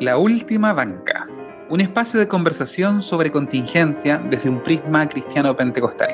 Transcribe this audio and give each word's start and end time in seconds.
La 0.00 0.16
Última 0.16 0.72
Banca, 0.72 1.28
un 1.68 1.82
espacio 1.82 2.18
de 2.18 2.26
conversación 2.26 3.02
sobre 3.02 3.30
contingencia 3.30 4.16
desde 4.30 4.48
un 4.48 4.62
prisma 4.62 5.06
cristiano 5.06 5.54
pentecostal. 5.54 6.08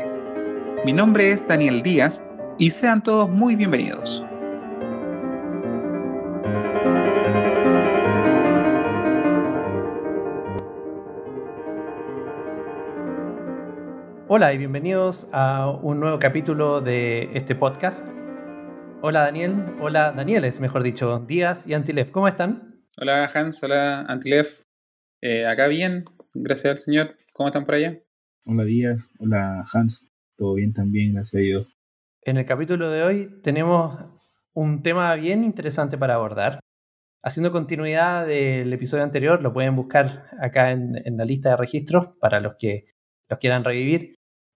Mi 0.84 0.92
nombre 0.92 1.30
es 1.30 1.46
Daniel 1.46 1.84
Díaz 1.84 2.24
y 2.58 2.72
sean 2.72 3.00
todos 3.00 3.30
muy 3.30 3.54
bienvenidos. 3.54 4.24
Hola 14.26 14.52
y 14.52 14.58
bienvenidos 14.58 15.30
a 15.32 15.70
un 15.80 16.00
nuevo 16.00 16.18
capítulo 16.18 16.80
de 16.80 17.30
este 17.34 17.54
podcast. 17.54 18.08
Hola 19.02 19.20
Daniel, 19.20 19.64
hola 19.80 20.10
Danieles, 20.10 20.58
mejor 20.58 20.82
dicho, 20.82 21.20
Díaz 21.20 21.68
y 21.68 21.74
Antilev, 21.74 22.10
¿cómo 22.10 22.26
están? 22.26 22.65
Hola 22.98 23.30
Hans, 23.34 23.62
hola 23.62 24.06
Antilev. 24.08 24.46
Eh, 25.20 25.44
acá 25.46 25.66
bien, 25.66 26.06
gracias 26.32 26.70
al 26.70 26.78
Señor. 26.78 27.16
¿Cómo 27.34 27.48
están 27.50 27.66
por 27.66 27.74
allá? 27.74 28.00
Hola 28.46 28.64
Díaz, 28.64 29.10
hola 29.18 29.64
Hans, 29.70 30.10
todo 30.34 30.54
bien 30.54 30.72
también, 30.72 31.12
gracias 31.12 31.34
a 31.38 31.44
Dios. 31.44 31.76
En 32.22 32.38
el 32.38 32.46
capítulo 32.46 32.90
de 32.90 33.02
hoy 33.02 33.42
tenemos 33.42 34.02
un 34.54 34.82
tema 34.82 35.14
bien 35.14 35.44
interesante 35.44 35.98
para 35.98 36.14
abordar. 36.14 36.60
Haciendo 37.22 37.52
continuidad 37.52 38.26
del 38.26 38.72
episodio 38.72 39.04
anterior, 39.04 39.42
lo 39.42 39.52
pueden 39.52 39.76
buscar 39.76 40.30
acá 40.40 40.70
en, 40.70 40.94
la 41.18 41.26
lista 41.26 41.50
de 41.50 41.56
registros 41.58 42.16
para 42.18 42.40
los 42.40 42.54
que 42.58 42.86
los 43.28 43.38
quieran 43.38 43.62
revivir. 43.62 44.14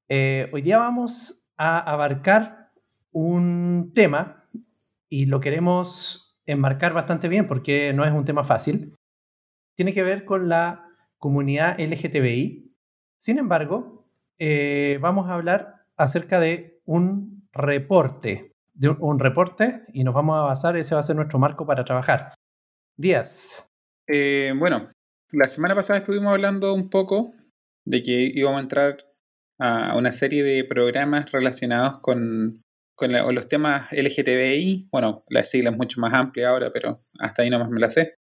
Eh, 0.08 0.48
hoy 0.50 0.62
día 0.62 0.78
vamos 0.78 1.46
a 1.58 1.78
abarcar 1.78 2.70
un 3.12 3.92
tema 3.94 4.48
y 5.10 5.26
lo 5.26 5.40
queremos 5.40 6.29
enmarcar 6.50 6.92
bastante 6.92 7.28
bien 7.28 7.46
porque 7.46 7.92
no 7.92 8.04
es 8.04 8.12
un 8.12 8.24
tema 8.24 8.44
fácil. 8.44 8.94
Tiene 9.76 9.92
que 9.92 10.02
ver 10.02 10.24
con 10.24 10.48
la 10.48 10.86
comunidad 11.18 11.78
LGTBI. 11.78 12.74
Sin 13.18 13.38
embargo, 13.38 14.06
eh, 14.38 14.98
vamos 15.00 15.28
a 15.28 15.34
hablar 15.34 15.84
acerca 15.96 16.40
de 16.40 16.80
un 16.86 17.48
reporte, 17.52 18.54
de 18.74 18.88
un, 18.88 19.18
reporte 19.18 19.84
y 19.92 20.04
nos 20.04 20.14
vamos 20.14 20.38
a 20.38 20.42
basar, 20.42 20.76
ese 20.76 20.94
va 20.94 21.00
a 21.00 21.04
ser 21.04 21.16
nuestro 21.16 21.38
marco 21.38 21.66
para 21.66 21.84
trabajar. 21.84 22.34
Díaz. 22.96 23.68
Eh, 24.08 24.52
bueno, 24.56 24.88
la 25.32 25.50
semana 25.50 25.74
pasada 25.74 25.98
estuvimos 25.98 26.32
hablando 26.32 26.74
un 26.74 26.88
poco 26.88 27.34
de 27.84 28.02
que 28.02 28.30
íbamos 28.34 28.58
a 28.58 28.62
entrar 28.62 28.96
a 29.58 29.96
una 29.96 30.10
serie 30.10 30.42
de 30.42 30.64
programas 30.64 31.30
relacionados 31.30 31.98
con 31.98 32.62
con 33.00 33.34
los 33.34 33.48
temas 33.48 33.90
LGTBI, 33.92 34.90
bueno, 34.92 35.24
la 35.30 35.42
sigla 35.42 35.70
es 35.70 35.76
mucho 35.78 35.98
más 36.02 36.12
amplia 36.12 36.50
ahora, 36.50 36.70
pero 36.70 37.06
hasta 37.18 37.40
ahí 37.40 37.48
nomás 37.48 37.70
me 37.70 37.80
la 37.80 37.88
sé. 37.88 38.18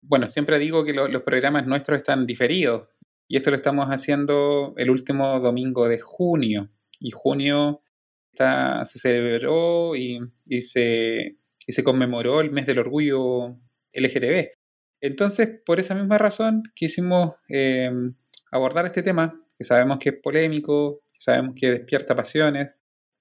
Bueno, 0.00 0.28
siempre 0.28 0.60
digo 0.60 0.84
que 0.84 0.92
los 0.92 1.22
programas 1.22 1.66
nuestros 1.66 1.96
están 1.96 2.24
diferidos 2.24 2.86
y 3.26 3.36
esto 3.36 3.50
lo 3.50 3.56
estamos 3.56 3.88
haciendo 3.88 4.74
el 4.76 4.90
último 4.90 5.40
domingo 5.40 5.88
de 5.88 5.98
junio. 5.98 6.70
Y 7.00 7.10
junio 7.10 7.82
está, 8.32 8.84
se 8.84 9.00
celebró 9.00 9.96
y, 9.96 10.20
se, 10.60 11.38
se 11.58 11.82
conmemoró 11.82 12.40
el 12.40 12.52
mes 12.52 12.66
del 12.66 12.78
orgullo 12.78 13.58
LGTB. 13.92 14.50
Entonces, 15.00 15.48
por 15.66 15.80
esa 15.80 15.96
misma 15.96 16.18
razón, 16.18 16.62
quisimos 16.76 17.34
eh, 17.48 17.90
abordar 18.52 18.86
este 18.86 19.02
tema, 19.02 19.34
que 19.58 19.64
sabemos 19.64 19.98
que 19.98 20.10
es 20.10 20.16
polémico, 20.22 21.02
sabemos 21.16 21.56
que 21.56 21.72
despierta 21.72 22.14
pasiones, 22.14 22.70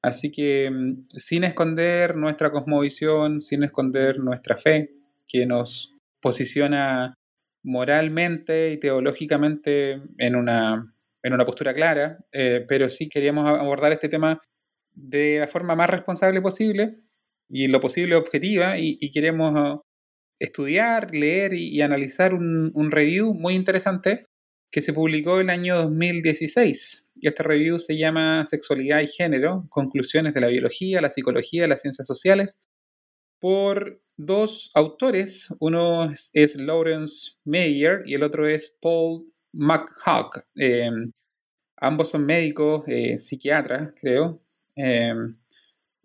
Así 0.02 0.32
que 0.32 0.70
mm, 0.70 1.08
sin 1.16 1.44
esconder 1.44 2.16
nuestra 2.16 2.52
cosmovisión, 2.52 3.42
sin 3.42 3.64
esconder 3.64 4.20
nuestra 4.20 4.58
fe, 4.58 4.92
que 5.28 5.46
nos 5.46 5.96
posiciona 6.22 7.16
moralmente 7.64 8.74
y 8.74 8.80
teológicamente 8.80 10.02
en 10.18 10.36
una, 10.36 10.94
en 11.24 11.34
una 11.34 11.46
postura 11.46 11.74
clara, 11.74 12.20
eh, 12.32 12.66
pero 12.68 12.90
sí 12.90 13.08
queríamos 13.08 13.48
abordar 13.48 13.92
este 13.92 14.10
tema 14.10 14.42
de 14.94 15.40
la 15.40 15.48
forma 15.48 15.76
más 15.76 15.90
responsable 15.90 16.42
posible 16.42 16.98
y 17.50 17.68
lo 17.68 17.80
posible 17.80 18.16
objetiva 18.16 18.78
y, 18.78 19.12
queremos 19.12 19.54
uh, 19.60 19.82
estudiar, 20.40 21.14
leer 21.14 21.54
y, 21.54 21.82
analizar 21.82 22.34
un, 22.34 22.72
un, 22.74 22.92
review 22.92 23.34
muy 23.34 23.54
interesante 23.54 24.26
que 24.72 24.82
se 24.82 24.94
publicó 24.94 25.40
en 25.40 25.50
el 25.50 25.60
año 25.60 25.76
2016 25.84 27.10
y 27.16 27.28
este 27.28 27.44
review 27.44 27.78
se 27.78 27.98
llama 27.98 28.46
Sexualidad 28.46 29.02
y 29.02 29.08
Género, 29.08 29.68
Conclusiones 29.70 30.34
de 30.34 30.42
la 30.42 30.48
Biología, 30.48 31.02
la 31.02 31.10
Psicología, 31.10 31.68
las 31.68 31.82
Ciencias 31.82 32.08
Sociales, 32.08 32.60
por 33.40 34.02
dos 34.18 34.72
autores. 34.74 35.54
Uno 35.60 36.12
es, 36.34 36.56
Lawrence 36.56 37.34
Meyer 37.44 38.02
y 38.06 38.16
el 38.16 38.24
otro 38.24 38.48
es 38.48 38.78
Paul 38.82 39.26
McHugh. 39.54 40.32
Em, 40.56 41.12
ambos 41.78 42.10
son 42.10 42.26
médicos, 42.26 42.84
eh, 42.88 43.20
psiquiatras, 43.20 43.94
creo. 44.00 44.42
Em, 44.76 45.38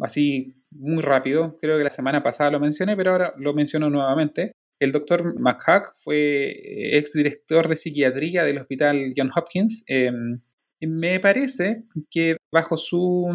así, 0.01 0.55
muy 0.71 1.03
rápido. 1.03 1.57
Creo 1.59 1.79
que 1.79 1.85
la 1.85 1.91
semana 1.91 2.23
pasada 2.23 2.51
lo 2.51 2.61
mencioné, 2.61 2.97
pero 2.97 3.13
ahora 3.13 3.35
lo 3.39 3.55
menciono 3.55 3.91
nuevamente. 3.91 4.53
El 4.79 4.93
doctor 4.93 5.39
McHugh 5.39 5.93
fue 6.03 6.51
eh, 6.51 6.99
exdirector 6.99 7.69
de 7.69 7.77
psiquiatría 7.77 8.45
del 8.45 8.59
Hospital 8.59 9.13
John 9.17 9.31
Hopkins 9.35 9.85
em, 9.87 10.41
me 10.81 11.21
parece 11.21 11.85
que 12.11 12.37
bajo 12.53 12.77
su 12.77 13.27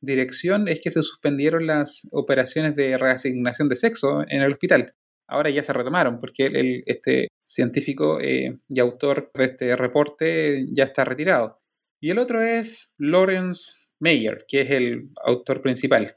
dirección 0.00 0.68
es 0.68 0.80
que 0.80 0.90
se 0.90 1.02
suspendieron 1.02 1.66
las 1.66 2.06
operaciones 2.12 2.76
de 2.76 2.98
reasignación 2.98 3.68
de 3.68 3.76
sexo 3.76 4.22
en 4.28 4.42
el 4.42 4.52
hospital. 4.52 4.94
Ahora 5.26 5.50
ya 5.50 5.62
se 5.62 5.72
retomaron 5.72 6.20
porque 6.20 6.82
este 6.86 7.28
científico 7.42 8.20
eh, 8.20 8.58
y 8.68 8.80
autor 8.80 9.30
de 9.34 9.44
este 9.44 9.76
reporte 9.76 10.66
ya 10.72 10.84
está 10.84 11.04
retirado. 11.04 11.60
Y 12.00 12.10
el 12.10 12.18
otro 12.18 12.42
es 12.42 12.94
Lawrence 12.98 13.86
Mayer, 13.98 14.44
que 14.46 14.62
es 14.62 14.70
el 14.70 15.08
autor 15.24 15.62
principal. 15.62 16.16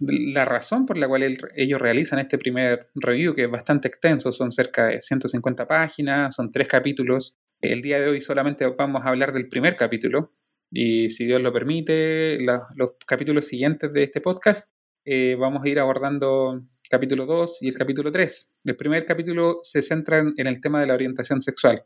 La 0.00 0.44
razón 0.44 0.86
por 0.86 0.96
la 0.96 1.08
cual 1.08 1.38
ellos 1.54 1.80
realizan 1.80 2.18
este 2.18 2.38
primer 2.38 2.88
review, 2.94 3.34
que 3.34 3.44
es 3.44 3.50
bastante 3.50 3.88
extenso, 3.88 4.32
son 4.32 4.50
cerca 4.50 4.86
de 4.86 5.00
150 5.00 5.66
páginas, 5.66 6.34
son 6.34 6.50
tres 6.50 6.68
capítulos, 6.68 7.38
el 7.60 7.82
día 7.82 8.00
de 8.00 8.08
hoy 8.08 8.20
solamente 8.20 8.66
vamos 8.66 9.04
a 9.04 9.10
hablar 9.10 9.32
del 9.32 9.48
primer 9.48 9.76
capítulo 9.76 10.32
y 10.70 11.10
si 11.10 11.26
Dios 11.26 11.42
lo 11.42 11.52
permite, 11.52 12.38
los 12.40 12.92
capítulos 13.06 13.46
siguientes 13.46 13.92
de 13.92 14.04
este 14.04 14.20
podcast 14.20 14.72
eh, 15.04 15.36
vamos 15.38 15.64
a 15.64 15.68
ir 15.68 15.78
abordando 15.78 16.62
capítulo 16.88 17.26
2 17.26 17.58
y 17.62 17.68
el 17.68 17.74
capítulo 17.74 18.10
3. 18.10 18.54
El 18.64 18.76
primer 18.76 19.04
capítulo 19.04 19.58
se 19.62 19.82
centra 19.82 20.18
en, 20.18 20.46
el 20.46 20.60
tema 20.60 20.80
de 20.80 20.86
la 20.86 20.94
orientación 20.94 21.40
sexual. 21.40 21.84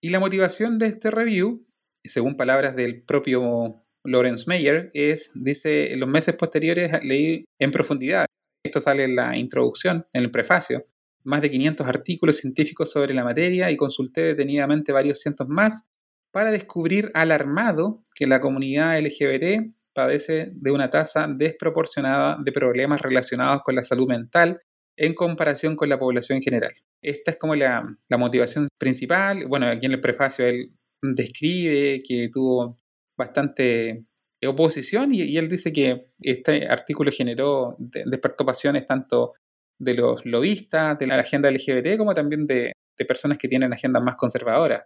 Y 0.00 0.10
la 0.10 0.20
motivación 0.20 0.78
de 0.78 0.86
este 0.86 1.10
review, 1.10 1.66
según 2.02 2.36
palabras 2.36 2.76
del 2.76 3.02
propio 3.02 3.83
Lawrence 4.04 4.44
Mayer, 4.46 4.90
es, 4.94 5.30
dice, 5.34 5.92
en 5.92 6.00
los 6.00 6.08
meses 6.08 6.34
posteriores 6.36 6.92
leí 7.02 7.44
en 7.58 7.70
profundidad, 7.70 8.26
esto 8.64 8.80
sale 8.80 9.04
en 9.04 9.16
la 9.16 9.36
introducción, 9.36 10.06
en 10.12 10.22
el 10.22 10.30
prefacio, 10.30 10.86
más 11.24 11.40
de 11.40 11.50
500 11.50 11.86
artículos 11.86 12.36
científicos 12.36 12.90
sobre 12.90 13.14
la 13.14 13.24
materia 13.24 13.70
y 13.70 13.76
consulté 13.76 14.22
detenidamente 14.22 14.92
varios 14.92 15.20
cientos 15.20 15.48
más 15.48 15.86
para 16.32 16.50
descubrir 16.50 17.10
alarmado 17.14 18.02
que 18.14 18.26
la 18.26 18.40
comunidad 18.40 18.98
LGBT 18.98 19.72
padece 19.94 20.50
de 20.52 20.70
una 20.70 20.90
tasa 20.90 21.26
desproporcionada 21.28 22.36
de 22.42 22.52
problemas 22.52 23.00
relacionados 23.00 23.62
con 23.62 23.76
la 23.76 23.84
salud 23.84 24.08
mental 24.08 24.60
en 24.96 25.14
comparación 25.14 25.76
con 25.76 25.88
la 25.88 25.98
población 25.98 26.40
general. 26.42 26.74
Esta 27.00 27.32
es 27.32 27.36
como 27.36 27.54
la, 27.54 27.84
motivación 28.10 28.68
principal. 28.78 29.46
Bueno, 29.46 29.66
aquí 29.68 29.86
en 29.86 29.92
el 29.92 30.00
prefacio 30.00 30.46
él 30.46 30.72
describe 31.02 32.00
que 32.06 32.30
tuvo 32.32 32.78
bastante 33.16 34.04
oposición 34.46 35.14
y, 35.14 35.36
él 35.36 35.48
dice 35.48 35.72
que 35.72 36.08
este 36.20 36.66
artículo 36.66 37.10
generó, 37.10 37.76
despertó 37.78 38.44
pasiones 38.44 38.86
tanto 38.86 39.32
de 39.78 39.94
los 39.94 40.24
lobistas 40.24 40.98
de 40.98 41.06
la 41.06 41.18
agenda 41.18 41.50
LGBT 41.50 41.96
como 41.98 42.14
también 42.14 42.46
de, 42.46 42.72
personas 43.08 43.38
que 43.38 43.48
tienen 43.48 43.72
agendas 43.72 44.02
más 44.02 44.16
conservadoras. 44.16 44.82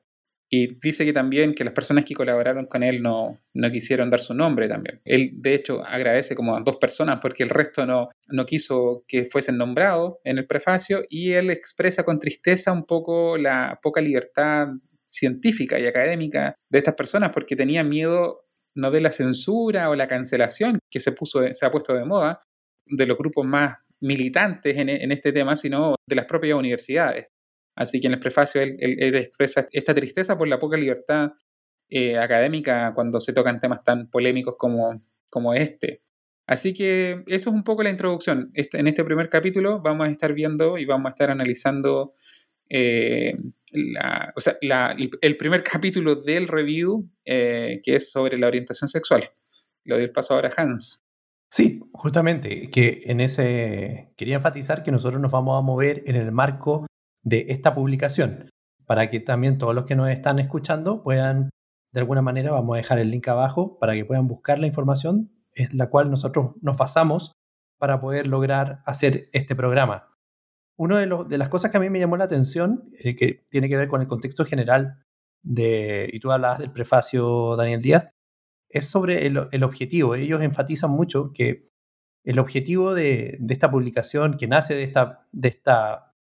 Y 0.51 0.79
dice 0.81 1.05
que 1.05 1.13
también 1.13 1.53
que 1.53 1.63
las 1.63 1.75
personas 1.75 2.07
que 2.07 2.15
colaboraron 2.15 2.65
con 2.65 2.83
él 2.83 3.03
no, 3.03 3.39
no 3.53 3.71
quisieron 3.71 4.09
dar 4.09 4.21
su 4.21 4.33
nombre 4.33 4.67
también. 4.67 5.03
Él, 5.05 5.33
de 5.35 5.55
hecho, 5.55 5.85
agradece 5.85 6.35
como 6.35 6.57
a 6.57 6.63
dos 6.63 6.79
personas 6.79 7.19
porque 7.21 7.43
el 7.43 7.51
resto 7.51 7.85
no, 7.85 8.09
no 8.29 8.47
quiso 8.47 9.05
que 9.07 9.27
fuesen 9.27 9.59
nombrados 9.59 10.15
en 10.25 10.39
el 10.39 10.47
prefacio 10.47 11.03
y 11.07 11.33
él 11.33 11.51
expresa 11.51 12.03
con 12.03 12.19
tristeza 12.19 12.73
un 12.73 12.87
poco 12.87 13.37
la 13.37 13.79
poca 13.83 14.01
libertad 14.01 14.69
científica 15.09 15.79
y 15.79 15.87
académica 15.87 16.55
de 16.71 16.79
estas 16.79 16.95
personas 16.95 17.31
porque 17.33 17.57
tenían 17.57 17.89
miedo 17.89 18.45
no 18.75 18.91
de 18.91 19.01
la 19.01 19.11
censura 19.11 19.91
o 19.91 19.95
la 19.95 20.07
cancelación 20.07 20.79
que 20.91 21.01
se, 21.01 21.13
puso, 21.13 21.43
se 21.53 21.67
ha 21.67 21.71
puesto 21.71 21.95
de 21.95 22.05
moda 22.05 22.39
de 22.87 23.07
los 23.07 23.19
grupos 23.19 23.45
más 23.47 23.77
militantes 24.01 24.77
en, 24.77 25.11
este 25.11 25.33
tema, 25.33 25.57
sino 25.57 25.97
de 26.07 26.15
las 26.15 26.27
propias 26.27 26.57
universidades. 26.57 27.27
Así 27.77 28.01
que 28.01 28.07
en 28.07 28.15
el 28.15 28.21
prefacio 28.21 28.61
él, 28.61 28.77
expresa 28.79 29.67
esta 29.73 29.95
tristeza 29.95 30.39
por 30.39 30.47
la 30.47 30.59
poca 30.59 30.77
libertad 30.77 31.33
eh, 31.91 32.17
académica 32.17 32.93
cuando 32.95 33.21
se 33.21 33.33
tocan 33.33 33.59
temas 33.59 33.83
tan 33.83 34.09
polémicos 34.09 34.55
como, 34.59 35.03
como 35.29 35.55
este. 35.55 36.03
Así 36.47 36.73
que 36.73 37.25
eso 37.27 37.51
es 37.51 37.55
un 37.57 37.65
poco 37.65 37.83
la 37.83 37.91
introducción. 37.91 38.51
Este, 38.55 38.79
en 38.79 38.87
este 38.87 39.05
primer 39.05 39.29
capítulo 39.29 39.81
vamos 39.81 40.09
a 40.09 40.11
estar 40.11 40.33
viendo 40.33 40.79
y 40.79 40.87
vamos 40.87 41.07
a 41.07 41.11
estar 41.11 41.31
analizando 41.31 42.15
eh, 42.69 43.37
o 44.35 44.41
sea, 44.41 44.56
el 44.61 45.37
primer 45.37 45.62
capítulo 45.62 46.15
del 46.15 46.49
review, 46.49 47.09
que 47.25 47.81
es 47.85 48.11
sobre 48.11 48.38
la 48.38 48.47
orientación 48.47 48.88
sexual. 48.88 49.31
Lo 49.85 49.97
doy 49.97 50.05
el 50.05 50.12
paso 50.12 50.35
ahora 50.35 50.50
a 50.55 50.62
Hans. 50.62 51.05
Sí, 51.50 51.81
justamente, 51.93 52.70
que 52.70 53.03
en 53.06 53.20
ese 53.20 54.12
quería 54.17 54.37
enfatizar 54.37 54.82
que 54.82 54.93
nosotros 54.93 55.20
nos 55.20 55.32
vamos 55.32 55.59
a 55.59 55.62
mover 55.62 56.03
en 56.06 56.17
el 56.17 56.31
marco 56.31 56.87
de 57.23 57.47
esta 57.49 57.75
publicación, 57.75 58.50
para 58.87 59.11
que 59.11 59.21
también 59.21 59.59
todos 59.59 59.75
los 59.75 59.87
que 59.87 59.97
nos 59.97 60.11
están 60.11 60.38
escuchando 60.38 61.03
puedan, 61.03 61.50
de 61.93 62.00
alguna 62.00 62.23
manera, 62.23 62.50
vamos 62.50 62.75
a 62.75 62.79
dejar 62.79 62.99
el 62.99 63.11
link 63.11 63.29
abajo 63.29 63.79
para 63.79 63.94
que 63.94 64.05
puedan 64.05 64.29
buscar 64.29 64.59
la 64.59 64.67
información 64.67 65.31
en 65.55 65.76
la 65.76 65.88
cual 65.88 66.11
nosotros 66.11 66.53
nos 66.61 66.76
basamos 66.76 67.32
para 67.79 68.00
poder 68.00 68.26
lograr 68.26 68.82
hacer 68.85 69.29
este 69.32 69.55
programa. 69.55 70.08
Una 70.79 71.01
de, 71.01 71.39
las 71.39 71.49
cosas 71.49 71.73
que 71.73 71.77
a 71.77 71.81
mí 71.81 71.91
me 71.91 71.99
llamó 71.99 72.17
la 72.17 72.25
atención, 72.25 72.89
eh, 73.01 73.17
que 73.17 73.45
tiene 73.51 73.69
que 73.69 73.77
ver 73.77 73.89
con 73.89 74.01
el 74.01 74.07
contexto 74.07 74.45
general 74.45 75.05
de, 75.43 76.09
y 76.13 76.21
tú 76.21 76.31
hablabas 76.31 76.61
del 76.61 76.71
prefacio, 76.71 77.57
Daniel 77.57 77.83
Díaz, 77.83 78.11
es 78.69 78.87
sobre 78.87 79.27
el, 79.27 79.65
objetivo. 79.65 80.15
Ellos 80.15 80.41
enfatizan 80.41 80.91
mucho 80.93 81.33
que 81.33 81.69
el 82.25 82.39
objetivo 82.39 82.95
de, 82.95 83.39
esta 83.49 83.71
publicación, 83.71 84.37
que 84.37 84.47
nace 84.47 84.75
de 84.77 84.85
esta, 85.49 86.15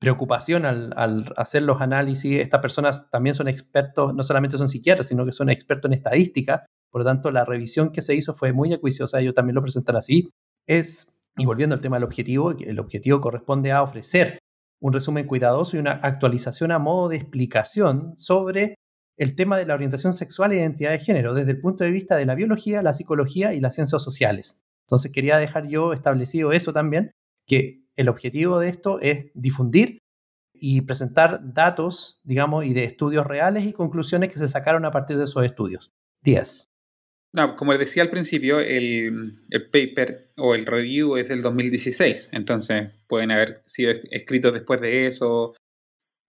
preocupación 0.00 0.66
al, 0.66 1.32
hacer 1.36 1.62
los 1.62 1.80
análisis, 1.80 2.40
estas 2.40 2.60
personas 2.60 3.10
también 3.10 3.34
son 3.34 3.48
expertos, 3.48 4.14
no 4.14 4.22
solamente 4.22 4.58
son 4.58 4.68
psiquiatras, 4.68 5.08
sino 5.08 5.24
que 5.24 5.32
son 5.32 5.48
expertos 5.48 5.88
en 5.88 5.94
estadística, 5.94 6.66
por 6.90 7.00
lo 7.00 7.04
tanto 7.06 7.30
la 7.30 7.46
revisión 7.46 7.90
que 7.90 8.02
se 8.02 8.14
hizo 8.14 8.34
fue 8.34 8.52
muy 8.52 8.72
acuiciosa, 8.74 9.20
ellos 9.20 9.34
también 9.34 9.54
lo 9.54 9.62
presentan 9.62 9.96
así, 9.96 10.28
es, 10.66 11.13
y 11.36 11.46
volviendo 11.46 11.74
al 11.74 11.80
tema 11.80 11.96
del 11.96 12.04
objetivo, 12.04 12.52
el 12.52 12.78
objetivo 12.78 13.20
corresponde 13.20 13.72
a 13.72 13.82
ofrecer 13.82 14.38
un 14.80 14.92
resumen 14.92 15.26
cuidadoso 15.26 15.76
y 15.76 15.80
una 15.80 15.92
actualización 15.92 16.70
a 16.70 16.78
modo 16.78 17.08
de 17.08 17.16
explicación 17.16 18.14
sobre 18.18 18.76
el 19.16 19.36
tema 19.36 19.56
de 19.56 19.66
la 19.66 19.74
orientación 19.74 20.12
sexual 20.12 20.52
e 20.52 20.56
identidad 20.56 20.90
de 20.90 20.98
género 20.98 21.34
desde 21.34 21.52
el 21.52 21.60
punto 21.60 21.84
de 21.84 21.90
vista 21.90 22.16
de 22.16 22.26
la 22.26 22.34
biología, 22.34 22.82
la 22.82 22.92
psicología 22.92 23.54
y 23.54 23.60
las 23.60 23.74
ciencias 23.74 24.02
sociales. 24.02 24.60
Entonces 24.86 25.12
quería 25.12 25.38
dejar 25.38 25.68
yo 25.68 25.92
establecido 25.92 26.52
eso 26.52 26.72
también, 26.72 27.12
que 27.46 27.84
el 27.96 28.08
objetivo 28.08 28.58
de 28.58 28.68
esto 28.68 29.00
es 29.00 29.30
difundir 29.34 29.98
y 30.52 30.82
presentar 30.82 31.40
datos, 31.42 32.20
digamos, 32.22 32.64
y 32.64 32.74
de 32.74 32.84
estudios 32.84 33.26
reales 33.26 33.64
y 33.64 33.72
conclusiones 33.72 34.30
que 34.30 34.38
se 34.38 34.48
sacaron 34.48 34.84
a 34.84 34.90
partir 34.90 35.16
de 35.16 35.24
esos 35.24 35.44
estudios. 35.44 35.90
10. 36.22 36.73
No, 37.34 37.56
como 37.56 37.72
les 37.72 37.80
decía 37.80 38.04
al 38.04 38.10
principio, 38.10 38.60
el, 38.60 39.42
el, 39.50 39.68
paper 39.68 40.30
o 40.36 40.54
el 40.54 40.64
review 40.64 41.16
es 41.16 41.28
del 41.28 41.42
2016, 41.42 42.28
entonces 42.30 42.92
pueden 43.08 43.32
haber 43.32 43.60
sido 43.66 43.92
escritos 44.12 44.52
después 44.52 44.80
de 44.80 45.08
eso, 45.08 45.52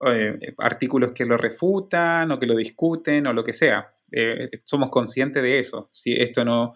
eh, 0.04 0.54
artículos 0.58 1.12
que 1.14 1.24
lo 1.24 1.36
refutan 1.36 2.32
o 2.32 2.40
que 2.40 2.46
lo 2.46 2.56
discuten 2.56 3.28
o 3.28 3.32
lo 3.32 3.44
que 3.44 3.52
sea. 3.52 3.94
Eh, 4.10 4.50
somos 4.64 4.90
conscientes 4.90 5.44
de 5.44 5.60
eso. 5.60 5.88
Si 5.92 6.12
esto 6.12 6.44
no, 6.44 6.74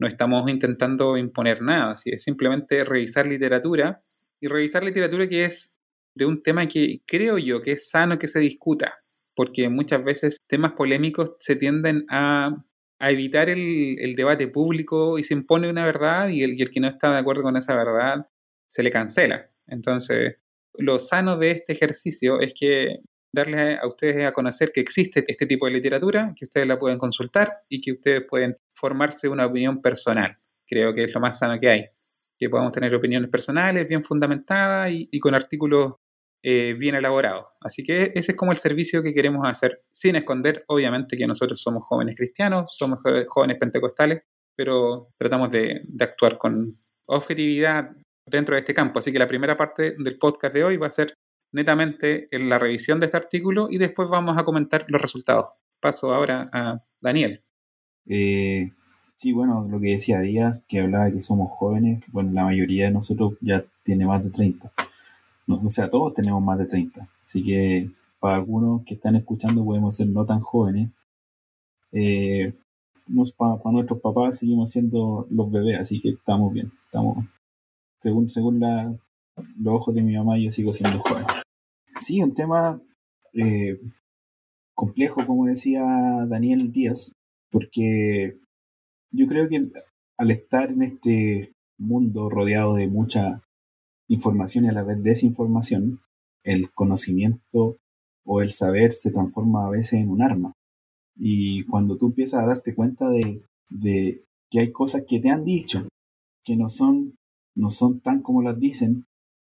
no 0.00 0.08
estamos 0.08 0.50
intentando 0.50 1.16
imponer 1.16 1.62
nada, 1.62 1.94
si 1.94 2.10
es 2.10 2.24
simplemente 2.24 2.82
revisar 2.82 3.28
literatura 3.28 4.02
y 4.40 4.48
revisar 4.48 4.82
literatura 4.82 5.28
que 5.28 5.44
es 5.44 5.76
de 6.16 6.26
un 6.26 6.42
tema 6.42 6.66
que 6.66 7.02
creo 7.06 7.38
yo 7.38 7.60
que 7.60 7.72
es 7.72 7.88
sano 7.90 8.18
que 8.18 8.26
se 8.26 8.40
discuta, 8.40 9.04
porque 9.36 9.68
muchas 9.68 10.02
veces 10.02 10.38
temas 10.48 10.72
polémicos 10.72 11.36
se 11.38 11.54
tienden 11.54 12.04
a, 12.08 12.64
a 12.98 13.10
evitar 13.10 13.48
el, 13.48 13.96
el, 14.00 14.14
debate 14.14 14.48
público 14.48 15.18
y 15.18 15.22
se 15.22 15.34
impone 15.34 15.70
una 15.70 15.84
verdad 15.84 16.28
y 16.28 16.42
el, 16.42 16.54
y 16.54 16.62
el 16.62 16.70
que 16.70 16.80
no 16.80 16.88
está 16.88 17.12
de 17.12 17.18
acuerdo 17.18 17.42
con 17.42 17.56
esa 17.56 17.76
verdad 17.76 18.26
se 18.66 18.82
le 18.82 18.90
cancela. 18.90 19.50
Entonces, 19.66 20.36
lo 20.74 20.98
sano 20.98 21.36
de 21.36 21.52
este 21.52 21.72
ejercicio 21.72 22.40
es 22.40 22.54
que 22.54 23.00
darles 23.32 23.78
a 23.82 23.86
ustedes 23.86 24.26
a 24.26 24.32
conocer 24.32 24.72
que 24.72 24.80
existe 24.80 25.24
este 25.26 25.46
tipo 25.46 25.66
de 25.66 25.72
literatura, 25.72 26.32
que 26.36 26.44
ustedes 26.44 26.66
la 26.66 26.78
pueden 26.78 26.98
consultar 26.98 27.58
y 27.68 27.80
que 27.80 27.92
ustedes 27.92 28.22
pueden 28.28 28.56
formarse 28.74 29.28
una 29.28 29.46
opinión 29.46 29.80
personal. 29.82 30.38
Creo 30.66 30.94
que 30.94 31.04
es 31.04 31.14
lo 31.14 31.20
más 31.20 31.38
sano 31.38 31.58
que 31.58 31.68
hay, 31.68 31.86
que 32.38 32.48
podamos 32.48 32.72
tener 32.72 32.94
opiniones 32.94 33.30
personales 33.30 33.88
bien 33.88 34.02
fundamentadas 34.02 34.90
y, 34.92 35.18
con 35.18 35.34
artículos 35.34 35.94
eh, 36.42 36.74
bien 36.78 36.94
elaborados. 36.94 37.50
Así 37.60 37.82
que 37.82 38.12
ese 38.14 38.32
es 38.32 38.36
como 38.36 38.52
el 38.52 38.58
servicio 38.58 39.02
que 39.02 39.14
queremos 39.14 39.46
hacer, 39.48 39.82
sin 39.90 40.16
esconder, 40.16 40.64
obviamente, 40.68 41.16
que 41.16 41.26
nosotros 41.26 41.60
somos 41.60 41.84
jóvenes 41.84 42.16
cristianos, 42.16 42.76
somos 42.76 43.00
jóvenes 43.28 43.58
pentecostales, 43.58 44.22
pero 44.56 45.08
tratamos 45.18 45.50
de 45.50 45.82
actuar 46.00 46.38
con 46.38 46.78
objetividad, 47.06 47.90
dentro 48.30 48.54
de 48.54 48.60
este 48.60 48.74
campo. 48.74 48.98
Así 48.98 49.12
que 49.12 49.18
la 49.18 49.26
primera 49.26 49.56
parte 49.56 49.94
del 49.98 50.18
podcast 50.18 50.54
de 50.54 50.64
hoy 50.64 50.76
va 50.76 50.86
a 50.86 50.90
ser 50.90 51.14
netamente 51.52 52.28
en 52.30 52.48
la 52.48 52.58
revisión 52.58 53.00
de 53.00 53.06
este 53.06 53.16
artículo 53.16 53.68
y 53.70 53.78
después 53.78 54.08
vamos 54.08 54.36
a 54.38 54.44
comentar 54.44 54.84
los 54.88 55.00
resultados. 55.00 55.46
Paso 55.80 56.12
ahora 56.12 56.50
a 56.52 56.82
Daniel. 57.00 57.42
Eh, 58.06 58.70
sí, 59.16 59.32
bueno, 59.32 59.66
lo 59.68 59.80
que 59.80 59.92
decía 59.92 60.20
Díaz, 60.20 60.60
que 60.68 60.80
hablaba 60.80 61.06
de 61.06 61.14
que 61.14 61.20
somos 61.20 61.50
jóvenes, 61.52 62.02
bueno, 62.08 62.32
la 62.32 62.44
mayoría 62.44 62.86
de 62.86 62.90
nosotros 62.90 63.34
ya 63.40 63.64
tiene 63.82 64.06
más 64.06 64.24
de 64.24 64.30
30. 64.30 64.72
O 65.48 65.68
sea, 65.68 65.90
todos 65.90 66.14
tenemos 66.14 66.42
más 66.42 66.58
de 66.58 66.66
30. 66.66 67.08
Así 67.22 67.42
que 67.42 67.90
para 68.20 68.36
algunos 68.36 68.84
que 68.84 68.94
están 68.94 69.16
escuchando 69.16 69.64
podemos 69.64 69.94
ser 69.94 70.08
no 70.08 70.24
tan 70.26 70.40
jóvenes. 70.40 70.90
Eh, 71.92 72.54
para, 73.36 73.56
para 73.56 73.72
nuestros 73.72 74.00
papás 74.00 74.38
seguimos 74.38 74.70
siendo 74.70 75.26
los 75.30 75.50
bebés, 75.50 75.80
así 75.80 76.00
que 76.00 76.10
estamos 76.10 76.52
bien, 76.52 76.70
estamos 76.84 77.24
según, 78.00 78.28
según 78.28 78.60
la, 78.60 78.94
los 79.58 79.74
ojos 79.74 79.94
de 79.94 80.02
mi 80.02 80.16
mamá, 80.16 80.38
yo 80.38 80.50
sigo 80.50 80.72
siendo 80.72 81.00
joven. 81.00 81.24
Sí, 81.98 82.22
un 82.22 82.34
tema 82.34 82.80
eh, 83.32 83.80
complejo, 84.74 85.26
como 85.26 85.46
decía 85.46 85.82
Daniel 86.28 86.72
Díaz, 86.72 87.12
porque 87.50 88.38
yo 89.12 89.26
creo 89.26 89.48
que 89.48 89.70
al 90.16 90.30
estar 90.30 90.70
en 90.70 90.82
este 90.82 91.52
mundo 91.78 92.28
rodeado 92.28 92.74
de 92.74 92.88
mucha 92.88 93.42
información 94.08 94.64
y 94.64 94.68
a 94.68 94.72
la 94.72 94.82
vez 94.82 95.02
desinformación, 95.02 96.00
el 96.42 96.70
conocimiento 96.72 97.76
o 98.24 98.42
el 98.42 98.50
saber 98.50 98.92
se 98.92 99.10
transforma 99.10 99.66
a 99.66 99.70
veces 99.70 99.94
en 99.94 100.08
un 100.10 100.22
arma. 100.22 100.52
Y 101.16 101.64
cuando 101.64 101.96
tú 101.96 102.06
empiezas 102.06 102.42
a 102.42 102.46
darte 102.46 102.74
cuenta 102.74 103.10
de, 103.10 103.42
de 103.68 104.24
que 104.50 104.60
hay 104.60 104.72
cosas 104.72 105.04
que 105.06 105.20
te 105.20 105.30
han 105.30 105.44
dicho 105.44 105.88
que 106.44 106.56
no 106.56 106.68
son 106.68 107.18
no 107.58 107.70
son 107.70 108.00
tan 108.00 108.22
como 108.22 108.40
las 108.40 108.58
dicen, 108.58 109.06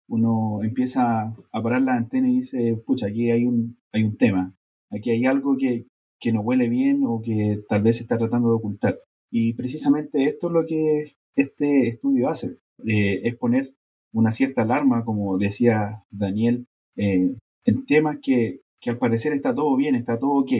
uno 0.08 0.60
empieza 0.64 1.34
a 1.52 1.62
parar 1.62 1.82
la 1.82 1.96
antena 1.96 2.28
y 2.28 2.38
dice, 2.38 2.76
pucha, 2.84 3.06
aquí 3.08 3.30
hay 3.30 3.44
un, 3.44 3.78
hay 3.92 4.04
un 4.04 4.16
tema, 4.16 4.54
aquí 4.90 5.10
hay 5.10 5.26
algo 5.26 5.56
que, 5.56 5.86
que 6.18 6.32
no 6.32 6.40
huele 6.40 6.68
bien 6.68 7.02
o 7.04 7.20
que 7.20 7.62
tal 7.68 7.82
vez 7.82 7.98
se 7.98 8.02
está 8.02 8.16
tratando 8.18 8.48
de 8.48 8.56
ocultar. 8.56 8.98
Y 9.30 9.52
precisamente 9.52 10.24
esto 10.24 10.48
es 10.48 10.52
lo 10.52 10.66
que 10.66 11.14
este 11.36 11.88
estudio 11.88 12.28
hace, 12.28 12.58
eh, 12.86 13.20
es 13.22 13.36
poner 13.36 13.74
una 14.12 14.30
cierta 14.30 14.62
alarma, 14.62 15.04
como 15.04 15.38
decía 15.38 16.04
Daniel, 16.10 16.66
eh, 16.96 17.34
en 17.64 17.86
temas 17.86 18.18
que, 18.22 18.60
que, 18.80 18.90
al 18.90 18.98
parecer 18.98 19.32
está 19.32 19.54
todo 19.54 19.76
bien, 19.76 19.94
está 19.94 20.18
todo 20.18 20.40
ok, 20.40 20.52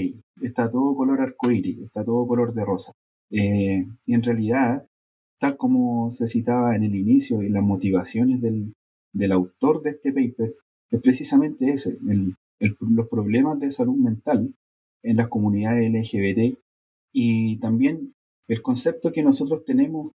está 0.43 0.71
todo 0.71 0.95
color 0.95 1.21
arcoíris, 1.21 1.79
está 1.79 2.05
todo 2.05 2.27
color 2.27 2.53
de 2.53 2.65
rosa. 2.65 2.93
Eh, 3.31 3.87
y 4.07 4.15
en 4.15 4.23
realidad 4.23 4.87
tal 5.41 5.57
como 5.57 6.11
se 6.11 6.27
citaba 6.27 6.77
en 6.77 6.85
el 6.85 6.95
inicio 6.95 7.43
y 7.43 7.49
las 7.49 7.63
motivaciones 7.63 8.41
del, 8.43 8.75
autor 9.33 9.83
de 9.83 9.91
este 9.91 10.13
paper, 10.13 10.55
es 10.91 11.01
precisamente 11.01 11.71
ese, 11.71 11.97
los 12.59 13.09
problemas 13.09 13.59
de 13.59 13.71
salud 13.71 13.97
mental 13.97 14.55
en 15.03 15.17
las 15.17 15.29
comunidades 15.29 15.91
LGBT 15.91 16.59
y 17.13 17.57
también 17.59 18.13
el 18.49 18.61
concepto 18.61 19.13
que 19.13 19.23
nosotros 19.23 19.65
tenemos 19.65 20.13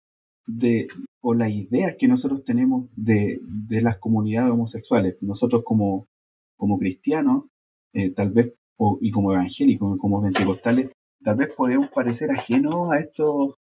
de, 0.47 0.89
o 1.21 1.35
las 1.35 1.51
ideas 1.51 1.97
que 1.99 2.09
nosotros 2.09 2.45
tenemos 2.45 2.89
de, 2.97 3.41
las 3.69 3.99
comunidades 3.99 4.53
homosexuales. 4.53 5.17
Nosotros 5.21 5.63
como, 5.65 6.09
como 6.57 6.79
cristianos, 6.79 7.45
eh, 7.93 8.11
tal 8.11 8.31
vez, 8.33 8.55
y 9.01 9.11
como 9.11 9.33
evangélicos, 9.33 9.99
como 9.99 10.23
pentecostales, 10.23 10.91
tal 11.23 11.37
vez 11.37 11.55
podemos 11.55 11.89
parecer 11.91 12.31
ajenos 12.31 12.93
a 12.93 12.99
estos, 12.99 13.55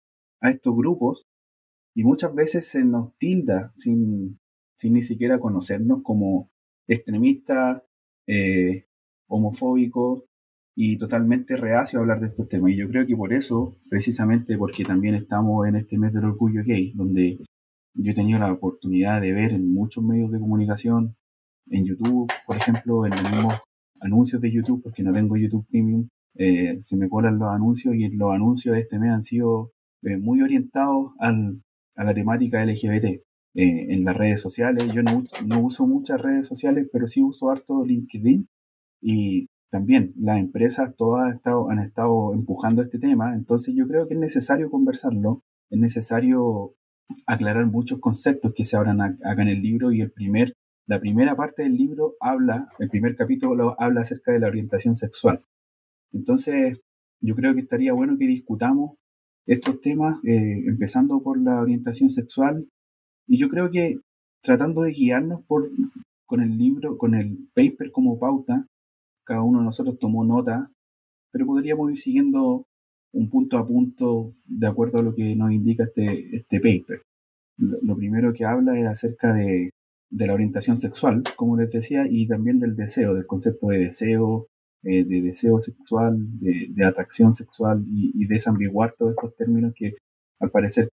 a 0.40 0.50
estos 0.50 0.74
grupos, 0.74 1.26
y 1.94 2.04
muchas 2.04 2.34
veces 2.34 2.68
se 2.68 2.84
nos 2.84 3.16
tilda 3.18 3.72
sin, 3.74 4.38
sin 4.76 4.94
ni 4.94 5.02
siquiera 5.02 5.38
conocernos 5.38 6.02
como 6.02 6.50
extremistas, 6.86 7.82
eh, 8.26 8.86
homofóbicos 9.28 10.24
y 10.82 10.96
totalmente 10.96 11.58
reacios 11.58 12.00
a 12.00 12.02
hablar 12.02 12.20
de 12.20 12.28
estos 12.28 12.48
temas. 12.48 12.70
Y 12.70 12.76
yo 12.76 12.88
creo 12.88 13.06
que 13.06 13.14
por 13.14 13.34
eso, 13.34 13.76
precisamente 13.90 14.56
porque 14.56 14.82
también 14.82 15.14
estamos 15.14 15.68
en 15.68 15.76
este 15.76 15.98
mes 15.98 16.14
del 16.14 16.24
orgullo 16.24 16.62
gay, 16.64 16.92
donde 16.94 17.38
yo 17.92 18.10
he 18.10 18.14
tenido 18.14 18.38
la 18.38 18.50
oportunidad 18.50 19.20
de 19.20 19.34
ver 19.34 19.52
en 19.52 19.74
muchos 19.74 20.02
medios 20.02 20.32
de 20.32 20.40
comunicación, 20.40 21.16
en 21.68 21.84
YouTube, 21.84 22.32
por 22.46 22.56
ejemplo, 22.56 23.04
en 23.04 23.12
los 23.12 23.22
mismos 23.30 23.56
anuncios 24.00 24.40
de 24.40 24.52
YouTube, 24.52 24.82
porque 24.82 25.02
no 25.02 25.12
tengo 25.12 25.36
YouTube 25.36 25.66
Premium, 25.68 26.08
eh, 26.36 26.78
se 26.80 26.96
me 26.96 27.10
colan 27.10 27.38
los 27.38 27.50
anuncios 27.50 27.94
y 27.94 28.08
los 28.16 28.32
anuncios 28.32 28.74
de 28.74 28.80
este 28.80 28.98
mes 28.98 29.12
han 29.12 29.22
sido 29.22 29.72
eh, 30.02 30.16
muy 30.16 30.40
orientados 30.40 31.12
al, 31.18 31.60
a 31.94 32.04
la 32.04 32.14
temática 32.14 32.64
LGBT. 32.64 33.04
eh, 33.04 33.20
en 33.54 34.04
las 34.06 34.16
redes 34.16 34.40
sociales. 34.40 34.90
Yo 34.94 35.02
no, 35.02 35.24
no 35.46 35.60
uso 35.60 35.86
muchas 35.86 36.22
redes 36.22 36.46
sociales, 36.46 36.88
pero 36.90 37.06
sí 37.06 37.22
uso 37.22 37.50
harto 37.50 37.84
LinkedIn 37.84 38.48
y 39.02 39.48
también 39.70 40.12
las 40.16 40.38
empresas 40.38 40.94
todas 40.96 41.28
han 41.28 41.36
estado, 41.36 41.70
han 41.70 41.78
estado 41.78 42.34
empujando 42.34 42.82
este 42.82 42.98
tema, 42.98 43.34
entonces 43.34 43.74
yo 43.74 43.86
creo 43.86 44.08
que 44.08 44.14
es 44.14 44.20
necesario 44.20 44.70
conversarlo, 44.70 45.42
es 45.70 45.78
necesario 45.78 46.74
aclarar 47.26 47.66
muchos 47.66 48.00
conceptos 48.00 48.52
que 48.54 48.64
se 48.64 48.76
abran 48.76 49.00
acá 49.00 49.42
en 49.42 49.48
el 49.48 49.62
libro 49.62 49.92
y 49.92 50.00
el 50.00 50.10
primer, 50.10 50.54
la 50.86 51.00
primera 51.00 51.36
parte 51.36 51.62
del 51.62 51.74
libro 51.74 52.14
habla, 52.20 52.68
el 52.78 52.90
primer 52.90 53.14
capítulo 53.16 53.76
habla 53.80 54.00
acerca 54.00 54.32
de 54.32 54.40
la 54.40 54.48
orientación 54.48 54.94
sexual. 54.94 55.44
Entonces, 56.12 56.80
yo 57.20 57.34
creo 57.36 57.54
que 57.54 57.60
estaría 57.60 57.92
bueno 57.92 58.16
que 58.18 58.26
discutamos 58.26 58.96
estos 59.46 59.80
temas, 59.80 60.16
eh, 60.24 60.64
empezando 60.66 61.22
por 61.22 61.40
la 61.40 61.60
orientación 61.60 62.10
sexual, 62.10 62.68
y 63.26 63.38
yo 63.38 63.48
creo 63.48 63.70
que 63.70 64.00
tratando 64.42 64.82
de 64.82 64.92
guiarnos 64.92 65.44
por, 65.46 65.70
con 66.26 66.40
el 66.40 66.56
libro, 66.56 66.98
con 66.98 67.14
el 67.14 67.48
paper 67.54 67.92
como 67.92 68.18
pauta, 68.18 68.66
cada 69.24 69.42
uno 69.42 69.58
de 69.60 69.64
nosotros 69.64 69.98
tomó 69.98 70.24
nota, 70.24 70.70
pero 71.32 71.46
podríamos 71.46 71.90
ir 71.90 71.98
siguiendo 71.98 72.66
un 73.12 73.28
punto 73.30 73.58
a 73.58 73.66
punto 73.66 74.34
de 74.46 74.66
acuerdo 74.66 74.98
a 74.98 75.02
lo 75.02 75.14
que 75.14 75.34
nos 75.36 75.52
indica 75.52 75.84
este, 75.84 76.36
este 76.36 76.60
paper. 76.60 77.02
Lo, 77.56 77.96
primero 77.96 78.32
que 78.32 78.44
habla 78.44 78.78
es 78.78 78.86
acerca 78.86 79.34
de, 79.34 79.70
la 80.10 80.34
orientación 80.34 80.76
sexual, 80.76 81.22
como 81.36 81.56
les 81.56 81.70
decía, 81.70 82.06
y 82.08 82.26
también 82.26 82.58
del 82.58 82.74
deseo, 82.76 83.14
del 83.14 83.26
concepto 83.26 83.68
de 83.68 83.78
deseo, 83.78 84.46
eh, 84.82 85.04
de 85.04 85.20
deseo 85.20 85.60
sexual, 85.60 86.16
de, 86.40 86.84
atracción 86.84 87.34
sexual 87.34 87.84
y, 87.86 88.12
y 88.14 88.26
desambiguar 88.26 88.94
todos 88.98 89.12
estos 89.12 89.36
términos 89.36 89.72
que 89.76 89.94
al 90.40 90.50
parecer 90.50 90.88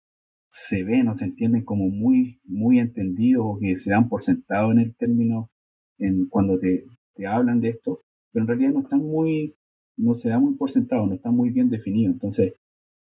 se 0.54 0.84
ven 0.84 1.08
o 1.08 1.18
se 1.18 1.26
entienden 1.26 1.64
como 1.64 1.90
muy, 1.90 2.40
muy 2.46 2.80
entendidos 2.80 3.44
o 3.44 3.58
que 3.60 3.80
se 3.80 3.90
dan 3.90 4.08
por 4.08 4.24
sentado 4.24 4.72
en 4.72 4.80
el 4.80 4.96
término 4.96 5.50
en, 5.98 6.28
cuando 6.28 6.60
te, 6.60 6.86
te 7.16 7.26
hablan 7.26 7.60
de 7.60 7.70
esto, 7.70 8.02
pero 8.34 8.44
en 8.44 8.48
realidad 8.48 8.74
no 8.74 8.82
están 8.82 9.00
muy, 9.00 9.56
no 9.96 10.16
se 10.16 10.30
da 10.30 10.40
muy 10.40 10.56
por 10.56 10.70
sentado, 10.70 11.06
no 11.06 11.14
está 11.14 11.32
muy 11.32 11.52
bien 11.52 11.70
definido. 11.70 12.12
Entonces, 12.12 12.56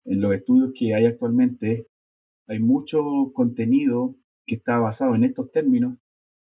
en 0.05 0.21
los 0.21 0.35
estudios 0.35 0.71
que 0.77 0.93
hay 0.93 1.05
actualmente, 1.05 1.87
hay 2.47 2.59
mucho 2.59 3.31
contenido 3.33 4.15
que 4.45 4.55
está 4.55 4.77
basado 4.77 5.15
en 5.15 5.23
estos 5.23 5.51
términos 5.51 5.97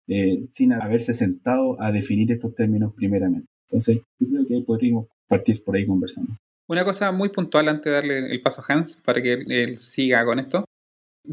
eh, 0.07 0.45
sin 0.47 0.73
haberse 0.73 1.13
sentado 1.13 1.81
a 1.81 1.91
definir 1.91 2.31
estos 2.31 2.53
términos 2.53 2.93
primeramente. 2.93 3.47
Entonces, 3.67 4.01
yo 4.19 4.27
creo 4.27 4.47
que 4.47 4.65
podríamos 4.65 5.07
partir 5.27 5.63
por 5.63 5.75
ahí 5.75 5.85
conversando. 5.85 6.37
Una 6.67 6.83
cosa 6.83 7.11
muy 7.11 7.29
puntual 7.29 7.69
antes 7.69 7.85
de 7.85 7.91
darle 7.91 8.31
el 8.31 8.41
paso 8.41 8.61
a 8.61 8.73
Hans 8.73 8.97
para 8.97 9.21
que 9.21 9.33
él, 9.33 9.77
siga 9.77 10.23
con 10.25 10.39
esto. 10.39 10.65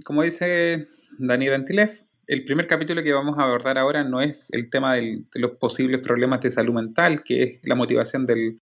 Como 0.04 0.22
dice 0.22 0.88
Daniel 1.18 1.54
Antilef, 1.54 2.02
el 2.26 2.44
primer 2.44 2.66
capítulo 2.66 3.02
que 3.02 3.12
vamos 3.12 3.38
a 3.38 3.44
abordar 3.44 3.78
ahora 3.78 4.04
no 4.04 4.20
es 4.20 4.48
el 4.52 4.70
tema 4.70 4.94
de 4.94 5.24
los 5.34 5.52
posibles 5.52 6.00
problemas 6.00 6.40
de 6.40 6.50
salud 6.50 6.74
mental, 6.74 7.22
que 7.22 7.42
es 7.42 7.60
la 7.64 7.74
motivación 7.74 8.26
del, 8.26 8.60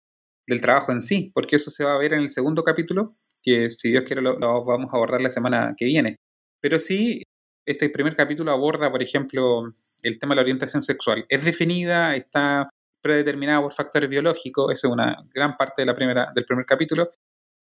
trabajo 0.60 0.90
en 0.90 1.00
sí, 1.00 1.30
porque 1.32 1.56
eso 1.56 1.70
se 1.70 1.84
va 1.84 1.94
a 1.94 1.98
ver 1.98 2.12
en 2.12 2.20
el 2.20 2.28
segundo 2.28 2.64
capítulo, 2.64 3.14
que 3.40 3.70
si 3.70 3.90
Dios 3.90 4.02
quiere 4.04 4.20
lo, 4.20 4.36
vamos 4.64 4.92
a 4.92 4.96
abordar 4.96 5.20
la 5.20 5.30
semana 5.30 5.74
que 5.76 5.84
viene. 5.84 6.16
Pero 6.60 6.80
sí, 6.80 7.22
este 7.64 7.88
primer 7.88 8.16
capítulo 8.16 8.50
aborda, 8.50 8.90
por 8.90 9.02
ejemplo, 9.02 9.72
el 10.02 10.18
tema 10.18 10.32
de 10.32 10.36
la 10.36 10.42
orientación 10.42 10.82
sexual. 10.82 11.24
Es 11.28 11.44
definida, 11.44 12.16
está 12.16 12.68
predeterminada 13.00 13.62
por 13.62 13.72
factores 13.72 14.10
biológicos, 14.10 14.72
esa 14.72 14.88
es 14.88 14.92
una 14.92 15.16
gran 15.32 15.56
parte 15.56 15.82
de 15.82 15.86
la 15.86 15.94
primera, 15.94 16.32
del 16.34 16.44
primer 16.44 16.66
capítulo, 16.66 17.10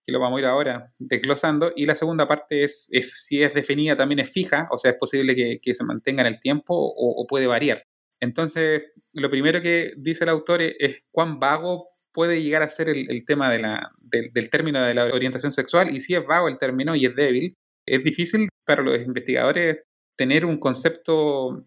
que 0.07 0.13
lo 0.13 0.21
vamos 0.21 0.37
a 0.37 0.39
ir 0.39 0.45
ahora 0.45 0.93
desglosando. 0.97 1.73
Y 1.75 1.85
la 1.85 1.93
segunda 1.93 2.25
parte 2.27 2.63
es, 2.63 2.89
si 3.13 3.43
es 3.43 3.53
definida 3.53 3.97
también 3.97 4.19
es 4.19 4.31
fija, 4.31 4.69
o 4.71 4.77
sea, 4.77 4.91
es 4.91 4.97
posible 4.97 5.35
que, 5.35 5.73
se 5.73 5.83
mantenga 5.83 6.21
en 6.21 6.27
el 6.27 6.39
tiempo 6.39 6.73
o, 6.73 7.27
puede 7.27 7.45
variar. 7.45 7.83
Entonces, 8.21 8.83
lo 9.11 9.29
primero 9.29 9.61
que 9.61 9.91
dice 9.97 10.23
el 10.23 10.29
autor 10.29 10.61
es, 10.61 11.05
cuán 11.11 11.39
vago 11.39 11.87
puede 12.13 12.41
llegar 12.41 12.63
a 12.63 12.69
ser 12.69 12.87
el, 12.87 13.25
tema 13.25 13.51
de 13.51 13.59
la, 13.59 13.91
del 14.01 14.49
término 14.49 14.81
de 14.81 14.93
la 14.93 15.05
orientación 15.05 15.51
sexual 15.51 15.93
y 15.93 15.99
si 15.99 16.15
es 16.15 16.25
vago 16.25 16.47
el 16.47 16.57
término 16.57 16.95
y 16.95 17.05
es 17.05 17.13
débil, 17.13 17.57
es 17.85 18.01
difícil 18.01 18.47
para 18.65 18.81
los 18.81 19.01
investigadores 19.01 19.83
tener 20.15 20.45
un 20.45 20.57
concepto 20.57 21.65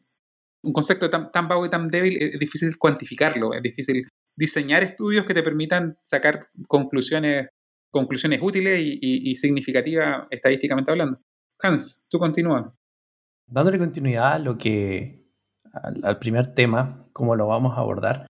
un 0.62 0.72
concepto 0.74 1.08
tan, 1.08 1.30
tan 1.30 1.48
vago 1.48 1.64
y 1.64 1.70
tan 1.70 1.88
débil, 1.88 2.18
es 2.20 2.38
difícil 2.38 2.76
cuantificarlo, 2.76 3.54
es 3.54 3.62
difícil 3.62 4.06
diseñar 4.36 4.82
estudios 4.82 5.24
que 5.24 5.32
te 5.32 5.42
permitan 5.42 5.96
sacar 6.02 6.48
conclusiones 6.68 7.48
conclusiones 7.90 8.40
útiles 8.42 8.78
y, 8.80 9.34
significativas 9.34 10.26
estadísticamente 10.30 10.90
hablando. 10.90 11.18
Hans, 11.60 12.06
tú 12.08 12.18
continúa. 12.18 12.74
Dándole 13.46 13.78
continuidad 13.78 14.32
a 14.34 14.38
lo 14.38 14.56
que 14.56 15.26
al, 15.72 16.18
primer 16.18 16.54
tema, 16.54 17.06
cómo 17.12 17.36
lo 17.36 17.46
vamos 17.48 17.76
a 17.76 17.80
abordar. 17.80 18.26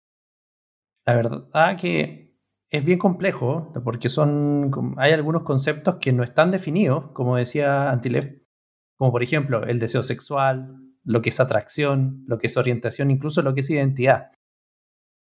La 1.06 1.14
verdad 1.14 1.76
que 1.78 2.34
es 2.70 2.84
bien 2.84 2.98
complejo 2.98 3.72
porque 3.84 4.08
son 4.08 4.70
hay 4.96 5.12
algunos 5.12 5.42
conceptos 5.42 5.96
que 5.96 6.12
no 6.12 6.22
están 6.22 6.50
definidos, 6.50 7.10
como 7.12 7.36
decía 7.36 7.90
Antilev, 7.90 8.42
como 8.96 9.12
por 9.12 9.22
ejemplo 9.22 9.64
el 9.64 9.78
deseo 9.78 10.02
sexual, 10.02 10.76
lo 11.04 11.22
que 11.22 11.30
es 11.30 11.40
atracción, 11.40 12.24
lo 12.26 12.38
que 12.38 12.46
es 12.46 12.56
orientación, 12.56 13.10
incluso 13.10 13.42
lo 13.42 13.54
que 13.54 13.60
es 13.60 13.70
identidad. 13.70 14.30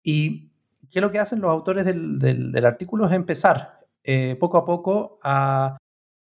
Y 0.03 0.51
qué 0.89 0.99
es 0.99 1.01
lo 1.01 1.11
que 1.11 1.19
hacen 1.19 1.41
los 1.41 1.51
autores 1.51 1.85
del 1.85 2.65
artículo 2.65 3.07
es 3.07 3.13
empezar 3.13 3.80
eh, 4.03 4.35
poco 4.39 4.57
a 4.57 4.65
poco 4.65 5.19
a 5.23 5.77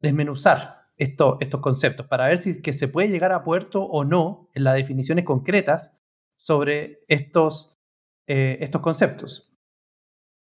desmenuzar 0.02 0.86
estos 0.98 1.62
conceptos 1.62 2.08
para 2.08 2.28
ver 2.28 2.38
si 2.38 2.62
que 2.62 2.74
se 2.74 2.88
puede 2.88 3.10
llegar 3.10 3.34
a 3.34 3.44
puerto 3.44 3.84
o 3.84 4.06
no 4.06 4.50
en 4.54 4.64
las 4.64 4.76
definiciones 4.76 5.26
concretas 5.26 6.00
sobre 6.40 7.00
estos, 7.08 7.78
eh, 8.28 8.58
estos 8.62 8.82
conceptos. 8.82 9.52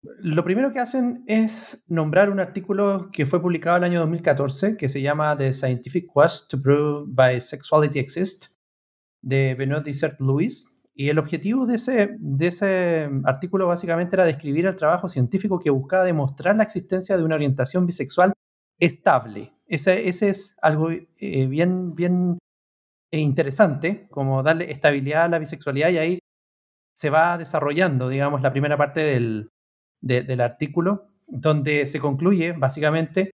Lo 0.03 0.43
primero 0.45 0.73
que 0.73 0.81
hacen 0.81 1.25
es 1.27 1.85
nombrar 1.89 2.31
un 2.31 2.41
artículo 2.41 3.11
que 3.13 3.27
fue 3.27 3.43
publicado 3.43 3.77
el 3.77 3.85
año 3.85 4.01
2014 4.01 4.77
que 4.77 4.89
se 4.89 5.03
llama 5.03 5.37
The 5.37 5.53
Scientific 5.53 6.11
Quest 6.13 6.51
to 6.51 6.61
Prove 6.61 7.07
Bisexuality 7.09 7.99
Exists 7.99 8.59
de 9.23 9.55
Benoit 9.55 9.85
Dissert 9.85 10.19
Lewis 10.21 10.70
y 11.01 11.09
el 11.09 11.19
objetivo 11.19 11.65
de 11.65 11.77
ese, 11.77 12.15
de 12.19 12.47
ese 12.49 13.09
artículo 13.25 13.69
básicamente 13.69 14.17
era 14.17 14.27
describir 14.27 14.67
el 14.67 14.77
trabajo 14.77 15.09
científico 15.09 15.59
que 15.59 15.71
buscaba 15.71 16.05
demostrar 16.05 16.57
la 16.57 16.63
existencia 16.63 17.17
de 17.17 17.25
una 17.25 17.37
orientación 17.37 17.87
bisexual 17.87 18.35
estable. 18.79 19.55
Ese, 19.67 20.11
ese 20.11 20.29
es 20.29 20.59
algo 20.61 20.91
eh, 20.91 21.47
bien, 21.47 21.95
bien 21.95 22.39
interesante, 23.11 24.09
como 24.11 24.43
darle 24.43 24.71
estabilidad 24.71 25.25
a 25.25 25.29
la 25.29 25.39
bisexualidad 25.39 25.89
y 25.89 25.97
ahí 25.97 26.19
se 26.95 27.09
va 27.09 27.39
desarrollando, 27.39 28.11
digamos, 28.11 28.43
la 28.43 28.53
primera 28.53 28.77
parte 28.77 29.01
del, 29.01 29.49
del 30.03 30.41
artículo, 30.43 31.07
donde 31.27 31.87
se 31.87 31.99
concluye 31.99 32.53
básicamente 32.53 33.31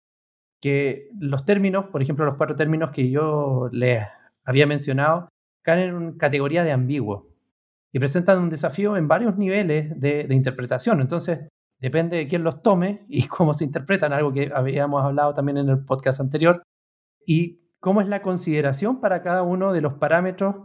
que 0.62 1.10
los 1.20 1.46
términos, 1.46 1.86
por 1.86 2.04
ejemplo, 2.04 2.26
los 2.26 2.38
cuatro 2.38 2.56
términos 2.56 2.92
que 2.92 3.10
yo 3.10 3.70
les 3.72 4.06
había 4.44 4.68
mencionado, 4.68 5.30
caen 5.64 5.90
en 5.90 5.96
una 5.96 6.18
categoría 6.20 6.64
de 6.64 6.72
ambiguo 6.72 7.35
y 7.96 8.00
presentan 8.00 8.40
un 8.40 8.50
desafío 8.50 8.98
en 8.98 9.08
varios 9.08 9.38
niveles 9.38 9.98
de, 9.98 10.28
interpretación. 10.32 11.00
Entonces, 11.00 11.48
depende 11.80 12.18
de 12.18 12.28
quién 12.28 12.44
los 12.44 12.62
tome 12.62 13.06
y 13.08 13.26
cómo 13.30 13.54
se 13.54 13.64
interpretan, 13.64 14.12
algo 14.12 14.34
que 14.34 14.52
habíamos 14.54 15.02
hablado 15.02 15.34
también 15.34 15.60
en 15.60 15.70
el 15.70 15.86
podcast 15.86 16.20
anterior, 16.20 16.62
y 17.26 17.62
cómo 17.80 18.02
es 18.02 18.10
la 18.10 18.22
consideración 18.22 19.00
para 19.00 19.22
cada 19.22 19.44
uno 19.44 19.72
de 19.72 19.80
los 19.80 19.94
parámetros 19.94 20.58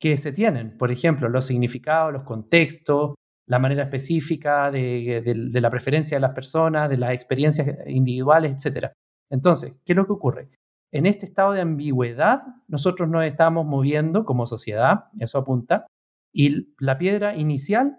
que 0.00 0.16
se 0.16 0.32
tienen. 0.32 0.76
Por 0.76 0.90
ejemplo, 0.90 1.28
los 1.28 1.46
significados, 1.46 2.12
los 2.12 2.24
contextos, 2.24 3.14
la 3.46 3.60
manera 3.60 3.84
específica 3.84 4.72
de, 4.72 5.22
de 5.24 5.60
la 5.60 5.70
preferencia 5.70 6.16
de 6.16 6.22
las 6.22 6.34
personas, 6.34 6.90
de 6.90 6.96
las 6.96 7.12
experiencias 7.12 7.68
individuales, 7.86 8.66
etc. 8.66 8.88
Entonces, 9.30 9.80
¿qué 9.84 9.92
es 9.92 9.96
lo 9.96 10.06
que 10.06 10.12
ocurre? 10.12 10.48
En 10.90 11.06
este 11.06 11.24
estado 11.24 11.52
de 11.52 11.60
ambigüedad, 11.60 12.42
nosotros 12.66 13.08
nos 13.08 13.22
estamos 13.22 13.64
moviendo 13.64 14.24
como 14.24 14.48
sociedad, 14.48 15.04
eso 15.20 15.38
apunta, 15.38 15.86
y 16.34 16.74
la 16.80 16.98
piedra 16.98 17.36
inicial 17.36 17.96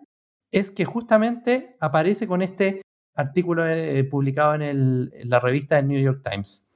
es 0.51 0.69
que 0.69 0.85
justamente 0.85 1.77
aparece 1.79 2.27
con 2.27 2.41
este 2.41 2.81
artículo 3.15 3.65
eh, 3.65 4.03
publicado 4.03 4.55
en, 4.55 5.09
la 5.23 5.39
revista 5.39 5.77
del 5.77 5.87
New 5.87 6.01
York 6.01 6.21
Times. 6.29 6.69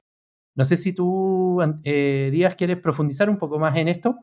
No 0.56 0.64
sé 0.64 0.78
si 0.78 0.94
tú, 0.94 1.60
eh, 1.84 2.30
Díaz, 2.32 2.56
quieres 2.56 2.78
profundizar 2.78 3.28
un 3.28 3.38
poco 3.38 3.58
más 3.58 3.76
en 3.76 3.88
esto. 3.88 4.16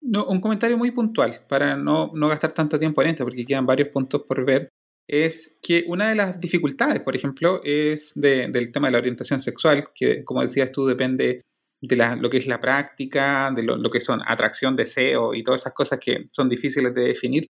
No, 0.00 0.26
un 0.26 0.40
comentario 0.40 0.78
muy 0.78 0.92
puntual 0.92 1.40
para 1.48 1.76
no, 1.76 2.10
gastar 2.12 2.52
tanto 2.52 2.78
tiempo 2.78 3.02
en 3.02 3.08
esto, 3.08 3.24
porque 3.24 3.44
quedan 3.44 3.66
varios 3.66 3.88
puntos 3.88 4.22
por 4.22 4.44
ver. 4.44 4.68
Es 5.08 5.58
que 5.62 5.84
una 5.88 6.08
de 6.08 6.14
las 6.14 6.40
dificultades, 6.40 7.00
por 7.00 7.16
ejemplo, 7.16 7.60
es 7.64 8.12
del 8.14 8.72
tema 8.72 8.88
de 8.88 8.92
la 8.92 8.98
orientación 8.98 9.40
sexual, 9.40 9.88
que 9.94 10.24
como 10.24 10.42
decías 10.42 10.70
tú, 10.70 10.86
depende 10.86 11.40
de 11.80 11.96
lo 11.96 12.30
que 12.30 12.38
es 12.38 12.46
la 12.46 12.60
práctica, 12.60 13.52
de 13.54 13.62
lo, 13.62 13.90
que 13.90 14.00
son 14.00 14.20
atracción, 14.26 14.76
deseo 14.76 15.34
y 15.34 15.42
todas 15.42 15.62
esas 15.62 15.74
cosas 15.74 15.98
que 15.98 16.26
son 16.32 16.48
difíciles 16.48 16.94
de 16.94 17.02
definir, 17.02 17.46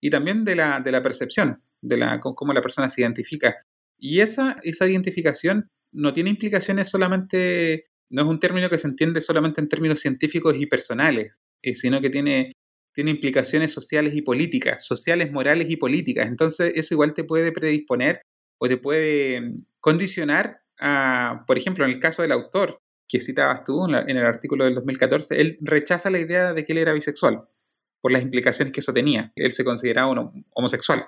y 0.00 0.10
también 0.10 0.44
de 0.44 0.54
la, 0.54 0.80
de 0.80 0.92
la 0.92 1.02
percepción, 1.02 1.62
de 1.80 1.96
la, 1.96 2.20
cómo 2.20 2.52
la 2.52 2.60
persona 2.60 2.88
se 2.88 3.00
identifica. 3.02 3.56
Y 3.98 4.20
esa, 4.20 4.56
esa 4.62 4.86
identificación 4.86 5.68
no 5.92 6.12
tiene 6.12 6.30
implicaciones 6.30 6.88
solamente 6.88 7.84
no 8.10 8.22
es 8.22 8.28
un 8.28 8.38
término 8.38 8.70
que 8.70 8.78
se 8.78 8.86
entiende 8.86 9.20
solamente 9.20 9.60
en 9.60 9.68
términos 9.68 10.00
científicos 10.00 10.56
y 10.56 10.66
personales, 10.66 11.40
eh, 11.62 11.74
sino 11.74 12.00
que 12.00 12.10
tiene, 12.10 12.52
tiene 12.92 13.10
implicaciones 13.10 13.72
sociales 13.72 14.14
y 14.14 14.22
políticas, 14.22 14.86
sociales, 14.86 15.32
morales 15.32 15.68
y 15.70 15.76
políticas. 15.76 16.28
Entonces, 16.28 16.72
eso 16.76 16.94
igual 16.94 17.14
te 17.14 17.24
puede 17.24 17.50
predisponer 17.50 18.22
o 18.60 18.68
te 18.68 18.76
puede 18.76 19.54
condicionar 19.80 20.60
a, 20.78 21.44
por 21.46 21.58
ejemplo, 21.58 21.84
en 21.84 21.90
el 21.90 21.98
caso 21.98 22.22
del 22.22 22.32
autor 22.32 22.78
que 23.08 23.20
citabas 23.20 23.64
tú 23.64 23.84
en, 23.86 23.94
el 23.94 24.26
artículo 24.26 24.64
del 24.64 24.74
2014, 24.74 25.40
él 25.40 25.58
rechaza 25.60 26.10
la 26.10 26.18
idea 26.18 26.52
de 26.52 26.64
que 26.64 26.72
él 26.72 26.78
era 26.78 26.92
bisexual 26.92 27.44
por 28.00 28.12
las 28.12 28.22
implicaciones 28.22 28.72
que 28.72 28.80
eso 28.80 28.92
tenía. 28.92 29.32
Él 29.34 29.50
se 29.50 29.64
consideraba 29.64 30.12
homosexual. 30.54 31.06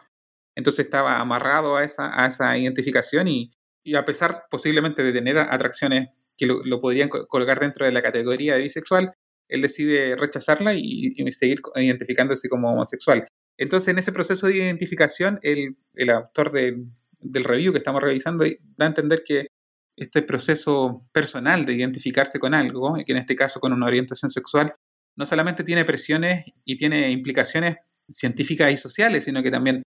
Entonces 0.55 0.87
estaba 0.87 1.21
amarrado 1.21 1.76
a 1.76 1.85
esa, 1.85 2.59
identificación 2.59 3.29
y, 3.29 3.50
a 3.95 4.05
pesar 4.05 4.45
posiblemente 4.50 5.03
de 5.03 5.12
tener 5.12 5.38
atracciones 5.38 6.09
que 6.37 6.47
lo, 6.47 6.81
podrían 6.81 7.09
colocar 7.09 7.61
dentro 7.61 7.87
de 7.87 7.93
la 7.93 8.03
categoría 8.03 8.55
de 8.55 8.62
bisexual, 8.62 9.12
él 9.49 9.62
decide 9.62 10.17
rechazarla 10.17 10.75
y, 10.75 11.15
seguir 11.33 11.61
identificándose 11.76 12.49
como 12.49 12.73
homosexual. 12.73 13.25
Entonces, 13.59 13.88
en 13.88 13.99
ese 13.99 14.12
proceso 14.12 14.47
de 14.47 14.57
identificación, 14.57 15.38
el, 15.43 15.76
autor 16.11 16.50
del 16.50 17.45
review 17.45 17.73
que 17.73 17.79
estamos 17.79 18.03
revisando 18.03 18.45
da 18.76 18.87
a 18.87 18.88
entender 18.88 19.23
que 19.25 19.49
este 19.97 20.23
proceso 20.23 21.07
personal 21.12 21.65
de 21.65 21.75
identificarse 21.75 22.38
con 22.38 22.55
algo, 22.55 22.95
que 23.05 23.12
en 23.12 23.19
este 23.19 23.35
caso 23.35 23.61
con 23.61 23.73
una 23.73 23.87
orientación 23.87 24.31
sexual, 24.31 24.75
no 25.17 25.25
solamente 25.25 25.65
tiene 25.65 25.85
presiones 25.85 26.45
y 26.65 26.76
tiene 26.76 27.11
implicaciones 27.11 27.76
científicas 28.11 28.73
y 28.73 28.76
sociales, 28.76 29.25
sino 29.25 29.43
que 29.43 29.50
también, 29.50 29.83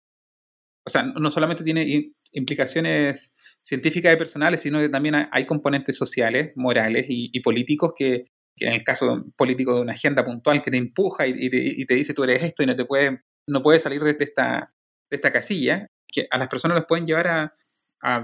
o 0.87 0.91
sea, 0.91 1.03
no 1.03 1.31
solamente 1.31 1.63
tiene 1.63 2.13
implicaciones 2.33 3.35
científicas 3.61 4.15
y 4.15 4.17
personales, 4.17 4.63
sino 4.63 4.81
que 4.81 4.89
también 4.89 5.29
hay 5.31 5.45
componentes 5.45 5.97
sociales, 5.97 6.53
morales 6.57 7.07
y, 7.09 7.39
políticos 7.41 7.93
que, 7.95 8.25
en 8.57 8.73
el 8.73 8.83
caso 8.83 9.13
político 9.37 9.75
de 9.75 9.83
una 9.83 9.93
agenda 9.93 10.25
puntual 10.25 10.63
que 10.63 10.71
te 10.71 10.79
empuja 10.79 11.27
y, 11.27 11.51
te, 11.87 11.95
dice 11.95 12.15
tú 12.15 12.25
eres 12.25 12.43
esto 12.43 12.63
y 12.63 12.67
no 12.67 12.75
te 12.75 12.87
puedes, 12.87 13.13
no 13.47 13.63
puedes 13.63 13.83
salir 13.83 14.03
de 14.03 14.17
esta, 14.19 14.73
de 15.11 15.17
esta 15.17 15.31
casilla, 15.31 15.87
que 16.11 16.27
a 16.31 16.39
las 16.39 16.49
personas 16.49 16.79
les 16.79 16.87
pueden 16.87 17.07
llevar 17.07 17.27
a, 17.29 17.55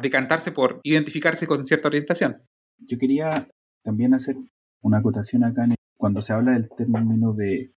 decantarse 0.00 0.52
por 0.52 0.80
identificarse 0.82 1.46
con 1.46 1.64
cierta 1.64 1.88
orientación. 1.88 2.42
Yo 2.78 2.98
quería 2.98 3.48
también 3.82 4.14
hacer 4.14 4.36
una 4.82 4.98
acotación 4.98 5.44
acá 5.44 5.66
cuando 5.96 6.22
se 6.22 6.32
habla 6.32 6.52
del 6.52 6.68
término 6.68 7.32
de, 7.32 7.72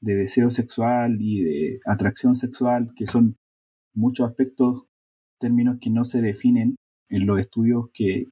de 0.00 0.14
deseo 0.14 0.50
sexual 0.50 1.18
y 1.20 1.42
de 1.42 1.80
atracción 1.86 2.34
sexual, 2.34 2.92
que 2.96 3.06
son 3.06 3.36
muchos 3.94 4.28
aspectos, 4.28 4.84
términos 5.38 5.78
que 5.80 5.90
no 5.90 6.04
se 6.04 6.20
definen 6.20 6.76
en 7.08 7.26
los 7.26 7.40
estudios 7.40 7.86
que, 7.92 8.26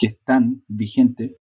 están 0.00 0.64
vigentes, 0.68 1.36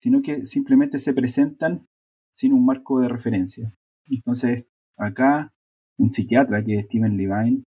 sino 0.00 0.22
que 0.22 0.46
simplemente 0.46 0.98
se 0.98 1.12
presentan 1.12 1.86
sin 2.34 2.52
un 2.52 2.64
marco 2.64 3.00
de 3.00 3.08
referencia. 3.08 3.74
Entonces, 4.06 4.64
acá 4.96 5.52
un 5.98 6.12
psiquiatra 6.12 6.64
que 6.64 6.76
es 6.76 6.84
Steven 6.84 7.16
Levine 7.18 7.64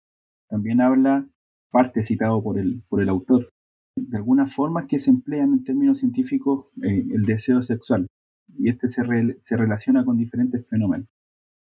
también 0.50 0.82
habla, 0.82 1.30
parte 1.76 2.06
citado 2.06 2.42
por 2.42 2.58
el, 2.58 2.84
por 2.88 3.02
el 3.02 3.10
autor, 3.10 3.50
de 3.98 4.16
algunas 4.16 4.56
formas 4.56 4.88
que 4.88 4.98
se 4.98 5.10
emplean 5.10 5.52
en 5.52 5.64
términos 5.66 6.00
científicos 6.00 6.68
eh, 6.82 7.06
el 7.12 7.24
deseo 7.24 7.62
sexual. 7.62 8.08
Y 8.58 8.70
este 8.70 8.90
se, 8.90 9.04
se 9.42 9.58
relaciona 9.58 10.06
con 10.06 10.16
diferentes 10.16 10.70
fenómenos. 10.70 11.10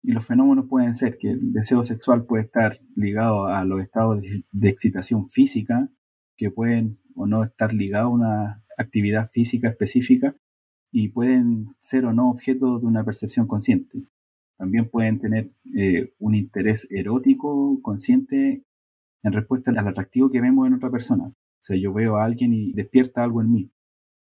Y 0.03 0.11
los 0.11 0.25
fenómenos 0.25 0.65
pueden 0.67 0.97
ser 0.97 1.17
que 1.17 1.29
el 1.29 1.53
deseo 1.53 1.85
sexual 1.85 2.25
puede 2.25 2.43
estar 2.43 2.77
ligado 2.93 3.45
a 3.45 3.63
los 3.63 3.81
estados 3.81 4.21
de 4.51 4.69
excitación 4.69 5.29
física, 5.29 5.89
que 6.35 6.51
pueden 6.51 6.99
o 7.15 7.25
no 7.25 7.45
estar 7.45 7.73
ligados 7.73 8.11
a 8.11 8.15
una 8.15 8.65
actividad 8.77 9.29
física 9.29 9.69
específica 9.69 10.35
y 10.91 11.07
pueden 11.07 11.67
ser 11.79 12.03
o 12.03 12.11
no 12.11 12.29
objeto 12.29 12.79
de 12.79 12.85
una 12.85 13.05
percepción 13.05 13.47
consciente. 13.47 14.03
También 14.57 14.89
pueden 14.89 15.19
tener 15.19 15.51
eh, 15.73 16.13
un 16.19 16.35
interés 16.35 16.85
erótico 16.91 17.79
consciente 17.81 18.65
en 19.23 19.33
respuesta 19.33 19.71
al 19.71 19.87
atractivo 19.87 20.29
que 20.29 20.41
vemos 20.41 20.67
en 20.67 20.73
otra 20.73 20.89
persona. 20.89 21.25
O 21.25 21.63
sea, 21.63 21.77
yo 21.77 21.93
veo 21.93 22.17
a 22.17 22.23
alguien 22.23 22.53
y 22.53 22.73
despierta 22.73 23.23
algo 23.23 23.41
en 23.41 23.51
mí 23.51 23.71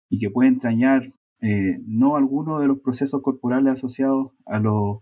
y 0.10 0.19
que 0.19 0.29
puede 0.29 0.49
entrañar 0.49 1.08
eh, 1.41 1.79
no 1.86 2.15
alguno 2.15 2.60
de 2.60 2.67
los 2.67 2.79
procesos 2.79 3.21
corporales 3.21 3.73
asociados 3.73 4.32
a 4.45 4.60
los 4.60 4.99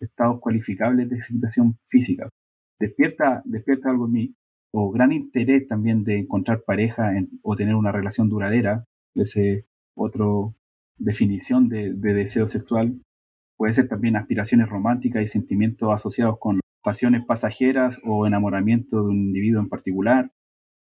estados 0.00 0.40
cualificables 0.40 1.08
de 1.08 1.16
excitación 1.16 1.78
física. 1.84 2.30
Despierta, 2.80 3.42
despierta 3.44 3.90
algo 3.90 4.06
en 4.06 4.12
mí 4.12 4.34
o 4.72 4.90
gran 4.90 5.12
interés 5.12 5.66
también 5.66 6.02
de 6.02 6.18
encontrar 6.18 6.62
pareja 6.66 7.12
o 7.42 7.54
tener 7.54 7.74
una 7.76 7.92
relación 7.92 8.28
duradera, 8.28 8.84
ese 9.14 9.66
otro 9.94 10.56
definición 10.98 11.68
de, 11.68 11.92
deseo 11.92 12.48
sexual. 12.48 13.00
Puede 13.56 13.74
ser 13.74 13.88
también 13.88 14.16
aspiraciones 14.16 14.68
románticas 14.68 15.22
y 15.22 15.26
sentimientos 15.26 15.90
asociados 15.92 16.38
con 16.38 16.60
pasiones 16.84 17.24
pasajeras 17.24 17.98
o 18.04 18.26
enamoramiento 18.26 19.02
de 19.02 19.08
un 19.08 19.16
individuo 19.16 19.60
en 19.60 19.70
particular. 19.70 20.30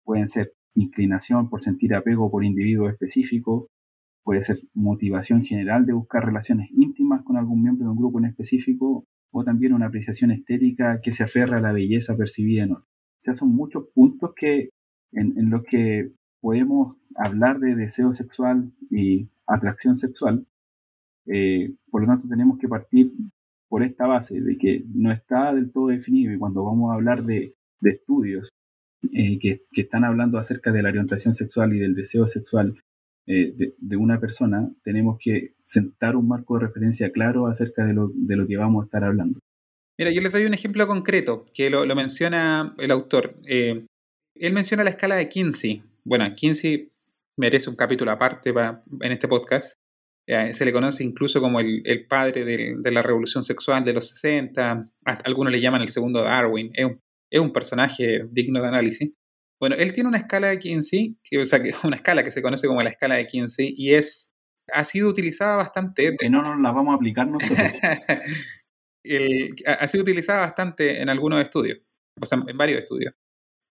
Pueden 0.02 0.28
ser 0.28 0.54
inclinación 0.74 1.50
por 1.50 1.62
sentir 1.62 1.94
apego 1.94 2.30
por 2.30 2.42
individuo 2.42 2.88
específico. 2.88 3.68
Puede 4.24 4.42
ser 4.42 4.58
motivación 4.72 5.44
general 5.44 5.84
de 5.84 5.92
buscar 5.92 6.24
relaciones 6.24 6.70
íntimas 6.72 7.22
con 7.22 7.36
algún 7.36 7.62
miembro 7.62 7.84
de 7.84 7.90
un 7.90 7.98
grupo 7.98 8.18
en 8.18 8.24
específico. 8.24 9.04
O 9.30 9.44
también 9.44 9.74
una 9.74 9.86
apreciación 9.86 10.30
estética 10.30 11.00
que 11.02 11.12
se 11.12 11.22
aferra 11.22 11.58
a 11.58 11.60
la 11.60 11.72
belleza 11.72 12.16
percibida 12.16 12.64
en 12.64 12.72
otro. 12.72 12.84
O 12.84 13.22
sea, 13.22 13.36
son 13.36 13.54
muchos 13.54 13.84
puntos 13.94 14.32
que, 14.34 14.70
en, 15.12 15.50
los 15.50 15.62
que 15.62 16.12
podemos 16.40 16.96
hablar 17.14 17.60
de 17.60 17.76
deseo 17.76 18.14
sexual 18.14 18.72
y 18.90 19.28
atracción 19.46 19.98
sexual. 19.98 20.46
Eh, 21.26 21.74
por 21.90 22.00
lo 22.00 22.08
tanto, 22.08 22.26
tenemos 22.26 22.58
que 22.58 22.66
partir 22.66 23.12
por 23.70 23.84
esta 23.84 24.06
base 24.06 24.40
de 24.40 24.58
que 24.58 24.82
no 24.92 25.12
está 25.12 25.54
del 25.54 25.70
todo 25.70 25.86
definido 25.86 26.34
y 26.34 26.38
cuando 26.38 26.64
vamos 26.64 26.90
a 26.90 26.94
hablar 26.94 27.22
de, 27.22 27.54
estudios 27.82 28.50
eh, 29.14 29.38
que, 29.38 29.62
están 29.72 30.04
hablando 30.04 30.36
acerca 30.36 30.72
de 30.72 30.82
la 30.82 30.90
orientación 30.90 31.32
sexual 31.32 31.74
y 31.74 31.78
del 31.78 31.94
deseo 31.94 32.26
sexual 32.26 32.74
eh, 33.26 33.54
de, 33.78 33.96
una 33.96 34.20
persona, 34.20 34.68
tenemos 34.82 35.18
que 35.18 35.54
sentar 35.62 36.16
un 36.16 36.28
marco 36.28 36.58
de 36.58 36.66
referencia 36.66 37.10
claro 37.12 37.46
acerca 37.46 37.86
de 37.86 37.94
lo, 37.94 38.10
de 38.12 38.36
lo 38.36 38.46
que 38.46 38.56
vamos 38.56 38.82
a 38.82 38.84
estar 38.86 39.04
hablando. 39.04 39.38
Mira, 39.96 40.10
yo 40.10 40.20
les 40.20 40.32
doy 40.32 40.44
un 40.46 40.54
ejemplo 40.54 40.86
concreto 40.88 41.46
que 41.54 41.70
lo, 41.70 41.86
menciona 41.94 42.74
el 42.78 42.90
autor. 42.90 43.36
Eh, 43.46 43.86
él 44.34 44.52
menciona 44.52 44.82
la 44.82 44.90
escala 44.90 45.14
de 45.14 45.28
Kinsey. 45.28 45.82
Bueno, 46.04 46.24
Kinsey 46.34 46.90
merece 47.36 47.70
un 47.70 47.76
capítulo 47.76 48.10
aparte 48.10 48.50
en 48.50 49.12
este 49.12 49.28
podcast. 49.28 49.79
Eh, 50.32 50.52
se 50.52 50.64
le 50.64 50.72
conoce 50.72 51.02
incluso 51.02 51.40
como 51.40 51.58
el, 51.58 52.06
padre 52.06 52.44
de, 52.44 52.92
la 52.92 53.02
revolución 53.02 53.42
sexual 53.42 53.84
de 53.84 53.94
los 53.94 54.10
60. 54.10 54.84
algunos 55.24 55.52
le 55.52 55.60
llaman 55.60 55.82
el 55.82 55.88
segundo 55.88 56.22
Darwin. 56.22 56.70
Es 56.72 57.40
un, 57.40 57.52
personaje 57.52 58.28
digno 58.30 58.62
de 58.62 58.68
análisis. 58.68 59.10
Bueno, 59.58 59.74
él 59.74 59.92
tiene 59.92 60.08
una 60.08 60.18
escala 60.18 60.46
de 60.46 60.60
Kinsey, 60.60 61.18
que, 61.24 61.38
o 61.38 61.44
sea, 61.44 61.60
una 61.84 61.96
escala 61.96 62.22
que 62.22 62.30
se 62.30 62.42
conoce 62.42 62.68
como 62.68 62.80
la 62.80 62.90
escala 62.90 63.16
de 63.16 63.26
Kinsey, 63.26 63.74
y 63.76 63.94
es 63.94 64.32
ha 64.72 64.84
sido 64.84 65.08
utilizada 65.08 65.56
bastante. 65.56 66.14
Que 66.16 66.30
no 66.30 66.42
nos 66.42 66.60
la 66.60 66.70
vamos 66.70 66.92
a 66.92 66.94
aplicar 66.94 67.26
nosotros. 67.26 67.58
ha 69.66 69.88
sido 69.88 70.02
utilizada 70.02 70.42
bastante 70.42 71.02
en 71.02 71.08
algunos 71.08 71.42
estudios, 71.42 71.80
o 72.20 72.24
sea, 72.24 72.38
en 72.46 72.56
varios 72.56 72.78
estudios. 72.78 73.14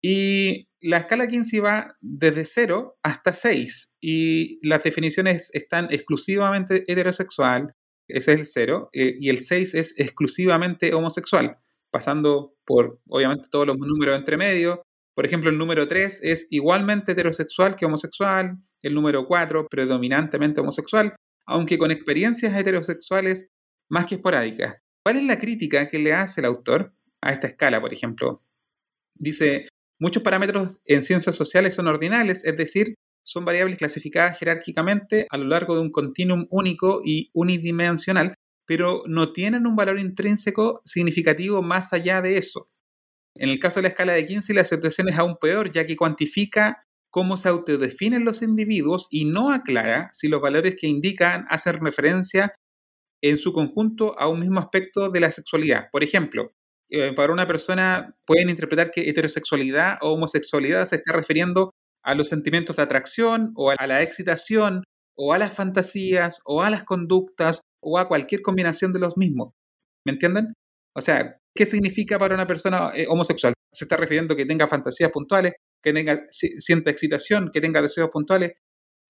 Y 0.03 0.69
la 0.81 0.99
escala 0.99 1.29
Kinsey 1.29 1.61
va 1.61 1.97
desde 2.01 2.45
0 2.45 2.99
hasta 3.03 3.33
6 3.33 3.95
y 4.01 4.59
las 4.67 4.83
definiciones 4.83 5.51
están 5.55 5.87
exclusivamente 5.91 6.83
heterosexual, 6.89 7.73
ese 8.09 8.33
es 8.33 8.41
el 8.41 8.47
0, 8.47 8.91
eh, 8.93 9.15
y 9.21 9.29
el 9.29 9.39
6 9.39 9.75
es 9.75 9.95
exclusivamente 9.97 10.93
homosexual, 10.93 11.57
pasando 11.93 12.55
por 12.67 12.99
obviamente 13.09 13.49
todos 13.49 13.69
los 13.69 13.79
números 13.79 14.19
entre 14.19 14.37
medio. 14.37 14.83
Por 15.15 15.25
ejemplo, 15.25 15.51
el 15.51 15.59
número 15.59 15.87
3 15.87 16.21
es 16.25 16.49
igualmente 16.51 17.13
heterosexual 17.13 17.77
que 17.77 17.87
homosexual, 17.87 18.57
el 18.83 18.95
número 18.95 19.27
4 19.27 19.69
predominantemente 19.71 20.61
homosexual, 20.61 21.15
aunque 21.47 21.79
con 21.79 21.93
experiencias 21.93 22.57
heterosexuales 22.57 23.49
más 23.89 24.07
que 24.07 24.17
esporádicas. 24.17 24.77
¿Cuál 25.05 25.19
es 25.19 25.25
la 25.25 25.39
crítica 25.39 25.89
que 25.89 26.01
le 26.01 26.13
hace 26.13 26.41
el 26.41 26.47
autor 26.47 26.93
a 27.21 27.33
esta 27.33 27.47
escala, 27.47 27.81
por 27.81 27.93
ejemplo? 27.93 28.43
Dice, 29.15 29.67
muchos 30.03 30.25
parámetros 30.25 30.81
en 30.85 31.01
ciencias 31.01 31.37
sociales 31.37 31.75
son 31.75 31.87
ordinales, 31.87 32.45
es 32.45 32.57
decir, 32.57 32.97
son 33.25 33.45
variables 33.45 33.79
clasificadas 33.79 34.37
jerárquicamente 34.37 35.29
a 35.31 35.39
lo 35.39 35.45
largo 35.45 35.77
de 35.77 35.81
un 35.81 35.93
continuum 35.93 36.49
único 36.51 37.03
y 37.05 37.31
unidimensional, 37.35 38.35
pero 38.67 39.05
no 39.07 39.33
tienen 39.33 39.65
un 39.65 39.77
valor 39.77 40.01
intrínseco 40.01 40.81
significativo 40.85 41.63
más 41.63 41.93
allá 41.93 42.21
de 42.21 42.37
eso. 42.37 42.69
En 43.37 43.49
el 43.49 43.61
caso 43.61 43.77
de 43.77 43.83
la 43.83 43.89
escala 43.91 44.15
de 44.15 44.25
15, 44.25 44.53
la 44.55 44.65
situación 44.65 45.09
es 45.09 45.17
aún 45.17 45.37
peor, 45.41 45.71
ya 45.71 45.87
que 45.87 45.97
cuantifica 45.97 46.83
cómo 47.13 47.37
se 47.37 47.49
autodefinen 47.49 48.25
los 48.25 48.43
individuos 48.43 49.07
y 49.09 49.25
no 49.25 49.53
aclara 49.53 50.09
si 50.13 50.27
los 50.27 50.43
valores 50.43 50.75
que 50.75 50.89
indican 50.89 51.47
hacen 51.49 51.79
referencia 51.79 52.53
en 53.23 53.39
su 53.39 53.53
conjunto 53.53 54.19
a 54.19 54.27
un 54.27 54.41
mismo 54.41 54.59
aspecto 54.59 55.11
de 55.11 55.21
la 55.21 55.31
sexualidad. 55.31 55.91
Por 55.93 56.03
ejemplo, 56.03 56.53
eh, 56.93 57.13
para 57.15 57.33
una 57.33 57.47
persona 57.47 58.15
pueden 58.27 58.51
interpretar 58.51 58.91
que 58.91 59.09
heterosexualidad 59.09 59.99
o 60.01 60.13
homosexualidad 60.13 60.85
se 60.87 60.97
está 60.97 61.13
refiriendo 61.13 61.71
a 62.05 62.15
los 62.15 62.29
sentimientos 62.29 62.77
de 62.77 62.83
atracción 62.83 63.53
o 63.57 63.71
a 63.71 63.87
la 63.87 64.03
excitación 64.03 64.85
o 65.17 65.33
a 65.33 65.39
las 65.39 65.53
fantasías, 65.53 66.41
o 66.45 66.63
a 66.63 66.71
las 66.71 66.85
conductas, 66.85 67.61
o 67.81 67.99
a 67.99 68.09
cualquier 68.09 68.43
combinación 68.43 68.93
de 68.93 69.01
los 69.01 69.17
mismos. 69.17 69.53
¿Me 70.05 70.13
entienden? 70.13 70.49
O 70.97 71.01
sea, 71.01 71.39
¿qué 71.55 71.67
significa 71.67 72.19
para 72.19 72.35
una 72.35 72.47
persona 72.47 72.93
eh, 72.95 73.07
homosexual? 73.09 73.55
Se 73.73 73.85
está 73.85 73.97
refiriendo 73.97 74.37
que 74.37 74.47
tenga 74.47 74.69
fantasías 74.69 75.11
puntuales, 75.11 75.55
que 75.83 75.93
tenga, 75.93 76.25
sienta 76.29 76.91
excitación, 76.91 77.51
que 77.53 77.61
tenga 77.61 77.83
deseos 77.83 78.11
puntuales. 78.11 78.53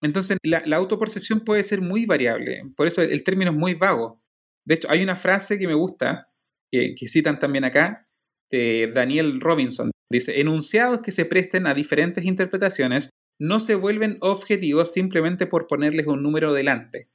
Entonces, 0.03 0.39
la, 0.43 0.77
autopercepción 0.77 1.41
puede 1.41 1.63
ser 1.63 1.81
muy 1.81 2.07
variable. 2.07 2.63
Por 2.77 2.87
eso 2.87 3.03
el, 3.03 3.23
término 3.25 3.51
es 3.53 3.57
muy 3.57 3.75
vago. 3.75 4.21
De 4.65 4.75
hecho, 4.75 4.91
hay 4.91 5.03
una 5.03 5.17
frase 5.17 5.59
que 5.59 5.67
me 5.67 5.75
gusta, 5.75 6.29
que, 6.73 7.09
citan 7.09 7.39
también 7.39 7.65
acá, 7.65 8.09
de 8.51 8.91
Daniel 8.95 9.41
Robinson. 9.41 9.91
Dice, 10.11 10.41
enunciados 10.41 11.01
que 11.03 11.13
se 11.13 11.25
presten 11.25 11.67
a 11.67 11.75
diferentes 11.75 12.25
interpretaciones 12.25 13.11
no 13.39 13.61
se 13.61 13.75
vuelven 13.75 14.19
objetivos 14.21 14.93
simplemente 14.93 15.47
por 15.47 15.67
ponerles 15.67 16.07
un 16.07 16.23
número 16.23 16.53
delante. 16.53 17.09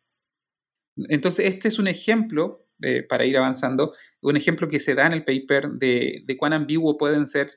Entonces, 1.10 1.46
este 1.46 1.68
es 1.68 1.80
un 1.80 1.88
ejemplo, 1.88 2.66
eh, 2.82 3.04
para 3.04 3.26
ir 3.26 3.38
avanzando, 3.38 3.94
un 4.22 4.36
ejemplo 4.36 4.68
que 4.68 4.80
se 4.80 4.96
da 4.96 5.08
en 5.08 5.14
el 5.14 5.24
paper 5.24 5.70
de, 5.74 6.24
cuán 6.38 6.54
ambiguo 6.54 6.98
pueden 6.98 7.28
ser. 7.28 7.52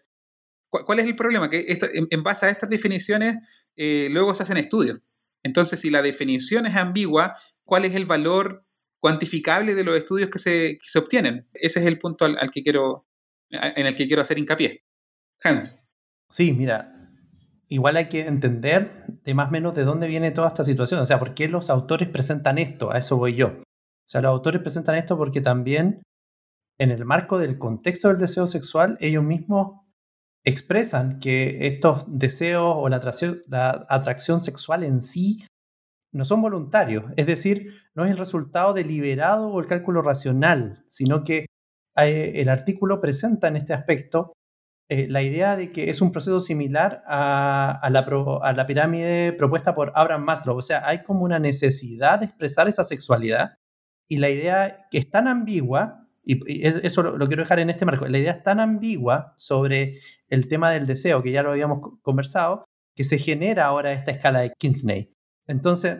¿Cuál, 0.69 1.01
es 1.01 1.07
el 1.07 1.17
problema? 1.17 1.51
Que 1.51 1.67
en, 2.11 2.23
base 2.23 2.47
a 2.47 2.51
estas 2.51 2.71
definiciones, 2.71 3.37
eh, 3.77 4.09
luego 4.11 4.35
se 4.35 4.45
hacen 4.45 4.57
estudios. 4.57 5.01
Entonces, 5.43 5.81
si 5.81 5.91
la 5.91 6.03
definición 6.03 6.67
es 6.67 6.77
ambigua, 6.77 7.35
¿cuál 7.65 7.87
es 7.87 7.95
el 7.95 8.05
valor 8.05 8.65
cuantificable 9.01 9.75
de 9.75 9.85
los 9.85 9.97
estudios 9.97 10.31
que 10.31 10.39
se, 10.39 10.79
obtienen? 10.99 11.49
Ese 11.53 11.81
es 11.81 11.87
el 11.87 11.99
punto 11.99 12.25
al, 12.25 12.51
que 12.51 12.63
quiero, 12.63 13.07
en 13.51 13.87
el 13.87 13.97
que 13.97 14.07
quiero 14.07 14.23
hacer 14.23 14.39
hincapié. 14.39 14.85
Hans. 15.43 15.81
Sí, 16.31 16.53
mira, 16.53 17.11
igual 17.69 17.97
hay 17.97 18.09
que 18.09 18.27
entender 18.27 19.05
de 19.25 19.35
más 19.35 19.49
o 19.49 19.53
menos 19.53 19.75
de 19.75 19.85
dónde 19.85 20.07
viene 20.07 20.31
toda 20.31 20.49
esta 20.49 20.65
situación. 20.65 21.01
O 21.01 21.07
sea, 21.07 21.19
¿por 21.19 21.35
qué 21.35 21.49
los 21.49 21.71
autores 21.71 22.09
presentan 22.09 22.59
esto? 22.59 22.93
A 22.93 22.99
eso 22.99 23.17
voy 23.17 23.35
yo. 23.35 23.49
O 23.49 24.09
sea, 24.09 24.21
los 24.21 24.31
autores 24.31 24.61
presentan 24.61 24.97
esto 24.97 25.17
porque 25.17 25.41
también 25.41 26.03
en 26.79 26.91
el 26.91 27.05
marco 27.05 27.39
del 27.39 27.59
contexto 27.59 28.09
del 28.09 28.19
deseo 28.19 28.47
sexual, 28.47 28.97
ellos 29.01 29.23
mismos 29.23 29.81
expresan 30.45 31.21
que 31.21 31.67
estos 31.67 32.05
deseos 32.07 32.75
o 32.77 32.89
la 32.89 32.97
atracción, 32.97 33.43
la 33.47 33.87
atracción 33.89 34.41
sexual 34.41 34.85
en 34.85 35.03
sí 35.03 35.45
no 36.13 36.25
son 36.25 36.43
voluntarios, 36.43 37.05
es 37.17 37.27
decir, 37.27 37.75
no 37.95 38.05
es 38.05 38.11
el 38.11 38.19
resultado 38.19 38.73
deliberado 38.73 39.49
o 39.49 39.61
el 39.61 39.67
cálculo 39.67 40.03
racional, 40.03 40.85
sino 40.89 41.25
que 41.25 41.47
eh, 41.97 42.33
el 42.37 42.49
artículo 42.49 43.01
presenta 43.01 43.49
en 43.49 43.57
este 43.57 43.75
aspecto 43.75 44.33
eh, 44.89 45.07
la 45.09 45.23
idea 45.23 45.55
de 45.55 45.71
que 45.71 45.89
es 45.89 46.01
un 46.01 46.11
proceso 46.11 46.41
similar 46.41 47.05
a, 47.07 47.89
la, 47.91 48.67
pirámide 48.67 49.33
propuesta 49.33 49.73
por 49.73 49.93
Abraham 49.95 50.25
Maslow. 50.25 50.57
O 50.57 50.63
sea, 50.63 50.85
hay 50.85 51.05
como 51.05 51.23
una 51.23 51.39
necesidad 51.39 52.19
de 52.19 52.27
expresar 52.27 52.67
esa 52.67 52.83
sexualidad 52.83 53.55
y 54.09 54.17
la 54.17 54.31
idea 54.31 54.89
que 54.91 54.99
es 54.99 55.09
tan 55.09 55.29
ambigua, 55.29 56.09
y, 56.25 56.67
eso 56.67 57.05
lo, 57.05 57.27
quiero 57.29 57.45
dejar 57.45 57.61
en 57.61 57.71
este 57.71 57.85
marco, 57.85 58.09
la 58.09 58.19
idea 58.19 58.33
es 58.33 58.43
tan 58.43 58.59
ambigua 58.59 59.33
sobre 59.37 60.01
el 60.29 60.49
tema 60.49 60.73
del 60.73 60.87
deseo, 60.87 61.23
que 61.23 61.31
ya 61.31 61.45
lo 61.45 61.53
habíamos 61.53 61.99
conversado, 62.03 62.65
que 62.97 63.05
se 63.05 63.19
genera 63.19 63.67
ahora 63.67 63.93
esta 63.93 64.11
escala 64.11 64.41
de 64.41 64.53
Kinsey. 64.59 65.13
Entonces, 65.51 65.99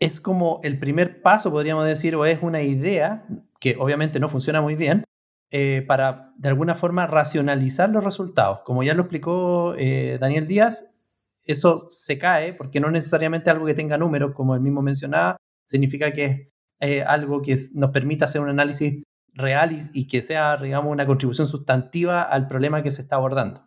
es 0.00 0.20
como 0.20 0.60
el 0.62 0.78
primer 0.78 1.22
paso, 1.22 1.50
podríamos 1.50 1.86
decir, 1.86 2.14
o 2.16 2.24
es 2.24 2.42
una 2.42 2.62
idea 2.62 3.24
que 3.60 3.76
obviamente 3.78 4.20
no 4.20 4.28
funciona 4.28 4.60
muy 4.60 4.74
bien, 4.74 5.04
eh, 5.50 5.84
para 5.86 6.32
de 6.36 6.48
alguna 6.48 6.74
forma 6.74 7.06
racionalizar 7.06 7.90
los 7.90 8.04
resultados. 8.04 8.60
Como 8.64 8.82
ya 8.82 8.94
lo 8.94 9.02
explicó 9.02 9.74
eh, 9.76 10.18
Daniel 10.20 10.46
Díaz, 10.46 10.90
eso 11.44 11.86
se 11.90 12.18
cae 12.18 12.52
porque 12.52 12.80
no 12.80 12.90
necesariamente 12.90 13.50
algo 13.50 13.66
que 13.66 13.74
tenga 13.74 13.98
números, 13.98 14.32
como 14.34 14.54
él 14.54 14.60
mismo 14.60 14.82
mencionaba, 14.82 15.36
significa 15.66 16.12
que 16.12 16.24
es 16.24 16.48
eh, 16.80 17.02
algo 17.02 17.42
que 17.42 17.56
nos 17.74 17.90
permita 17.90 18.24
hacer 18.24 18.40
un 18.40 18.48
análisis 18.48 19.02
real 19.34 19.78
y, 19.94 20.06
que 20.06 20.20
sea, 20.20 20.56
digamos, 20.56 20.92
una 20.92 21.06
contribución 21.06 21.46
sustantiva 21.46 22.22
al 22.22 22.48
problema 22.48 22.82
que 22.82 22.90
se 22.90 23.02
está 23.02 23.16
abordando. 23.16 23.64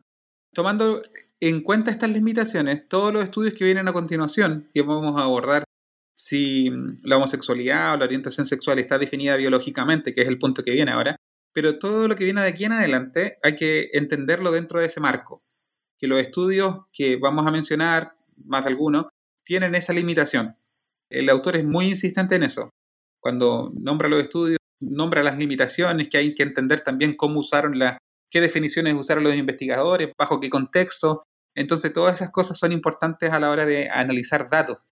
Tomando 0.54 1.02
en 1.42 1.62
cuenta 1.62 1.92
estas 1.92 2.10
limitaciones, 2.10 2.88
todos 2.88 3.14
los 3.14 3.24
estudios 3.24 3.54
que 3.54 3.66
vienen 3.66 3.88
a 3.88 3.94
continuación, 3.94 4.70
que 4.74 4.82
vamos 4.82 5.20
a 5.20 5.24
abordar 5.24 5.64
si 6.16 6.70
la 7.04 7.18
homosexualidad 7.18 7.94
o 7.94 7.98
la 7.98 8.06
orientación 8.06 8.46
sexual 8.46 8.80
está 8.80 8.98
definida 8.98 9.36
biológicamente, 9.36 10.14
que 10.14 10.22
es 10.22 10.28
el 10.28 10.40
punto 10.40 10.64
que 10.64 10.72
viene 10.72 10.92
ahora, 10.92 11.18
pero 11.54 11.78
todo 11.78 12.08
lo 12.08 12.16
que 12.16 12.24
viene 12.24 12.42
de 12.42 12.48
aquí 12.48 12.66
en 12.66 12.72
adelante 12.72 13.38
hay 13.44 13.56
que 13.56 13.90
entenderlo 13.94 14.52
dentro 14.52 14.80
de 14.80 14.88
ese 14.88 15.02
marco, 15.02 15.42
que 15.98 16.08
los 16.08 16.20
estudios 16.20 16.86
que 16.92 17.18
vamos 17.18 17.46
a 17.46 17.52
mencionar, 17.52 18.16
más 18.38 18.64
de 18.64 18.70
algunos, 18.70 19.06
tienen 19.44 19.76
esa 19.76 19.94
limitación. 19.94 20.58
El 21.10 21.30
autor 21.30 21.58
es 21.58 21.66
muy 21.66 21.90
insistente 21.90 22.36
en 22.36 22.44
eso. 22.44 22.70
Cuando 23.22 23.72
nombra 23.76 24.10
los 24.10 24.22
estudios, 24.22 24.58
nombra 24.82 25.24
las 25.24 25.38
limitaciones, 25.38 26.10
que 26.10 26.18
hay 26.18 26.34
que 26.34 26.44
entender 26.44 26.82
también 26.82 27.16
cómo 27.16 27.40
usaron 27.40 27.78
las, 27.78 27.98
qué 28.32 28.42
definiciones 28.42 28.96
usaron 28.96 29.24
los 29.24 29.36
investigadores, 29.36 30.12
bajo 30.18 30.40
qué 30.40 30.50
contexto. 30.50 31.24
Entonces, 31.56 31.94
todas 31.94 32.16
esas 32.16 32.32
cosas 32.32 32.58
son 32.58 32.72
importantes 32.72 33.32
a 33.32 33.40
la 33.40 33.50
hora 33.50 33.66
de 33.66 33.90
analizar 33.90 34.50
datos, 34.50 34.86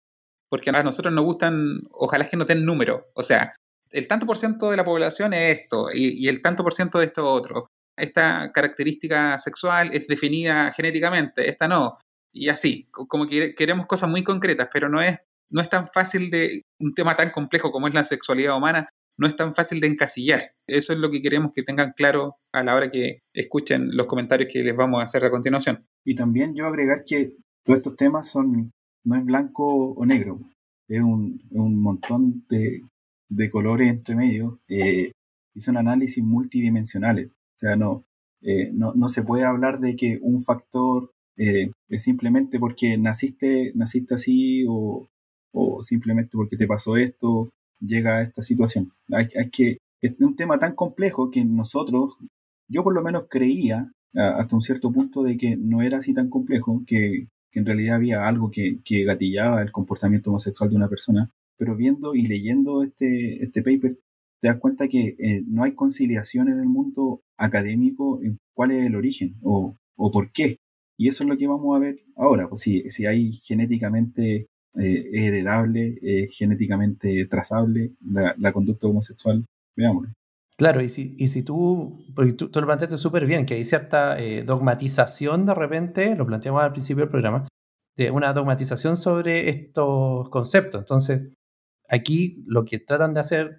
porque 0.49 0.69
a 0.69 0.83
nosotros 0.83 1.13
nos 1.13 1.25
gustan, 1.25 1.81
ojalá 1.91 2.27
que 2.27 2.37
no 2.37 2.45
den 2.45 2.65
número, 2.65 3.07
o 3.15 3.23
sea, 3.23 3.53
el 3.93 4.07
tanto 4.07 4.25
por 4.25 4.37
ciento 4.37 4.71
de 4.71 4.77
la 4.77 4.83
población 4.83 5.33
es 5.33 5.61
esto 5.61 5.87
y, 5.93 6.27
el 6.27 6.41
tanto 6.41 6.63
por 6.63 6.73
ciento 6.73 6.99
de 6.99 7.05
esto 7.05 7.31
otro. 7.31 7.69
Esta 7.95 8.51
característica 8.51 9.37
sexual 9.37 9.93
es 9.93 10.07
definida 10.07 10.71
genéticamente, 10.73 11.47
esta 11.47 11.67
no. 11.67 11.97
Y 12.33 12.49
así, 12.49 12.87
como 12.91 13.27
que 13.27 13.53
queremos 13.53 13.85
cosas 13.85 14.09
muy 14.09 14.23
concretas, 14.23 14.67
pero 14.73 14.89
no 14.89 14.99
es, 14.99 15.19
no 15.51 15.61
es 15.61 15.69
tan 15.69 15.87
fácil 15.93 16.31
de, 16.31 16.63
un 16.79 16.91
tema 16.93 17.15
tan 17.15 17.29
complejo 17.29 17.71
como 17.71 17.87
es 17.87 17.93
la 17.93 18.03
sexualidad 18.03 18.57
humana, 18.57 18.89
no 19.17 19.27
es 19.27 19.35
tan 19.35 19.53
fácil 19.55 19.79
de 19.79 19.87
encasillar. 19.87 20.53
Eso 20.67 20.93
es 20.93 20.99
lo 20.99 21.09
que 21.09 21.21
queremos 21.21 21.51
que 21.53 21.63
tengan 21.63 21.93
claro 21.95 22.37
a 22.51 22.63
la 22.63 22.75
hora 22.75 22.91
que 22.91 23.21
escuchen 23.33 23.95
los 23.95 24.07
comentarios 24.07 24.51
que 24.51 24.63
les 24.63 24.75
vamos 24.75 24.99
a 24.99 25.03
hacer 25.03 25.23
a 25.25 25.31
continuación. 25.31 25.85
Y 26.05 26.15
también 26.15 26.55
yo 26.55 26.65
agregar 26.65 27.03
que 27.05 27.35
todos 27.63 27.77
estos 27.77 27.95
temas 27.95 28.27
son, 28.27 28.71
no 29.03 29.15
es 29.15 29.25
blanco 29.25 29.93
o 29.93 30.05
negro, 30.05 30.39
es 30.87 31.01
un, 31.01 31.41
un 31.51 31.81
montón 31.81 32.45
de, 32.49 32.81
de 33.29 33.49
colores 33.49 33.89
entre 33.89 34.15
medio, 34.15 34.59
eh, 34.67 35.11
son 35.55 35.77
análisis 35.77 36.23
multidimensionales. 36.23 37.27
O 37.27 37.57
sea, 37.57 37.75
no, 37.75 38.05
eh, 38.41 38.71
no, 38.73 38.93
no, 38.93 39.07
se 39.07 39.23
puede 39.23 39.43
hablar 39.43 39.79
de 39.79 39.95
que 39.95 40.19
un 40.21 40.41
factor 40.41 41.11
eh, 41.37 41.71
es 41.89 42.03
simplemente 42.03 42.59
porque 42.59 42.97
naciste, 42.97 43.71
naciste 43.75 44.15
así 44.15 44.65
o, 44.67 45.07
o, 45.53 45.83
simplemente 45.83 46.31
porque 46.35 46.57
te 46.57 46.67
pasó 46.67 46.97
esto, 46.97 47.49
llega 47.79 48.17
a 48.17 48.21
esta 48.23 48.41
situación. 48.41 48.91
Hay, 49.11 49.27
que, 49.51 49.77
es 50.01 50.19
un 50.19 50.35
tema 50.35 50.59
tan 50.59 50.75
complejo 50.75 51.31
que 51.31 51.45
nosotros, 51.45 52.17
yo 52.67 52.83
por 52.83 52.93
lo 52.93 53.03
menos 53.03 53.25
creía 53.29 53.91
hasta 54.13 54.55
un 54.55 54.61
cierto 54.61 54.91
punto 54.91 55.23
de 55.23 55.37
que 55.37 55.57
no 55.57 55.81
era 55.81 55.97
así 55.97 56.13
tan 56.13 56.29
complejo, 56.29 56.83
que, 56.85 57.27
que 57.51 57.59
en 57.59 57.65
realidad 57.65 57.95
había 57.95 58.27
algo 58.27 58.51
que, 58.51 58.79
que 58.83 59.03
gatillaba 59.03 59.61
el 59.61 59.71
comportamiento 59.71 60.29
homosexual 60.29 60.69
de 60.69 60.75
una 60.75 60.89
persona 60.89 61.31
pero 61.57 61.75
viendo 61.75 62.15
y 62.15 62.25
leyendo 62.25 62.83
este, 62.83 63.41
este 63.43 63.61
paper, 63.61 63.97
te 64.41 64.47
das 64.47 64.59
cuenta 64.59 64.87
que 64.87 65.15
eh, 65.17 65.43
no 65.47 65.63
hay 65.63 65.73
conciliación 65.73 66.49
en 66.49 66.59
el 66.59 66.65
mundo 66.65 67.21
académico 67.37 68.21
en 68.21 68.37
cuál 68.53 68.71
es 68.71 68.85
el 68.85 68.95
origen 68.95 69.35
o, 69.41 69.77
o, 69.95 70.11
por 70.11 70.31
qué. 70.31 70.57
Y 70.97 71.07
eso 71.07 71.23
es 71.23 71.29
lo 71.29 71.37
que 71.37 71.47
vamos 71.47 71.75
a 71.75 71.79
ver 71.79 71.99
ahora, 72.15 72.49
pues 72.49 72.61
si, 72.61 72.89
si 72.89 73.05
hay 73.05 73.31
genéticamente 73.31 74.47
eh, 74.79 75.09
heredable, 75.13 75.97
eh, 76.01 76.27
genéticamente 76.29 77.25
trazable 77.25 77.91
la, 78.01 78.51
conducta 78.51 78.87
homosexual, 78.87 79.45
veámoslo. 79.75 80.13
Claro, 80.57 80.81
y 80.81 80.89
si, 80.89 81.15
y 81.17 81.27
si 81.29 81.43
tú, 81.43 82.05
porque 82.15 82.33
tú, 82.33 82.49
lo 82.53 82.65
planteaste 82.65 82.97
súper 82.97 83.25
bien, 83.25 83.45
que 83.45 83.55
hay 83.55 83.65
cierta 83.65 84.17
dogmatización 84.45 85.45
de 85.45 85.55
repente, 85.55 86.15
lo 86.15 86.27
planteamos 86.27 86.63
al 86.63 86.73
principio 86.73 87.03
del 87.03 87.11
programa, 87.11 87.47
de 87.97 88.11
una 88.11 88.33
dogmatización 88.33 88.95
sobre 88.97 89.49
estos 89.49 90.29
conceptos. 90.29 90.81
Entonces, 90.81 91.33
Aquí 91.93 92.43
lo 92.47 92.65
que 92.65 92.79
tratan 92.79 93.13
de 93.13 93.19
hacer 93.19 93.57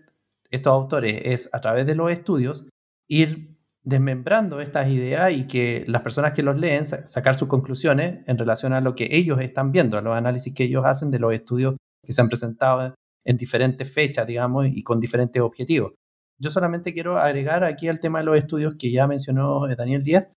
estos 0.50 0.72
autores 0.72 1.22
es, 1.24 1.54
a 1.54 1.60
través 1.60 1.86
de 1.86 1.94
los 1.94 2.10
estudios, 2.10 2.68
ir 3.08 3.53
desmembrando 3.84 4.60
estas 4.60 4.88
ideas 4.88 5.32
y 5.32 5.46
que 5.46 5.84
las 5.86 6.02
personas 6.02 6.32
que 6.32 6.42
los 6.42 6.58
leen 6.58 6.84
sacar 6.84 7.36
sus 7.36 7.48
conclusiones 7.48 8.24
en 8.26 8.38
relación 8.38 8.72
a 8.72 8.80
lo 8.80 8.94
que 8.94 9.08
ellos 9.10 9.40
están 9.40 9.72
viendo, 9.72 9.98
a 9.98 10.02
los 10.02 10.16
análisis 10.16 10.54
que 10.54 10.64
ellos 10.64 10.84
hacen 10.86 11.10
de 11.10 11.18
los 11.18 11.32
estudios 11.34 11.76
que 12.02 12.12
se 12.12 12.22
han 12.22 12.28
presentado 12.28 12.94
en 13.24 13.36
diferentes 13.36 13.92
fechas, 13.92 14.26
digamos, 14.26 14.66
y 14.66 14.82
con 14.82 15.00
diferentes 15.00 15.40
objetivos. 15.40 15.92
Yo 16.38 16.50
solamente 16.50 16.92
quiero 16.92 17.18
agregar 17.18 17.62
aquí 17.62 17.88
al 17.88 18.00
tema 18.00 18.18
de 18.20 18.24
los 18.24 18.36
estudios 18.36 18.74
que 18.78 18.90
ya 18.90 19.06
mencionó 19.06 19.68
eh, 19.68 19.76
Daniel 19.76 20.02
Díaz, 20.02 20.32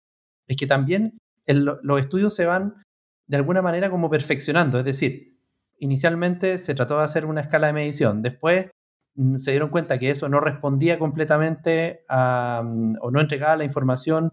es 0.47 0.57
que 0.57 0.67
también 0.67 1.17
los 1.45 1.99
estudios 1.99 2.35
se 2.35 2.45
van 2.45 2.83
de 3.27 3.37
alguna 3.37 3.61
manera 3.61 3.89
como 3.89 4.09
perfeccionando, 4.09 4.79
es 4.79 4.85
decir, 4.85 5.37
inicialmente 5.79 6.57
se 6.57 6.75
trató 6.75 6.97
de 6.97 7.03
hacer 7.03 7.25
una 7.25 7.41
escala 7.41 7.67
de 7.67 7.73
medición. 7.73 8.21
Después 8.21 8.67
se 9.35 9.51
dieron 9.51 9.69
cuenta 9.69 9.99
que 9.99 10.09
eso 10.11 10.29
no 10.29 10.39
respondía 10.39 10.99
completamente 10.99 12.05
mm, 12.09 12.95
o 13.01 13.11
no 13.11 13.21
entregaba 13.21 13.57
la 13.57 13.63
información 13.65 14.31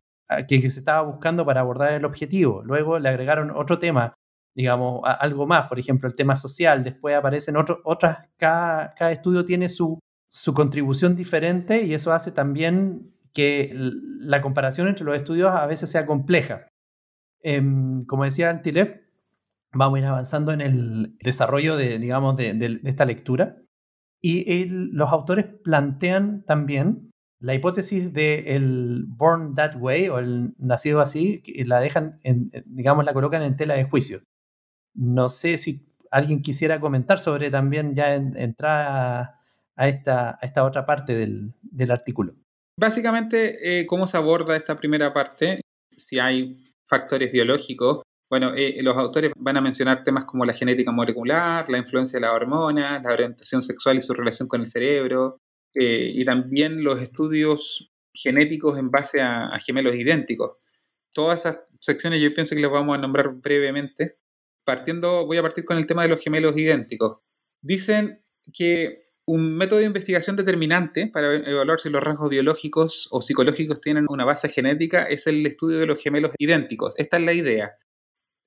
que, 0.48 0.60
se 0.70 0.78
estaba 0.78 1.02
buscando 1.02 1.44
para 1.44 1.60
abordar 1.60 1.92
el 1.92 2.04
objetivo. 2.04 2.62
Luego 2.64 2.98
le 2.98 3.08
agregaron 3.08 3.50
otro 3.50 3.78
tema 3.78 4.14
digamos, 4.56 5.02
algo 5.04 5.46
más, 5.46 5.68
por 5.68 5.80
ejemplo, 5.80 6.08
el 6.08 6.14
tema 6.14 6.36
social, 6.36 6.84
después 6.84 7.16
aparecen 7.16 7.56
otros, 7.56 7.78
otras, 7.82 8.28
cada, 8.36 8.94
cada 8.94 9.10
estudio 9.10 9.44
tiene 9.44 9.68
su, 9.68 9.98
su 10.30 10.54
contribución 10.54 11.16
diferente 11.16 11.82
y 11.84 11.94
eso 11.94 12.12
hace 12.12 12.32
también 12.32 13.12
que 13.32 13.70
la 13.74 14.40
comparación 14.40 14.88
entre 14.88 15.04
los 15.04 15.16
estudios 15.16 15.52
a 15.52 15.66
veces 15.66 15.90
sea 15.90 16.06
compleja. 16.06 16.68
Em, 17.42 18.04
como 18.06 18.24
decía 18.24 18.50
Antilef, 18.50 18.96
vamos 19.72 19.96
a 19.96 19.98
ir 20.00 20.06
avanzando 20.06 20.52
en 20.52 20.60
el 20.60 21.16
desarrollo 21.20 21.76
de, 21.76 21.98
digamos, 21.98 22.36
de, 22.36 22.80
esta 22.84 23.04
lectura. 23.04 23.56
Y 24.26 24.64
los 24.64 25.12
autores 25.12 25.44
plantean 25.62 26.44
también 26.46 27.10
la 27.40 27.52
hipótesis 27.52 28.10
de 28.14 28.56
el 28.56 29.04
born 29.06 29.54
that 29.54 29.76
way 29.76 30.08
o 30.08 30.18
el 30.18 30.54
nacido 30.56 31.02
así, 31.02 31.42
que 31.42 31.62
la 31.66 31.78
dejan, 31.78 32.20
en, 32.22 32.50
digamos, 32.64 33.04
la 33.04 33.12
colocan 33.12 33.42
en 33.42 33.54
tela 33.56 33.74
de 33.74 33.84
juicio. 33.84 34.20
No 34.94 35.28
sé 35.28 35.58
si 35.58 35.86
alguien 36.10 36.40
quisiera 36.40 36.80
comentar 36.80 37.18
sobre 37.18 37.50
también 37.50 37.94
ya 37.94 38.14
entrar 38.14 39.36
a, 39.76 39.88
esta, 39.88 40.38
esta 40.40 40.64
otra 40.64 40.86
parte 40.86 41.14
del, 41.14 41.90
artículo. 41.90 42.32
Básicamente, 42.80 43.80
eh, 43.80 43.86
¿cómo 43.86 44.06
se 44.06 44.16
aborda 44.16 44.56
esta 44.56 44.74
primera 44.74 45.12
parte? 45.12 45.60
Si 45.98 46.18
hay 46.18 46.64
factores 46.86 47.30
biológicos. 47.30 48.00
Bueno, 48.30 48.54
eh, 48.54 48.82
los 48.82 48.96
autores 48.96 49.32
van 49.36 49.56
a 49.56 49.60
mencionar 49.60 50.02
temas 50.02 50.24
como 50.24 50.44
la 50.44 50.52
genética 50.52 50.90
molecular, 50.90 51.68
la 51.68 51.78
influencia 51.78 52.18
de 52.18 52.26
las 52.26 52.34
hormonas, 52.34 53.02
la 53.02 53.12
orientación 53.12 53.62
sexual 53.62 53.98
y 53.98 54.02
su 54.02 54.14
relación 54.14 54.48
con 54.48 54.60
el 54.62 54.66
cerebro, 54.66 55.40
eh, 55.74 56.10
y 56.14 56.24
también 56.24 56.82
los 56.82 57.00
estudios 57.00 57.92
genéticos 58.12 58.78
en 58.78 58.90
base 58.90 59.20
a, 59.20 59.48
a, 59.48 59.58
gemelos 59.58 59.94
idénticos. 59.94 60.58
Todas 61.12 61.40
esas 61.40 61.60
secciones 61.80 62.20
yo 62.20 62.32
pienso 62.34 62.54
que 62.54 62.62
las 62.62 62.70
vamos 62.70 62.96
a 62.96 63.00
nombrar 63.00 63.34
brevemente. 63.34 64.18
Partiendo, 64.64 65.26
voy 65.26 65.36
a 65.36 65.42
partir 65.42 65.64
con 65.64 65.76
el 65.76 65.86
tema 65.86 66.02
de 66.02 66.08
los 66.08 66.22
gemelos 66.22 66.56
idénticos. 66.56 67.18
Dicen 67.60 68.24
que 68.52 69.04
un 69.26 69.56
método 69.56 69.78
de 69.78 69.86
investigación 69.86 70.36
determinante 70.36 71.06
para 71.06 71.34
evaluar 71.34 71.80
si 71.80 71.88
los 71.88 72.02
rasgos 72.02 72.30
biológicos 72.30 73.08
o 73.10 73.22
psicológicos 73.22 73.80
tienen 73.80 74.06
una 74.08 74.24
base 74.24 74.48
genética 74.48 75.04
es 75.04 75.26
el 75.26 75.46
estudio 75.46 75.78
de 75.78 75.86
los 75.86 76.02
gemelos 76.02 76.32
idénticos. 76.38 76.94
Esta 76.98 77.16
es 77.16 77.22
la 77.22 77.32
idea. 77.32 77.72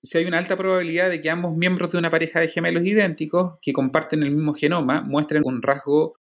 Si 0.07 0.17
hay 0.17 0.25
una 0.25 0.37
alta 0.37 0.55
probabilidad 0.55 1.09
de 1.09 1.19
que 1.19 1.29
ambos 1.29 1.55
miembros 1.55 1.91
de 1.91 1.97
una 1.97 2.09
pareja 2.09 2.39
de 2.39 2.47
gemelos 2.47 2.85
idénticos 2.85 3.57
que 3.61 3.73
comparten 3.73 4.23
el 4.23 4.31
mismo 4.31 4.53
genoma 4.53 5.01
muestren 5.01 5.43
un 5.45 5.61
rasgo 5.61 6.17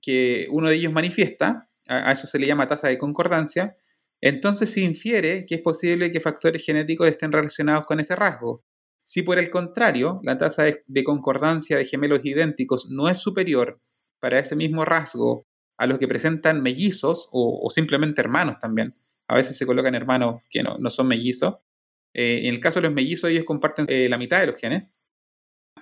que 0.00 0.46
uno 0.50 0.70
de 0.70 0.76
ellos 0.76 0.92
manifiesta, 0.92 1.68
a 1.86 2.12
eso 2.12 2.26
se 2.26 2.38
le 2.38 2.46
llama 2.46 2.66
tasa 2.66 2.88
de 2.88 2.96
concordancia, 2.96 3.76
entonces 4.22 4.72
se 4.72 4.80
infiere 4.80 5.44
que 5.44 5.56
es 5.56 5.60
posible 5.60 6.10
que 6.10 6.20
factores 6.20 6.64
genéticos 6.64 7.08
estén 7.08 7.30
relacionados 7.30 7.84
con 7.84 8.00
ese 8.00 8.16
rasgo. 8.16 8.64
Si 9.04 9.22
por 9.22 9.38
el 9.38 9.50
contrario 9.50 10.20
la 10.24 10.38
tasa 10.38 10.64
de 10.64 11.04
concordancia 11.04 11.76
de 11.76 11.84
gemelos 11.84 12.24
idénticos 12.24 12.88
no 12.90 13.08
es 13.08 13.18
superior 13.18 13.80
para 14.18 14.38
ese 14.38 14.56
mismo 14.56 14.84
rasgo 14.84 15.46
a 15.76 15.86
los 15.86 15.98
que 15.98 16.08
presentan 16.08 16.62
mellizos 16.62 17.28
o, 17.32 17.68
simplemente 17.70 18.22
hermanos 18.22 18.58
también. 18.58 18.94
A 19.28 19.34
veces 19.34 19.58
se 19.58 19.66
colocan 19.66 19.94
hermanos 19.94 20.40
que 20.50 20.62
no, 20.62 20.78
son 20.88 21.08
mellizos. 21.08 21.56
Eh, 22.18 22.48
en 22.48 22.54
el 22.54 22.60
caso 22.60 22.80
de 22.80 22.86
los 22.86 22.94
mellizos, 22.94 23.28
ellos 23.28 23.44
comparten 23.44 23.84
eh, 23.88 24.08
la 24.08 24.16
mitad 24.16 24.40
de 24.40 24.46
los 24.46 24.58
genes. 24.58 24.84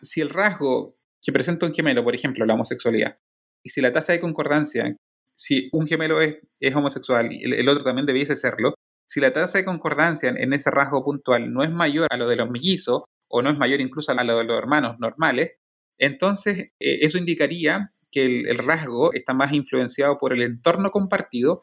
Si 0.02 0.20
el 0.20 0.30
rasgo 0.30 0.98
que 1.24 1.32
presenta 1.32 1.64
un 1.64 1.72
gemelo, 1.72 2.02
por 2.02 2.12
ejemplo, 2.12 2.44
la 2.44 2.54
homosexualidad, 2.54 3.18
y 3.62 3.70
si 3.70 3.80
la 3.80 3.92
tasa 3.92 4.12
de 4.12 4.20
concordancia, 4.20 4.96
si 5.32 5.68
un 5.72 5.86
gemelo 5.86 6.20
es, 6.20 6.36
homosexual 6.74 7.32
y 7.32 7.44
el, 7.44 7.68
otro 7.68 7.84
también 7.84 8.04
debiese 8.04 8.34
serlo, 8.34 8.74
si 9.08 9.20
la 9.20 9.32
tasa 9.32 9.58
de 9.58 9.64
concordancia 9.64 10.30
en, 10.30 10.52
ese 10.52 10.72
rasgo 10.72 11.04
puntual 11.04 11.52
no 11.52 11.62
es 11.62 11.70
mayor 11.70 12.08
a 12.10 12.16
lo 12.16 12.26
de 12.26 12.34
los 12.34 12.50
mellizos, 12.50 13.02
o 13.28 13.40
no 13.40 13.50
es 13.50 13.56
mayor 13.56 13.80
incluso 13.80 14.10
a 14.10 14.24
lo 14.24 14.38
de 14.38 14.44
los 14.44 14.58
hermanos 14.58 14.96
normales, 14.98 15.52
entonces 15.98 16.72
eh, 16.80 16.98
eso 17.02 17.16
indicaría 17.16 17.92
que 18.10 18.24
el, 18.24 18.58
rasgo 18.58 19.12
está 19.12 19.34
más 19.34 19.52
influenciado 19.52 20.18
por 20.18 20.32
el 20.32 20.42
entorno 20.42 20.90
compartido 20.90 21.62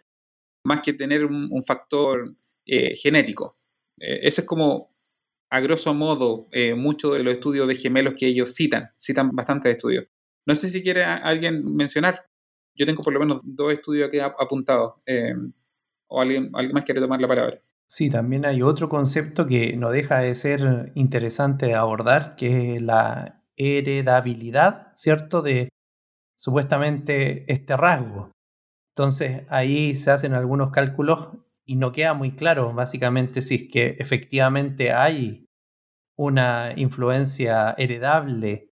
más 0.66 0.82
que 0.82 0.94
tener 0.94 1.26
un, 1.26 1.64
factor 1.64 2.36
genético. 2.66 3.61
Eh, 4.02 4.20
eso 4.24 4.42
es 4.42 4.48
como, 4.48 4.94
a 5.50 5.60
grosso 5.60 5.94
modo, 5.94 6.48
eh, 6.52 6.76
muchos 6.76 7.14
de 7.14 7.24
los 7.24 7.34
estudios 7.36 7.68
de 7.68 7.76
gemelos 7.76 8.14
que 8.18 8.28
ellos 8.28 8.56
citan, 8.56 8.92
citan 8.98 9.32
bastantes 9.32 9.72
estudios. 9.72 10.08
No 10.46 10.56
sé 10.56 10.70
si 10.70 10.82
quiere 10.82 11.04
alguien 11.04 11.76
mencionar, 11.76 12.26
yo 12.76 12.86
tengo 12.86 13.04
por 13.04 13.14
lo 13.14 13.20
menos 13.20 13.42
dos 13.44 13.72
estudios 13.74 14.08
aquí 14.08 14.20
apuntados, 14.20 14.96
o 16.08 16.22
alguien, 16.22 16.50
alguien 16.54 16.74
más 16.74 16.84
quiere 16.84 17.00
tomar 17.00 17.22
la 17.22 17.28
palabra. 17.28 17.62
Sí, 17.88 18.10
también 18.10 18.46
hay 18.46 18.62
otro 18.62 18.90
concepto 18.90 19.46
que 19.46 19.76
no 19.76 19.92
deja 19.92 20.20
de 20.20 20.34
ser 20.34 20.92
interesante 20.96 21.76
abordar, 21.76 22.36
que 22.38 22.76
es 22.76 22.82
la 22.82 23.44
heredabilidad, 23.58 24.94
¿cierto? 24.96 25.42
De, 25.42 25.70
supuestamente 26.42 27.52
este 27.52 27.78
rasgo. 27.78 28.32
Entonces 28.96 29.44
ahí 29.50 29.94
se 29.96 30.10
hacen 30.10 30.34
algunos 30.34 30.72
cálculos 30.72 31.38
y 31.66 31.76
no 31.76 31.92
queda 31.92 32.14
muy 32.14 32.36
claro 32.36 32.74
básicamente 32.74 33.42
si 33.42 33.56
es 33.56 33.72
que 33.72 33.96
efectivamente 34.00 34.92
hay 34.92 35.46
una 36.18 36.74
influencia 36.76 37.74
heredable 37.78 38.70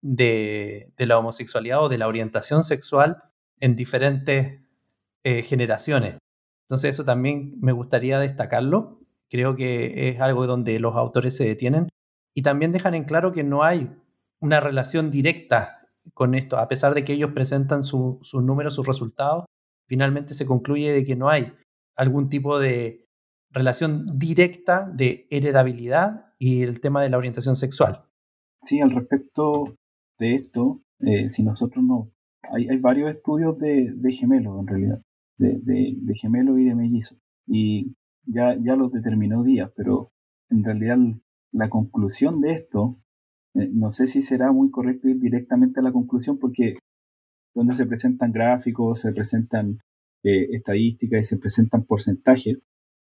de, 0.00 0.92
la 0.98 1.18
homosexualidad 1.18 1.84
o 1.84 1.88
de 1.88 1.98
la 1.98 2.08
orientación 2.08 2.64
sexual 2.64 3.22
en 3.60 3.76
diferentes 3.76 4.60
eh, 5.24 5.42
generaciones. 5.42 6.18
Entonces 6.68 6.90
eso 6.90 7.04
también 7.04 7.56
me 7.60 7.72
gustaría 7.72 8.18
destacarlo. 8.18 9.00
Creo 9.30 9.56
que 9.56 10.08
es 10.08 10.20
algo 10.20 10.46
donde 10.46 10.78
los 10.78 10.96
autores 10.96 11.36
se 11.36 11.46
detienen 11.46 11.88
y 12.34 12.42
también 12.42 12.72
dejan 12.72 12.94
en 12.94 13.04
claro 13.04 13.32
que 13.32 13.44
no 13.44 13.62
hay 13.62 13.90
una 14.40 14.60
relación 14.60 15.10
directa 15.10 15.88
con 16.14 16.34
esto, 16.34 16.56
a 16.56 16.68
pesar 16.68 16.94
de 16.94 17.04
que 17.04 17.12
ellos 17.12 17.32
presentan 17.32 17.84
sus 17.84 18.34
números, 18.34 18.74
sus 18.74 18.86
resultados, 18.86 19.44
finalmente 19.86 20.34
se 20.34 20.46
concluye 20.46 20.92
de 20.92 21.04
que 21.04 21.16
no 21.16 21.28
hay 21.28 21.52
algún 21.98 22.28
tipo 22.28 22.58
de 22.58 23.04
relación 23.50 24.18
directa 24.18 24.90
de 24.94 25.26
heredabilidad 25.30 26.32
y 26.38 26.62
el 26.62 26.80
tema 26.80 27.02
de 27.02 27.10
la 27.10 27.18
orientación 27.18 27.56
sexual. 27.56 28.04
Sí, 28.62 28.80
al 28.80 28.90
respecto 28.90 29.76
de 30.18 30.34
esto, 30.34 30.80
eh, 31.00 31.28
si 31.28 31.42
nosotros 31.42 31.84
no... 31.84 32.08
Hay, 32.50 32.68
hay 32.68 32.78
varios 32.78 33.10
estudios 33.10 33.58
de, 33.58 33.92
de 33.94 34.12
gemelos 34.12 34.60
en 34.60 34.66
realidad, 34.66 35.02
de, 35.38 36.14
gemelos 36.14 36.58
y 36.58 36.64
de 36.64 36.74
mellizos, 36.74 37.18
y 37.46 37.94
ya, 38.24 38.56
ya 38.58 38.76
los 38.76 38.92
determinó 38.92 39.42
Díaz, 39.42 39.72
pero 39.76 40.12
en 40.48 40.64
realidad 40.64 40.96
la 41.52 41.68
conclusión 41.68 42.40
de 42.40 42.52
esto 42.52 43.00
eh, 43.54 43.68
no 43.72 43.92
sé 43.92 44.06
si 44.06 44.22
será 44.22 44.52
muy 44.52 44.70
correcto 44.70 45.08
ir 45.08 45.18
directamente 45.18 45.80
a 45.80 45.82
la 45.82 45.92
conclusión 45.92 46.38
porque 46.38 46.78
donde 47.54 47.74
se 47.74 47.86
presentan 47.86 48.30
gráficos, 48.30 49.00
se 49.00 49.12
presentan 49.12 49.80
estadísticas 50.22 51.20
y 51.20 51.24
se 51.24 51.36
presentan 51.36 51.84
porcentajes, 51.84 52.58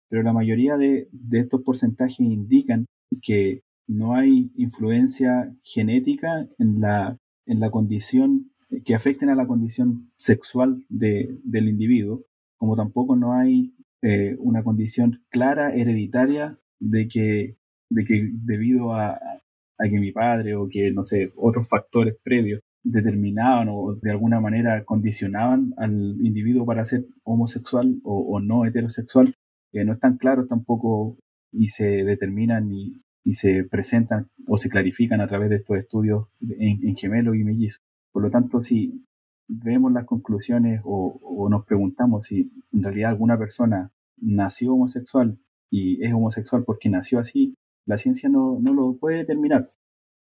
pero 0.09 0.23
la 0.23 0.33
mayoría 0.33 0.77
de, 0.77 1.09
estos 1.33 1.63
porcentajes 1.63 2.21
indican 2.21 2.87
que 3.23 3.63
no 3.87 4.15
hay 4.15 4.51
influencia 4.57 5.55
genética 5.63 6.49
en 6.59 6.81
la, 6.81 7.19
en 7.47 7.61
la 7.61 7.71
condición 7.71 8.53
que 8.85 8.95
afecten 8.95 9.31
a 9.31 9.35
la 9.35 9.47
condición 9.47 10.13
sexual 10.17 10.85
del 10.89 11.69
individuo, 11.69 12.25
como 12.57 12.77
tampoco 12.77 13.17
no 13.17 13.33
hay 13.33 13.75
eh, 14.03 14.37
una 14.39 14.63
condición 14.63 15.23
clara 15.29 15.75
hereditaria 15.75 16.59
de 16.79 17.09
que, 17.09 17.57
de 17.91 18.05
que 18.05 18.31
debido 18.33 18.95
a, 18.95 19.15
a 19.15 19.89
que 19.89 19.99
mi 19.99 20.13
padre 20.13 20.55
o 20.55 20.69
que, 20.69 20.91
no 20.93 21.05
sé, 21.05 21.33
otros 21.37 21.69
factores 21.69 22.17
previos 22.23 22.61
determinaban 22.83 23.69
o 23.71 23.95
de 23.95 24.11
alguna 24.11 24.41
manera 24.41 24.85
condicionaban 24.85 25.75
al 25.77 26.17
individuo 26.23 26.65
para 26.65 26.85
ser 26.85 27.07
homosexual 27.25 28.01
o, 28.05 28.41
no 28.41 28.65
heterosexual, 28.65 29.37
que 29.73 29.85
no 29.85 29.93
están 29.93 30.17
claros 30.17 30.49
tampoco 30.49 31.19
y 31.53 31.69
se 31.69 32.05
determinan 32.05 32.71
y, 32.73 33.03
se 33.33 33.63
presentan 33.63 34.29
o 34.49 34.57
se 34.57 34.69
clarifican 34.69 35.21
a 35.21 35.29
través 35.29 35.51
de 35.51 35.57
estos 35.57 35.77
estudios 35.77 36.27
en, 36.41 36.85
en 36.85 36.97
gemelos 36.97 37.37
y 37.37 37.45
mellizos. 37.45 37.81
Por 38.13 38.25
lo 38.25 38.31
tanto, 38.31 38.65
si 38.65 39.05
vemos 39.47 39.93
las 39.93 40.05
conclusiones 40.05 40.81
o, 40.85 41.21
o, 41.23 41.49
nos 41.49 41.65
preguntamos 41.65 42.27
si 42.27 42.51
en 42.73 42.83
realidad 42.83 43.11
alguna 43.11 43.39
persona 43.39 43.93
nació 44.17 44.75
homosexual 44.75 45.39
y 45.71 46.05
es 46.05 46.13
homosexual 46.13 46.65
porque 46.65 46.89
nació 46.89 47.21
así, 47.21 47.55
la 47.87 47.97
ciencia 47.97 48.29
no, 48.29 48.59
no 48.61 48.75
lo 48.75 48.97
puede 48.97 49.19
determinar. 49.19 49.69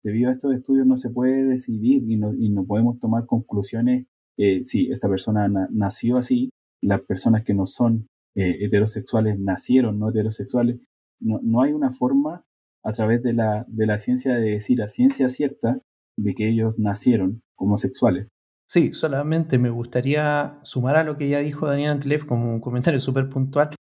Debido 0.07 0.29
a 0.29 0.31
estos 0.31 0.53
estudios 0.53 0.87
no 0.87 0.95
se 0.95 1.09
puede 1.09 1.43
decidir 1.43 2.09
y 2.09 2.15
no, 2.15 2.33
y 2.33 2.47
no 2.47 2.65
podemos 2.65 2.97
tomar 2.97 3.25
conclusiones 3.25 4.05
si 4.37 4.89
esta 4.89 5.09
persona 5.09 5.49
nació 5.69 6.15
así, 6.15 6.49
las 6.81 7.01
personas 7.01 7.43
que 7.43 7.53
no 7.53 7.65
son 7.65 8.07
eh, 8.33 8.63
heterosexuales 8.63 9.37
nacieron 9.37 9.99
no 9.99 10.09
heterosexuales. 10.09 10.79
No, 11.19 11.41
no 11.43 11.61
hay 11.61 11.73
una 11.73 11.91
forma 11.91 12.45
a 12.85 12.93
través 12.93 13.21
de 13.21 13.33
la, 13.33 13.65
de 13.67 13.85
la 13.85 13.97
ciencia 13.97 14.35
de 14.35 14.51
decir 14.51 14.81
a 14.81 14.87
ciencia 14.87 15.27
cierta 15.27 15.81
de 16.15 16.35
que 16.35 16.47
ellos 16.47 16.75
nacieron 16.77 17.41
homosexuales. 17.57 18.29
Sí, 18.65 18.93
solamente 18.93 19.57
me 19.57 19.71
gustaría 19.71 20.61
sumar 20.63 20.95
a 20.95 21.03
lo 21.03 21.17
que 21.17 21.27
ya 21.27 21.39
dijo 21.39 21.67
Daniel 21.67 21.91
Antilef 21.91 22.23
como 22.23 22.53
un 22.53 22.61
comentario 22.61 23.01
súper 23.01 23.27
puntual, 23.27 23.75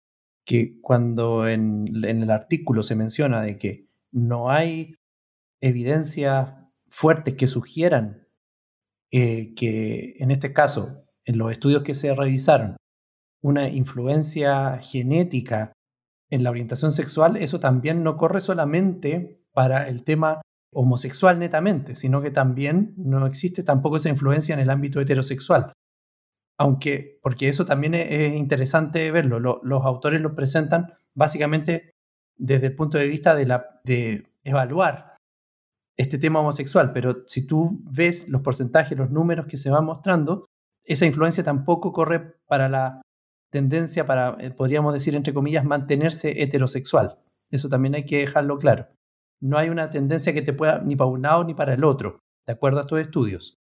que 0.43 0.79
cuando 0.81 1.47
en, 1.47 2.03
el 2.03 2.31
artículo 2.31 2.81
se 2.81 2.95
menciona 2.95 3.43
de 3.43 3.59
que 3.59 3.85
no 4.11 4.49
hay 4.49 4.95
evidencias 5.65 6.53
fuertes 6.89 7.33
que 7.35 7.47
sugieran 7.47 8.27
eh, 9.11 9.53
que 9.55 10.15
en 10.19 10.31
este 10.31 10.53
caso, 10.53 11.05
en 11.25 11.37
los 11.37 11.51
estudios 11.51 11.83
que 11.83 11.95
se 11.95 12.13
revisaron, 12.13 12.77
una 13.41 13.67
influencia 13.67 14.79
genética 14.79 15.73
en 16.29 16.43
la 16.43 16.51
orientación 16.51 16.91
sexual, 16.91 17.37
eso 17.37 17.59
también 17.59 18.03
no 18.03 18.17
corre 18.17 18.41
solamente 18.41 19.41
para 19.53 19.87
el 19.87 20.03
tema 20.03 20.41
homosexual 20.71 21.39
netamente, 21.39 21.95
sino 21.95 22.21
que 22.21 22.31
también 22.31 22.93
no 22.97 23.25
existe 23.25 23.63
tampoco 23.63 23.97
esa 23.97 24.09
influencia 24.09 24.53
en 24.53 24.59
el 24.59 24.69
ámbito 24.69 24.99
heterosexual. 24.99 25.73
Aunque, 26.57 27.19
porque 27.21 27.49
eso 27.49 27.65
también 27.65 27.95
es, 27.95 28.35
interesante 28.35 29.11
verlo, 29.11 29.39
los 29.39 29.85
autores 29.85 30.21
lo 30.21 30.35
presentan 30.35 30.93
básicamente 31.13 31.91
desde 32.37 32.67
el 32.67 32.75
punto 32.75 32.97
de 32.97 33.07
vista 33.07 33.35
de, 33.35 33.45
la, 33.45 33.79
de 33.83 34.27
evaluar 34.43 35.14
este 35.97 36.17
tema 36.17 36.39
homosexual, 36.39 36.91
pero 36.93 37.23
si 37.27 37.47
tú 37.47 37.79
ves 37.83 38.27
los 38.29 38.41
porcentajes, 38.41 38.97
los 38.97 39.11
números 39.11 39.45
que 39.47 39.57
se 39.57 39.69
van 39.69 39.85
mostrando, 39.85 40.45
esa 40.83 41.05
influencia 41.05 41.43
tampoco 41.43 41.91
corre 41.91 42.35
para 42.47 42.69
la 42.69 43.01
tendencia 43.51 44.05
para, 44.05 44.35
eh, 44.39 44.51
podríamos 44.51 44.93
decir, 44.93 45.15
entre 45.15 45.33
comillas, 45.33 45.63
mantenerse 45.63 46.41
heterosexual. 46.41 47.17
Eso 47.49 47.69
también 47.69 47.95
hay 47.95 48.05
que 48.05 48.19
dejarlo 48.19 48.59
claro. 48.59 48.87
No 49.41 49.57
hay 49.57 49.69
una 49.69 49.89
tendencia 49.89 50.33
que 50.33 50.41
te 50.41 50.53
pueda 50.53 50.79
ni 50.79 50.95
para 50.95 51.09
un 51.09 51.21
lado 51.21 51.43
ni 51.43 51.53
para 51.53 51.73
el 51.73 51.83
otro, 51.83 52.19
de 52.45 52.53
acuerdo 52.53 52.79
a 52.79 52.81
estos 52.81 52.99
estudios. 52.99 53.57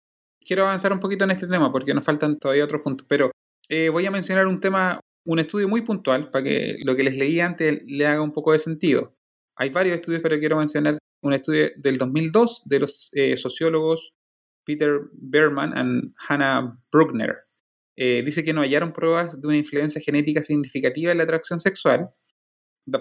Quiero 0.45 0.65
avanzar 0.65 0.93
un 0.93 0.99
poquito 0.99 1.23
en 1.23 1.31
este 1.31 1.47
tema 1.47 1.71
porque 1.71 1.93
nos 1.93 2.05
faltan 2.05 2.37
todavía 2.37 2.63
otros 2.63 2.81
puntos, 2.81 3.07
pero 3.09 3.31
eh, 3.67 3.89
voy 3.89 4.05
a 4.05 4.11
mencionar 4.11 4.47
un 4.47 4.59
tema, 4.59 4.99
un 5.25 5.39
estudio 5.39 5.67
muy 5.67 5.81
puntual 5.81 6.29
para 6.29 6.43
que 6.43 6.77
lo 6.83 6.95
que 6.95 7.03
les 7.03 7.15
leí 7.15 7.39
antes 7.39 7.81
le 7.85 8.05
haga 8.05 8.21
un 8.21 8.31
poco 8.31 8.53
de 8.53 8.59
sentido. 8.59 9.13
Hay 9.55 9.69
varios 9.69 9.95
estudios, 9.95 10.21
pero 10.21 10.39
quiero 10.39 10.57
mencionar 10.57 10.97
un 11.21 11.33
estudio 11.33 11.69
del 11.77 11.97
2002 11.97 12.63
de 12.65 12.79
los 12.79 13.09
eh, 13.13 13.37
sociólogos 13.37 14.13
Peter 14.65 14.99
Berman 15.13 15.73
y 15.75 16.13
Hannah 16.27 16.77
Bruckner. 16.91 17.37
Eh, 17.97 18.21
dice 18.23 18.43
que 18.43 18.53
no 18.53 18.61
hallaron 18.61 18.93
pruebas 18.93 19.41
de 19.41 19.47
una 19.47 19.57
influencia 19.57 19.99
genética 19.99 20.43
significativa 20.43 21.11
en 21.11 21.17
la 21.17 21.23
atracción 21.23 21.59
sexual. 21.59 22.09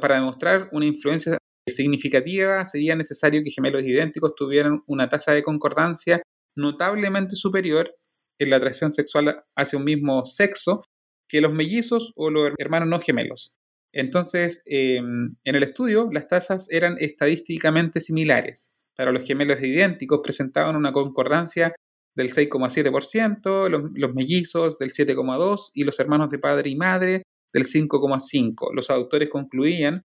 Para 0.01 0.17
demostrar 0.17 0.69
una 0.73 0.87
influencia 0.87 1.39
significativa 1.67 2.65
sería 2.65 2.97
necesario 2.97 3.43
que 3.45 3.51
gemelos 3.51 3.83
idénticos 3.83 4.35
tuvieran 4.35 4.83
una 4.87 5.09
tasa 5.09 5.33
de 5.33 5.43
concordancia 5.43 6.23
notablemente 6.57 7.37
superior 7.37 7.95
en 8.39 8.51
la 8.51 8.57
atracción 8.57 8.93
sexual 8.93 9.45
hacia 9.55 9.79
un 9.79 9.85
mismo 9.85 10.25
sexo 10.25 10.83
que 11.29 11.41
los 11.41 11.53
mellizos 11.53 12.13
o 12.17 12.31
los 12.31 12.53
hermanos 12.59 12.89
no 12.89 12.99
gemelos. 12.99 13.59
Entonces, 13.99 14.63
em, 14.67 15.35
en 15.43 15.57
el 15.57 15.65
estudio, 15.65 16.09
las 16.13 16.29
tasas 16.29 16.69
eran 16.71 16.97
estadísticamente 17.01 17.99
similares. 18.01 18.73
Para 18.97 19.11
los 19.11 19.25
gemelos 19.25 19.61
idénticos 19.61 20.21
presentaban 20.23 20.77
una 20.77 20.93
concordancia 20.93 21.75
del 22.15 22.31
6,7%, 22.31 23.69
los, 23.69 23.91
los, 23.95 24.15
mellizos 24.15 24.79
del 24.79 24.91
7,2% 24.91 25.73
y 25.75 25.83
los 25.83 25.99
hermanos 25.99 26.31
de 26.31 26.39
padre 26.39 26.71
y 26.71 26.77
madre 26.77 27.23
del 27.53 27.65
5,5%. 27.65 28.73
Los 28.73 28.89
autores 28.89 29.31
concluían 29.31 30.05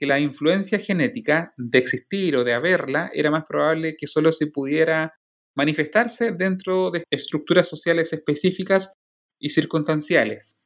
que 0.00 0.06
la 0.06 0.18
influencia 0.18 0.80
genética 0.80 1.54
de 1.56 1.78
existir 1.78 2.34
o 2.34 2.42
de 2.42 2.54
haberla 2.54 3.08
era 3.14 3.30
más 3.30 3.44
probable 3.44 3.94
que 3.96 4.08
solo 4.08 4.32
se 4.32 4.48
pudiera 4.48 5.14
manifestarse 5.56 6.32
dentro 6.32 6.90
de 6.90 7.04
estructuras 7.08 7.68
sociales 7.68 8.12
específicas 8.12 8.92
y 9.40 9.50
circunstanciales. 9.50 10.58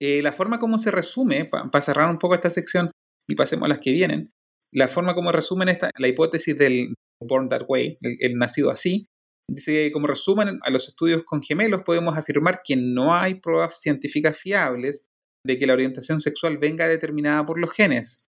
Eh, 0.00 0.22
la 0.22 0.32
forma 0.32 0.58
como 0.58 0.78
se 0.78 0.90
resume, 0.90 1.44
para 1.46 1.82
cerrar 1.82 2.10
un 2.10 2.18
poco 2.18 2.34
esta 2.34 2.50
sección 2.50 2.90
y 3.28 3.34
pasemos 3.34 3.66
a 3.66 3.68
las 3.68 3.78
que 3.78 3.90
vienen, 3.90 4.30
la 4.72 4.88
forma 4.88 5.14
como 5.14 5.32
resumen 5.32 5.68
esta, 5.68 5.90
la 5.96 6.08
hipótesis 6.08 6.56
del 6.56 6.94
Born 7.22 7.48
That 7.48 7.62
Way, 7.68 7.98
el, 8.00 8.36
nacido 8.36 8.70
así, 8.70 9.08
dice 9.50 9.72
que 9.72 9.92
como 9.92 10.06
resumen 10.06 10.60
a 10.62 10.70
los 10.70 10.88
estudios 10.88 11.24
con 11.24 11.42
gemelos 11.42 11.82
podemos 11.82 12.16
afirmar 12.16 12.60
que 12.62 12.76
no 12.76 13.14
hay 13.14 13.36
pruebas 13.36 13.80
científicas 13.80 14.38
fiables 14.38 15.08
de 15.46 15.58
que 15.58 15.66
la 15.66 15.72
orientación 15.72 16.20
sexual 16.20 16.58
venga 16.58 16.86
determinada 16.86 17.44
por 17.44 17.58
los 17.58 17.72
genes. 17.72 18.24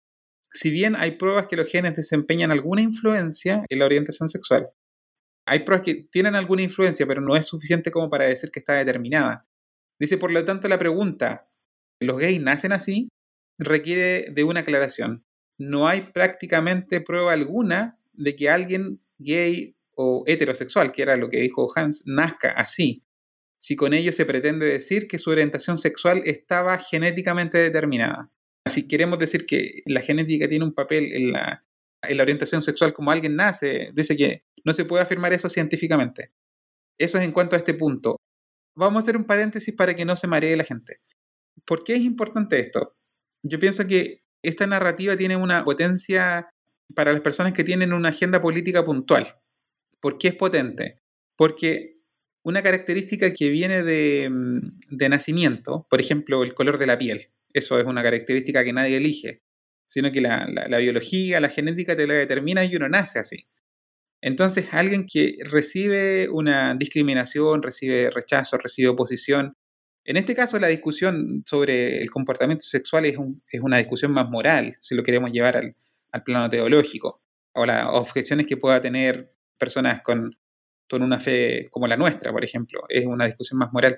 Si 0.51 0.69
bien 0.69 0.95
hay 0.95 1.11
pruebas 1.11 1.47
que 1.47 1.55
los 1.55 1.69
genes 1.69 1.95
desempeñan 1.95 2.51
alguna 2.51 2.81
influencia 2.81 3.63
en 3.69 3.79
la 3.79 3.85
orientación 3.85 4.29
sexual, 4.29 4.69
hay 5.47 5.59
pruebas 5.59 5.85
que 5.85 6.07
tienen 6.11 6.35
alguna 6.35 6.63
influencia, 6.63 7.05
pero 7.05 7.21
no 7.21 7.35
es 7.35 7.45
suficiente 7.45 7.91
como 7.91 8.09
para 8.09 8.25
decir 8.25 8.51
que 8.51 8.59
está 8.59 8.73
determinada. 8.73 9.47
Dice, 9.99 10.17
por 10.17 10.31
lo 10.31 10.43
tanto, 10.43 10.67
la 10.67 10.79
pregunta, 10.79 11.47
los 11.99 12.17
gays 12.17 12.41
nacen 12.41 12.71
así, 12.71 13.09
requiere 13.57 14.31
de 14.31 14.43
una 14.43 14.61
aclaración. 14.61 15.25
No 15.57 15.87
hay 15.87 16.11
prácticamente 16.11 17.01
prueba 17.01 17.33
alguna 17.33 17.97
de 18.13 18.35
que 18.35 18.49
alguien 18.49 19.01
gay 19.17 19.75
o 19.95 20.23
heterosexual, 20.27 20.91
que 20.91 21.01
era 21.01 21.15
lo 21.15 21.29
que 21.29 21.39
dijo 21.39 21.67
Hans, 21.75 22.03
nazca 22.05 22.51
así, 22.51 23.05
si 23.57 23.75
con 23.75 23.93
ello 23.93 24.11
se 24.11 24.25
pretende 24.25 24.65
decir 24.65 25.07
que 25.07 25.17
su 25.17 25.29
orientación 25.29 25.77
sexual 25.77 26.21
estaba 26.25 26.77
genéticamente 26.77 27.57
determinada. 27.57 28.29
Si 28.67 28.87
queremos 28.87 29.19
decir 29.19 29.45
que 29.45 29.81
la 29.85 30.01
genética 30.01 30.49
tiene 30.49 30.65
un 30.65 30.73
papel 30.73 31.13
en 31.13 31.31
la, 31.31 31.61
en 32.01 32.17
la 32.17 32.23
orientación 32.23 32.61
sexual 32.61 32.93
como 32.93 33.11
alguien 33.11 33.35
nace, 33.35 33.91
dice 33.93 34.17
que 34.17 34.43
no 34.65 34.73
se 34.73 34.85
puede 34.85 35.03
afirmar 35.03 35.33
eso 35.33 35.47
científicamente. 35.49 36.31
Eso 36.99 37.17
es 37.17 37.23
en 37.23 37.31
cuanto 37.31 37.55
a 37.55 37.59
este 37.59 37.73
punto. 37.73 38.17
Vamos 38.75 38.97
a 38.97 39.03
hacer 39.03 39.17
un 39.17 39.25
paréntesis 39.25 39.73
para 39.73 39.95
que 39.95 40.05
no 40.05 40.15
se 40.15 40.27
maree 40.27 40.55
la 40.55 40.63
gente. 40.63 40.99
¿Por 41.65 41.83
qué 41.83 41.95
es 41.95 42.01
importante 42.01 42.59
esto? 42.59 42.95
Yo 43.43 43.59
pienso 43.59 43.85
que 43.87 44.23
esta 44.43 44.67
narrativa 44.67 45.15
tiene 45.15 45.35
una 45.35 45.63
potencia 45.63 46.49
para 46.95 47.11
las 47.11 47.21
personas 47.21 47.53
que 47.53 47.63
tienen 47.63 47.93
una 47.93 48.09
agenda 48.09 48.41
política 48.41 48.83
puntual. 48.83 49.35
¿Por 49.99 50.17
qué 50.17 50.29
es 50.29 50.35
potente? 50.35 51.01
Porque 51.35 51.97
una 52.43 52.61
característica 52.61 53.33
que 53.33 53.49
viene 53.49 53.83
de, 53.83 54.29
mm, 54.29 54.97
nacimiento, 55.09 55.87
por 55.89 55.99
ejemplo, 55.99 56.43
el 56.43 56.53
color 56.53 56.77
de 56.77 56.87
la 56.87 56.97
piel, 56.97 57.31
eso 57.53 57.79
es 57.79 57.85
una 57.85 58.03
característica 58.03 58.63
que 58.63 58.73
nadie 58.73 58.97
elige, 58.97 59.41
sino 59.87 60.11
que 60.11 60.21
la, 60.21 60.47
la 60.47 60.77
biología, 60.77 61.39
la 61.39 61.49
genética 61.49 61.95
te 61.95 62.07
la 62.07 62.13
determina 62.15 62.65
y 62.65 62.75
uno 62.75 62.89
nace 62.89 63.19
así. 63.19 63.47
Entonces, 64.21 64.73
alguien 64.73 65.05
que 65.05 65.37
recibe 65.43 66.29
una 66.29 66.75
discriminación, 66.75 67.61
recibe 67.61 68.09
rechazo, 68.09 68.57
recibe 68.57 68.89
oposición, 68.89 69.55
en 70.05 70.17
este 70.17 70.35
caso, 70.35 70.59
la 70.59 70.67
discusión 70.67 71.43
sobre 71.47 71.99
el 71.99 72.11
comportamiento 72.11 72.63
sexual 72.63 73.05
es, 73.05 73.17
una 73.59 73.79
discusión 73.79 74.11
más 74.11 74.29
moral, 74.29 74.77
si 74.79 74.93
lo 74.93 75.01
queremos 75.01 75.31
llevar 75.31 75.57
al, 75.57 75.75
plano 76.23 76.47
teológico, 76.47 77.21
o 77.53 77.65
las 77.65 77.87
objeciones 77.87 78.45
que 78.45 78.55
pueda 78.55 78.79
tener 78.79 79.33
personas 79.57 80.01
con, 80.01 80.37
una 80.91 81.19
fe 81.19 81.67
como 81.71 81.87
la 81.87 81.97
nuestra, 81.97 82.31
por 82.31 82.45
ejemplo, 82.45 82.83
es 82.87 83.05
una 83.05 83.25
discusión 83.25 83.57
más 83.59 83.73
moral. 83.73 83.97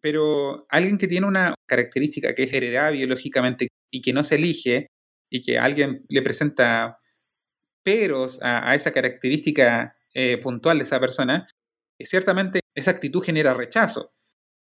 Pero 0.00 0.64
alguien 0.70 0.96
que 0.96 1.08
tiene 1.08 1.26
una 1.26 1.54
característica 1.66 2.34
que 2.34 2.44
es 2.44 2.52
heredada 2.54 2.90
biológicamente 2.90 3.68
y 3.90 4.00
que 4.00 4.12
no 4.12 4.24
se 4.24 4.36
elige, 4.36 4.86
y 5.28 5.42
que 5.42 5.58
alguien 5.58 6.04
le 6.08 6.22
presenta 6.22 6.98
peros 7.82 8.38
a, 8.42 8.74
esa 8.76 8.92
característica 8.92 9.96
eh, 10.14 10.38
puntual 10.38 10.78
de 10.78 10.84
esa 10.84 11.00
persona, 11.00 11.48
ciertamente 11.98 12.60
esa 12.74 12.92
actitud 12.92 13.22
genera 13.22 13.54
rechazo 13.54 14.12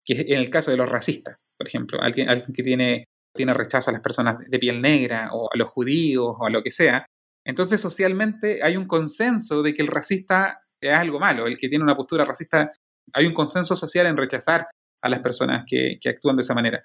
que 0.09 0.33
en 0.33 0.39
el 0.39 0.49
caso 0.49 0.71
de 0.71 0.77
los 0.77 0.89
racistas, 0.89 1.37
por 1.57 1.67
ejemplo, 1.67 2.01
alguien, 2.01 2.29
alguien 2.29 2.51
que 2.51 2.63
tiene, 2.63 3.05
tiene 3.35 3.53
rechazo 3.53 3.91
a 3.91 3.93
las 3.93 4.01
personas 4.01 4.39
de 4.49 4.59
piel 4.59 4.81
negra 4.81 5.29
o 5.33 5.49
a 5.53 5.57
los 5.57 5.69
judíos 5.69 6.35
o 6.39 6.45
a 6.47 6.49
lo 6.49 6.63
que 6.63 6.71
sea, 6.71 7.05
entonces 7.45 7.79
socialmente 7.79 8.63
hay 8.63 8.75
un 8.75 8.87
consenso 8.87 9.61
de 9.61 9.73
que 9.73 9.81
el 9.81 9.87
racista 9.87 10.61
es 10.81 10.93
algo 10.93 11.19
malo, 11.19 11.45
el 11.45 11.57
que 11.57 11.69
tiene 11.69 11.83
una 11.83 11.95
postura 11.95 12.25
racista, 12.25 12.71
hay 13.13 13.25
un 13.25 13.33
consenso 13.33 13.75
social 13.75 14.07
en 14.07 14.17
rechazar 14.17 14.67
a 15.01 15.09
las 15.09 15.19
personas 15.19 15.63
que, 15.67 15.99
actúan 16.05 16.35
de 16.35 16.41
esa 16.41 16.55
manera. 16.55 16.83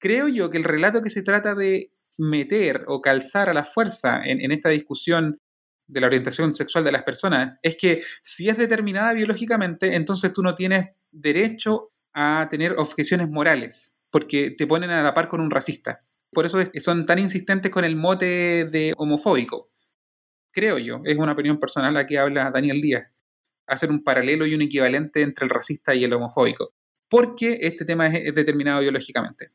Creo 0.00 0.28
yo 0.28 0.50
que 0.50 0.58
el 0.58 0.64
relato 0.64 1.02
que 1.02 1.10
se 1.10 1.22
trata 1.22 1.54
de 1.54 1.92
meter 2.18 2.84
o 2.86 3.02
calzar 3.02 3.50
a 3.50 3.54
la 3.54 3.64
fuerza 3.64 4.22
en, 4.24 4.40
en 4.40 4.52
esta 4.52 4.70
discusión 4.70 5.38
de 5.88 6.00
la 6.00 6.06
orientación 6.06 6.54
sexual 6.54 6.84
de 6.84 6.92
las 6.92 7.02
personas 7.02 7.58
es 7.62 7.76
que 7.76 8.02
si 8.22 8.48
es 8.48 8.56
determinada 8.56 9.12
biológicamente, 9.12 9.94
entonces 9.94 10.32
tú 10.32 10.42
no 10.42 10.54
tienes 10.54 10.88
derecho 11.10 11.90
a 12.18 12.48
tener 12.48 12.72
objeciones 12.78 13.28
morales, 13.28 13.94
porque 14.10 14.50
te 14.50 14.66
ponen 14.66 14.88
a 14.88 15.02
la 15.02 15.12
par 15.12 15.28
con 15.28 15.42
un 15.42 15.50
racista. 15.50 16.00
Por 16.32 16.46
eso 16.46 16.58
son 16.80 17.04
tan 17.04 17.18
insistentes 17.18 17.70
con 17.70 17.84
el 17.84 17.94
mote 17.94 18.64
de 18.64 18.94
homofóbico. 18.96 19.70
Creo 20.50 20.78
yo, 20.78 21.02
es 21.04 21.18
una 21.18 21.32
opinión 21.32 21.58
personal 21.58 21.92
la 21.92 22.06
que 22.06 22.18
habla 22.18 22.50
Daniel 22.50 22.80
Díaz. 22.80 23.12
Hacer 23.66 23.90
un 23.90 24.02
paralelo 24.02 24.46
y 24.46 24.54
un 24.54 24.62
equivalente 24.62 25.20
entre 25.20 25.44
el 25.44 25.50
racista 25.50 25.94
y 25.94 26.04
el 26.04 26.12
homofóbico. 26.14 26.72
Porque 27.10 27.58
este 27.60 27.84
tema 27.84 28.06
es, 28.06 28.34
determinado 28.34 28.80
biológicamente. 28.80 29.50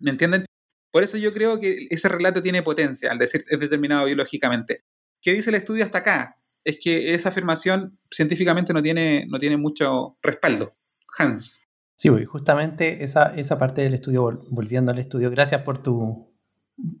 ¿Me 0.00 0.10
entienden? 0.10 0.44
Por 0.90 1.04
eso 1.04 1.18
yo 1.18 1.32
creo 1.32 1.60
que 1.60 1.86
ese 1.90 2.08
relato 2.08 2.42
tiene 2.42 2.64
potencia 2.64 3.12
al 3.12 3.18
decir 3.18 3.44
es 3.48 3.60
determinado 3.60 4.06
biológicamente. 4.06 4.82
¿Qué 5.22 5.34
dice 5.34 5.50
el 5.50 5.56
estudio 5.56 5.84
hasta 5.84 5.98
acá? 5.98 6.40
Es 6.64 6.78
que 6.82 7.14
esa 7.14 7.28
afirmación 7.28 7.96
científicamente 8.10 8.72
no 8.72 8.82
tiene, 8.82 9.24
no 9.28 9.38
tiene 9.38 9.56
mucho 9.56 10.18
respaldo. 10.20 10.76
Hans. 11.16 11.65
Sí, 11.96 12.10
justamente 12.26 13.02
esa, 13.02 13.34
esa 13.36 13.58
parte 13.58 13.80
del 13.82 13.94
estudio, 13.94 14.44
volviendo 14.50 14.92
al 14.92 14.98
estudio, 14.98 15.30
gracias 15.30 15.62
por, 15.62 15.82
tu, 15.82 16.30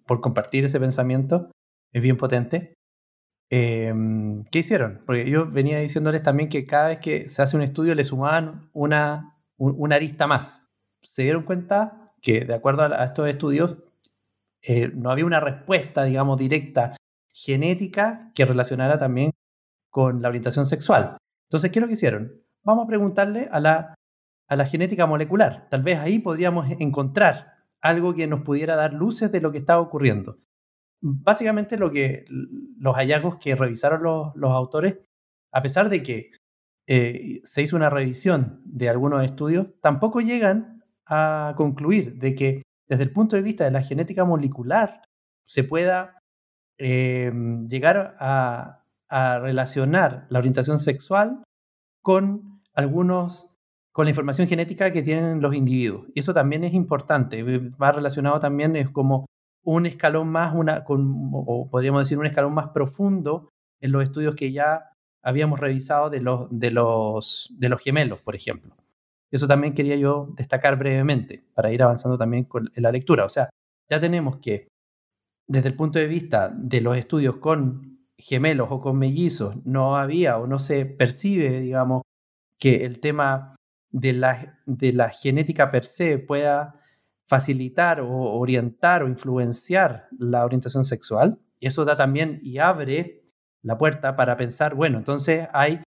por 0.06 0.20
compartir 0.22 0.64
ese 0.64 0.80
pensamiento, 0.80 1.50
es 1.92 2.02
bien 2.02 2.16
potente. 2.16 2.74
Em, 3.50 4.44
¿Qué 4.46 4.60
hicieron? 4.60 5.02
Porque 5.06 5.28
yo 5.30 5.50
venía 5.50 5.78
diciéndoles 5.78 6.22
también 6.22 6.48
que 6.48 6.66
cada 6.66 6.88
vez 6.88 6.98
que 7.00 7.28
se 7.28 7.42
hace 7.42 7.56
un 7.56 7.62
estudio 7.62 7.94
le 7.94 8.04
sumaban 8.04 8.70
una, 8.72 9.36
una 9.58 9.96
arista 9.96 10.26
más. 10.26 10.68
Se 11.02 11.22
dieron 11.22 11.44
cuenta 11.44 12.12
que, 12.22 12.44
de 12.44 12.54
acuerdo 12.54 12.82
a, 12.82 13.04
estos 13.04 13.28
estudios, 13.28 13.76
eh, 14.62 14.90
no 14.94 15.10
había 15.10 15.26
una 15.26 15.40
respuesta, 15.40 16.04
digamos, 16.04 16.38
directa 16.38 16.96
genética 17.32 18.32
que 18.34 18.46
relacionara 18.46 18.98
también 18.98 19.32
con 19.90 20.22
la 20.22 20.28
orientación 20.28 20.66
sexual. 20.66 21.18
Entonces, 21.48 21.70
¿qué 21.70 21.78
es 21.78 21.82
lo 21.82 21.86
que 21.86 21.94
hicieron? 21.94 22.32
Vamos 22.64 22.84
a 22.84 22.88
preguntarle 22.88 23.48
a 23.52 23.60
la, 23.60 23.95
a 24.48 24.56
la 24.56 24.66
genética 24.66 25.06
molecular. 25.06 25.68
Tal 25.70 25.82
vez 25.82 25.98
ahí 25.98 26.18
podríamos 26.18 26.70
encontrar 26.78 27.54
algo 27.80 28.14
que 28.14 28.26
nos 28.26 28.42
pudiera 28.42 28.76
dar 28.76 28.92
luces 28.92 29.30
de 29.32 29.40
lo 29.40 29.52
que 29.52 29.58
estaba 29.58 29.80
ocurriendo 29.80 30.38
básicamente 31.00 31.76
lo 31.76 31.90
que 31.90 32.24
los 32.28 32.94
hallazgos 32.94 33.36
que 33.36 33.54
revisaron 33.54 34.02
los, 34.02 34.52
autores, 34.52 34.96
a 35.52 35.62
pesar 35.62 35.88
de 35.88 36.02
que 36.02 36.30
eh, 36.86 37.40
se 37.44 37.62
hizo 37.62 37.76
una 37.76 37.90
revisión 37.90 38.60
de 38.64 38.88
algunos 38.88 39.24
estudios, 39.24 39.68
tampoco 39.80 40.20
llegan 40.20 40.84
a 41.06 41.54
concluir 41.56 42.18
de 42.18 42.34
que 42.34 42.62
desde 42.88 43.04
el 43.04 43.12
punto 43.12 43.36
de 43.36 43.42
vista 43.42 43.64
de 43.64 43.70
la 43.70 43.82
genética 43.82 44.24
molecular 44.24 45.02
se 45.42 45.64
pueda 45.64 46.18
eh, 46.78 47.32
llegar 47.68 48.16
a, 48.20 48.82
a, 49.08 49.38
relacionar 49.38 50.26
la 50.28 50.38
orientación 50.38 50.78
sexual 50.78 51.42
con 52.02 52.60
algunos 52.74 53.55
con 53.96 54.04
la 54.04 54.10
información 54.10 54.46
genética 54.46 54.92
que 54.92 55.02
tienen 55.02 55.40
los 55.40 55.54
individuos. 55.54 56.04
Y 56.14 56.20
eso 56.20 56.34
también 56.34 56.64
es 56.64 56.74
importante, 56.74 57.42
va 57.42 57.92
relacionado 57.92 58.38
también 58.38 58.76
es 58.76 58.90
como 58.90 59.24
un 59.64 59.86
escalón 59.86 60.28
más, 60.28 60.54
una, 60.54 60.84
o 60.86 61.70
podríamos 61.70 62.02
decir 62.02 62.18
un 62.18 62.26
escalón 62.26 62.52
más 62.52 62.68
profundo 62.74 63.48
en 63.80 63.92
los 63.92 64.02
estudios 64.02 64.34
que 64.34 64.52
ya 64.52 64.92
habíamos 65.22 65.60
revisado 65.60 66.10
de 66.10 66.20
los, 66.20 66.46
de 66.50 66.72
los, 66.72 67.48
de 67.58 67.70
los 67.70 67.80
gemelos, 67.80 68.20
por 68.20 68.36
ejemplo. 68.36 68.76
Eso 69.30 69.48
también 69.48 69.72
quería 69.72 69.96
yo 69.96 70.28
destacar 70.36 70.76
brevemente 70.76 71.42
para 71.54 71.72
ir 71.72 71.82
avanzando 71.82 72.18
también 72.18 72.44
con 72.44 72.70
la 72.74 72.92
lectura. 72.92 73.24
O 73.24 73.30
sea, 73.30 73.48
ya 73.88 73.98
tenemos 73.98 74.36
que 74.40 74.68
desde 75.48 75.70
el 75.70 75.74
punto 75.74 75.98
de 75.98 76.06
vista 76.06 76.50
de 76.54 76.82
los 76.82 76.98
estudios 76.98 77.36
con 77.38 78.00
gemelos 78.18 78.68
o 78.70 78.82
con 78.82 78.98
mellizos, 78.98 79.56
no 79.64 79.96
había 79.96 80.36
o 80.36 80.46
no 80.46 80.58
se 80.58 80.84
percibe, 80.84 81.62
digamos, 81.62 82.02
que 82.60 82.84
el 82.84 83.00
tema 83.00 83.55
de 83.96 84.12
la, 84.12 84.60
de 84.66 84.92
la 84.92 85.08
genética 85.08 85.70
per 85.70 85.86
se 85.86 86.18
pueda 86.18 86.78
facilitar 87.26 88.00
o 88.00 88.10
orientar 88.38 89.02
o 89.02 89.08
influenciar 89.08 90.08
la 90.18 90.44
orientación 90.44 90.84
sexual. 90.84 91.38
Y 91.58 91.66
eso 91.66 91.86
da 91.86 91.96
también 91.96 92.38
y 92.42 92.58
abre 92.58 93.22
la 93.62 93.78
puerta 93.78 94.14
para 94.14 94.36
pensar, 94.36 94.74
bueno, 94.74 94.98
entonces 94.98 95.48
hay 95.52 95.82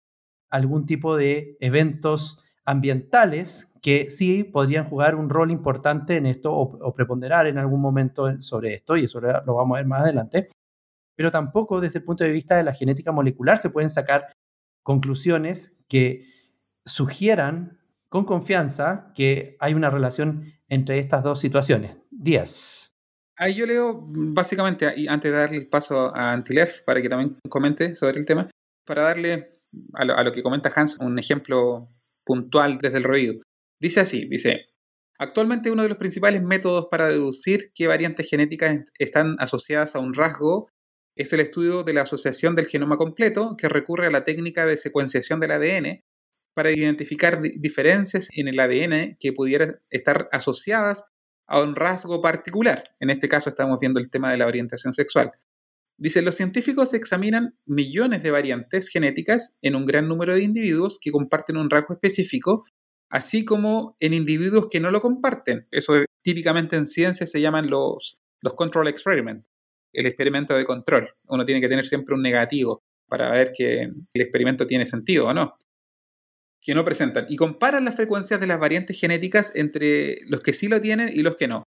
algún 0.52 0.86
tipo 0.86 1.18
de 1.18 1.58
eventos 1.60 2.44
ambientales 2.64 3.74
que 3.82 4.12
sí 4.12 4.44
podrían 4.44 4.88
jugar 4.88 5.16
un 5.16 5.30
rol 5.30 5.50
importante 5.50 6.18
en 6.18 6.28
esto 6.28 6.54
o, 6.54 6.94
preponderar 6.94 7.48
en 7.48 7.58
algún 7.58 7.82
momento 7.82 8.40
sobre 8.40 8.76
esto, 8.76 8.96
y 8.98 9.06
eso 9.06 9.20
lo 9.20 9.56
vamos 9.56 9.76
a 9.76 9.80
ver 9.80 9.88
más 9.88 10.04
adelante. 10.04 10.50
Pero 11.16 11.32
tampoco 11.32 11.82
desde 11.82 12.00
el 12.00 12.06
punto 12.06 12.24
de 12.24 12.32
vista 12.32 12.56
de 12.56 12.64
la 12.64 12.74
genética 12.74 13.12
molecular 13.12 13.58
se 13.58 13.72
pueden 13.72 13.90
sacar 13.90 14.32
conclusiones 14.84 15.84
que 15.88 16.28
sugieran 16.86 17.80
con 18.10 18.26
confianza 18.26 19.12
que 19.16 19.58
hay 19.60 19.74
una 19.74 19.90
relación 19.90 20.54
entre 20.68 21.00
estas 21.00 21.24
dos 21.24 21.40
situaciones. 21.40 21.96
Díaz. 22.12 22.96
Ahí 23.38 23.56
yo 23.56 23.66
leo 23.66 24.02
básicamente, 24.08 24.88
antes 25.10 25.32
de 25.32 25.38
darle 25.38 25.58
el 25.58 25.68
paso 25.68 26.16
a 26.16 26.32
Antilef 26.32 26.84
para 26.84 27.02
que 27.02 27.10
también 27.10 27.38
comente 27.50 27.96
sobre 27.96 28.20
el 28.20 28.26
tema, 28.26 28.50
para 28.86 29.04
darle 29.04 29.50
a 29.94 30.24
lo, 30.24 30.32
que 30.32 30.42
comenta 30.42 30.72
Hans 30.74 30.98
un 31.00 31.20
ejemplo 31.20 31.90
puntual 32.24 32.78
desde 32.78 32.98
el 32.98 33.04
ruido. 33.04 33.42
Dice 33.82 34.00
así, 34.00 34.26
dice, 34.30 34.62
actualmente 35.20 35.70
uno 35.70 35.84
de 35.84 35.90
los 35.90 35.98
principales 35.98 36.42
métodos 36.42 36.88
para 36.90 37.08
deducir 37.08 37.72
qué 37.74 37.88
variantes 37.88 38.30
genéticas 38.30 38.80
están 38.98 39.36
asociadas 39.40 39.96
a 39.96 40.00
un 40.00 40.14
rasgo 40.14 40.70
es 41.16 41.32
el 41.32 41.40
estudio 41.40 41.84
de 41.84 41.94
la 41.94 42.02
asociación 42.02 42.56
del 42.56 42.68
genoma 42.68 42.98
completo, 42.98 43.56
que 43.58 43.70
recurre 43.70 44.08
a 44.08 44.12
la 44.12 44.24
técnica 44.24 44.66
de 44.66 44.78
secuenciación 44.78 45.40
del 45.40 45.52
ADN 45.52 46.04
para 46.56 46.72
identificar 46.72 47.42
diferencias 47.42 48.30
en 48.34 48.48
el 48.48 48.60
ADN 48.60 49.18
que 49.20 49.34
pudieran 49.34 49.80
estar 49.90 50.30
asociadas 50.32 51.04
a 51.48 51.62
un 51.62 51.76
rasgo 51.76 52.22
particular. 52.22 52.84
En 53.00 53.10
este 53.10 53.28
caso 53.28 53.50
estamos 53.50 53.78
viendo 53.80 54.00
el 54.00 54.10
tema 54.10 54.32
de 54.32 54.38
la 54.38 54.48
orientación 54.48 54.94
sexual. 54.94 55.32
Dice, 55.98 56.22
los 56.22 56.36
científicos 56.36 56.94
examinan 56.94 57.58
millones 57.66 58.24
de 58.24 58.32
variantes 58.32 58.88
genéticas 58.88 59.58
en 59.62 59.76
un 59.76 59.86
gran 59.86 60.08
número 60.08 60.34
de 60.34 60.44
individuos 60.44 60.98
que 61.00 61.12
comparten 61.12 61.58
un 61.58 61.70
rasgo 61.70 61.94
específico, 61.94 62.66
así 63.10 63.46
como 63.46 63.96
en 64.00 64.14
individuos 64.14 64.68
que 64.70 64.80
no 64.80 64.92
lo 64.92 65.02
comparten. 65.02 65.68
Eso 65.72 66.04
típicamente 66.24 66.78
en 66.78 66.88
ciencia 66.88 67.28
se 67.28 67.42
llaman 67.42 67.70
los, 67.70 68.20
los 68.42 68.56
control 68.56 68.88
experiments, 68.88 69.50
el 69.94 70.06
experimento 70.06 70.56
de 70.56 70.66
control. 70.66 71.10
Uno 71.28 71.46
tiene 71.46 71.62
que 71.62 71.70
tener 71.70 71.86
siempre 71.86 72.16
un 72.16 72.22
negativo 72.22 72.82
para 73.08 73.30
ver 73.30 73.52
que 73.56 73.82
el 73.84 74.22
experimento 74.22 74.66
tiene 74.66 74.86
sentido 74.86 75.28
o 75.28 75.34
no 75.34 75.58
que 76.66 76.74
no 76.74 76.84
presentan 76.84 77.28
y 77.30 77.36
comparan 77.36 77.86
las 77.86 77.96
frecuencias 77.96 78.40
de 78.40 78.48
las 78.48 78.60
variantes 78.60 79.00
genéticas 79.00 79.52
entre 79.54 80.18
los 80.28 80.42
que 80.42 80.52
sí 80.52 80.68
lo 80.68 80.82
tienen 80.82 81.10
y 81.14 81.22
los 81.22 81.36
que 81.36 81.48
no. 81.48 81.64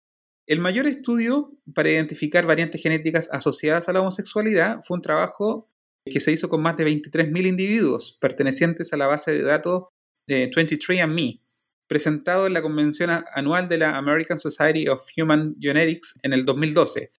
El 0.47 0.59
mayor 0.59 0.87
estudio 0.87 1.51
para 1.73 1.89
identificar 1.89 2.45
variantes 2.45 2.81
genéticas 2.81 3.27
asociadas 3.31 3.89
a 3.89 3.93
la 3.93 3.99
homosexualidad 3.99 4.81
fue 4.83 4.95
un 4.95 5.01
trabajo 5.01 5.69
que 6.05 6.21
se 6.21 6.31
hizo 6.31 6.47
con 6.47 6.61
más 6.61 6.77
de 6.77 6.85
23.000 6.85 7.45
individuos 7.45 8.17
pertenecientes 8.21 8.93
a 8.93 8.97
la 8.97 9.07
base 9.07 9.33
de 9.33 9.41
datos 9.41 9.85
de 10.27 10.49
23andMe, 10.49 11.41
presentado 11.87 12.47
en 12.47 12.53
la 12.53 12.61
convención 12.61 13.09
anual 13.33 13.67
de 13.67 13.79
la 13.79 13.97
American 13.97 14.39
Society 14.39 14.87
of 14.87 15.03
Human 15.17 15.55
Genetics 15.59 16.17
en 16.23 16.31
el 16.31 16.45
2012. 16.45 17.11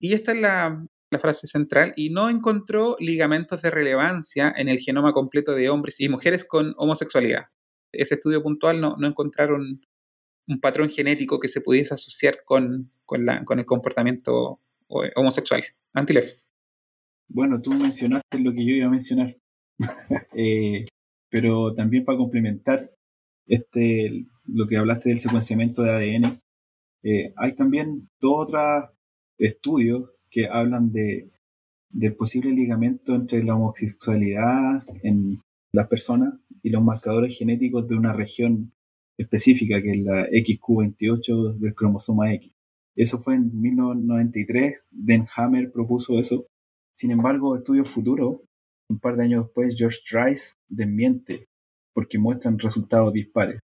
Y 0.00 0.14
esta 0.14 0.32
es 0.32 0.40
la, 0.40 0.86
la 1.10 1.18
frase 1.18 1.46
central, 1.46 1.92
y 1.96 2.10
no 2.10 2.28
encontró 2.28 2.96
ligamentos 2.98 3.62
de 3.62 3.70
relevancia 3.70 4.52
en 4.56 4.68
el 4.68 4.78
genoma 4.78 5.12
completo 5.12 5.54
de 5.54 5.68
hombres 5.70 6.00
y 6.00 6.08
mujeres 6.08 6.44
con 6.44 6.74
homosexualidad. 6.76 7.46
Ese 7.92 8.14
estudio 8.14 8.42
puntual 8.42 8.80
no, 8.80 8.96
encontraron 9.02 9.80
un 10.46 10.60
patrón 10.60 10.90
genético 10.90 11.40
que 11.40 11.48
se 11.48 11.60
pudiese 11.60 11.94
asociar 11.94 12.40
con, 12.44 12.90
la, 13.10 13.44
con 13.44 13.58
el 13.58 13.66
comportamiento 13.66 14.60
homosexual. 14.88 15.64
Antilef. 15.94 16.40
Bueno, 17.28 17.60
tú 17.60 17.72
mencionaste 17.72 18.38
lo 18.38 18.52
que 18.52 18.64
yo 18.64 18.74
iba 18.74 18.86
a 18.86 18.90
mencionar, 18.90 19.36
eh, 20.34 20.86
pero 21.30 21.74
también 21.74 22.04
para 22.04 22.16
complementar 22.16 22.90
este, 23.46 24.26
lo 24.46 24.66
que 24.66 24.76
hablaste 24.76 25.10
del 25.10 25.18
secuenciamiento 25.18 25.82
de 25.82 25.90
ADN, 25.90 26.40
eh, 27.02 27.32
hay 27.36 27.54
también 27.54 28.08
dos 28.20 28.48
otros 28.48 28.90
estudios 29.38 30.10
que 30.30 30.46
hablan 30.48 30.92
de, 30.92 31.30
del 31.90 32.14
posible 32.14 32.50
ligamento 32.52 33.14
entre 33.14 33.42
la 33.42 33.56
homosexualidad 33.56 34.84
en 35.02 35.42
las 35.72 35.88
personas 35.88 36.34
y 36.62 36.70
los 36.70 36.82
marcadores 36.82 37.36
genéticos 37.36 37.88
de 37.88 37.96
una 37.96 38.12
región 38.12 38.72
específica, 39.18 39.80
que 39.80 39.92
es 39.92 39.98
la 39.98 40.28
XQ28 40.28 41.58
del 41.58 41.74
cromosoma 41.74 42.32
X. 42.34 42.52
Eso 42.96 43.18
fue 43.18 43.36
en 43.36 43.60
1993, 43.60 44.82
Den 44.90 45.26
Hammer 45.36 45.70
propuso 45.70 46.18
eso. 46.18 46.46
Sin 46.94 47.10
embargo, 47.10 47.56
estudios 47.56 47.88
futuros, 47.88 48.40
un 48.88 48.98
par 48.98 49.16
de 49.16 49.24
años 49.24 49.44
después, 49.44 49.74
George 49.76 50.00
Rice 50.10 50.54
desmiente 50.68 51.46
porque 51.94 52.18
muestran 52.18 52.58
resultados 52.58 53.12
dispares. 53.12 53.60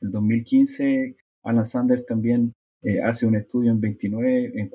En 0.00 0.10
2015, 0.10 1.16
Alan 1.44 1.64
Sanders 1.64 2.04
también 2.04 2.52
eh, 2.82 3.00
hace 3.00 3.26
un 3.26 3.36
estudio 3.36 3.70
en 3.70 3.80
29, 3.80 4.52
en 4.56 4.68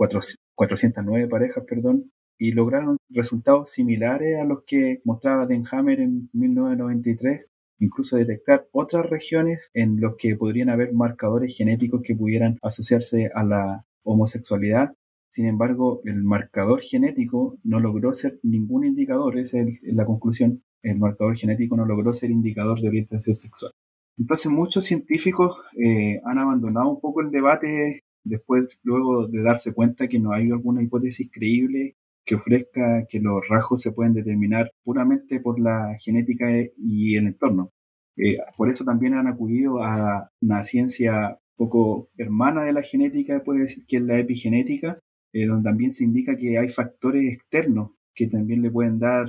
409 0.61 1.27
parejas, 1.27 1.63
perdón, 1.67 2.11
y 2.37 2.51
lograron 2.51 2.97
resultados 3.09 3.71
similares 3.71 4.39
a 4.39 4.45
los 4.45 4.63
que 4.63 5.01
mostraba 5.05 5.47
Denhammer 5.47 5.99
en 5.99 6.29
1993, 6.33 7.47
incluso 7.79 8.15
detectar 8.15 8.67
otras 8.71 9.09
regiones 9.09 9.71
en 9.73 9.99
los 9.99 10.17
que 10.19 10.35
podrían 10.35 10.69
haber 10.69 10.93
marcadores 10.93 11.57
genéticos 11.57 12.03
que 12.03 12.15
pudieran 12.15 12.59
asociarse 12.61 13.31
a 13.33 13.43
la 13.43 13.85
homosexualidad. 14.03 14.93
Sin 15.29 15.47
embargo, 15.47 16.01
el 16.05 16.21
marcador 16.21 16.81
genético 16.81 17.57
no 17.63 17.79
logró 17.79 18.13
ser 18.13 18.39
ningún 18.43 18.85
indicador, 18.85 19.39
esa 19.39 19.61
es 19.61 19.79
la 19.81 20.05
conclusión, 20.05 20.61
el 20.83 20.99
marcador 20.99 21.35
genético 21.37 21.75
no 21.75 21.85
logró 21.85 22.13
ser 22.13 22.29
indicador 22.29 22.79
de 22.81 22.89
orientación 22.89 23.33
sexual. 23.33 23.71
Entonces 24.15 24.51
muchos 24.51 24.85
científicos 24.85 25.63
eh, 25.83 26.21
han 26.23 26.37
abandonado 26.37 26.91
un 26.91 27.01
poco 27.01 27.21
el 27.21 27.31
debate 27.31 28.03
después, 28.23 28.79
luego 28.83 29.27
de 29.27 29.41
darse 29.43 29.73
cuenta 29.73 30.07
que 30.07 30.19
no 30.19 30.33
hay 30.33 30.51
alguna 30.51 30.83
hipótesis 30.83 31.29
creíble 31.31 31.95
que 32.25 32.35
ofrezca 32.35 33.05
que 33.09 33.19
los 33.19 33.47
rasgos 33.49 33.81
se 33.81 33.91
pueden 33.91 34.13
determinar 34.13 34.71
puramente 34.83 35.39
por 35.39 35.59
la 35.59 35.95
genética 35.99 36.47
y 36.77 37.15
el 37.17 37.27
entorno. 37.27 37.71
Eh, 38.17 38.37
por 38.57 38.69
eso 38.69 38.83
también 38.85 39.15
han 39.15 39.27
acudido 39.27 39.83
a 39.83 40.29
una 40.41 40.63
ciencia 40.63 41.39
poco 41.55 42.09
hermana 42.17 42.63
de 42.63 42.73
la 42.73 42.81
genética, 42.81 43.43
puede 43.43 43.61
decir 43.61 43.85
que 43.87 43.97
es 43.97 44.03
la 44.03 44.19
epigenética, 44.19 44.99
eh, 45.33 45.45
donde 45.45 45.69
también 45.69 45.91
se 45.93 46.03
indica 46.03 46.35
que 46.35 46.57
hay 46.57 46.69
factores 46.69 47.33
externos 47.33 47.91
que 48.13 48.27
también 48.27 48.61
le 48.61 48.71
pueden 48.71 48.99
dar 48.99 49.27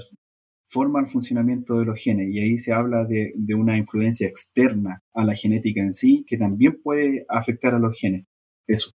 forma 0.66 1.00
al 1.00 1.06
funcionamiento 1.06 1.78
de 1.78 1.84
los 1.84 2.00
genes 2.00 2.28
y 2.30 2.40
ahí 2.40 2.58
se 2.58 2.72
habla 2.72 3.04
de, 3.04 3.34
una 3.54 3.76
influencia 3.76 4.26
externa 4.26 5.02
a 5.12 5.24
la 5.24 5.34
genética 5.34 5.82
en 5.82 5.92
sí 5.94 6.24
que 6.26 6.38
también 6.38 6.80
puede 6.82 7.26
afectar 7.28 7.74
a 7.74 7.78
los 7.78 7.98
genes. 7.98 8.24
Eso. 8.66 8.90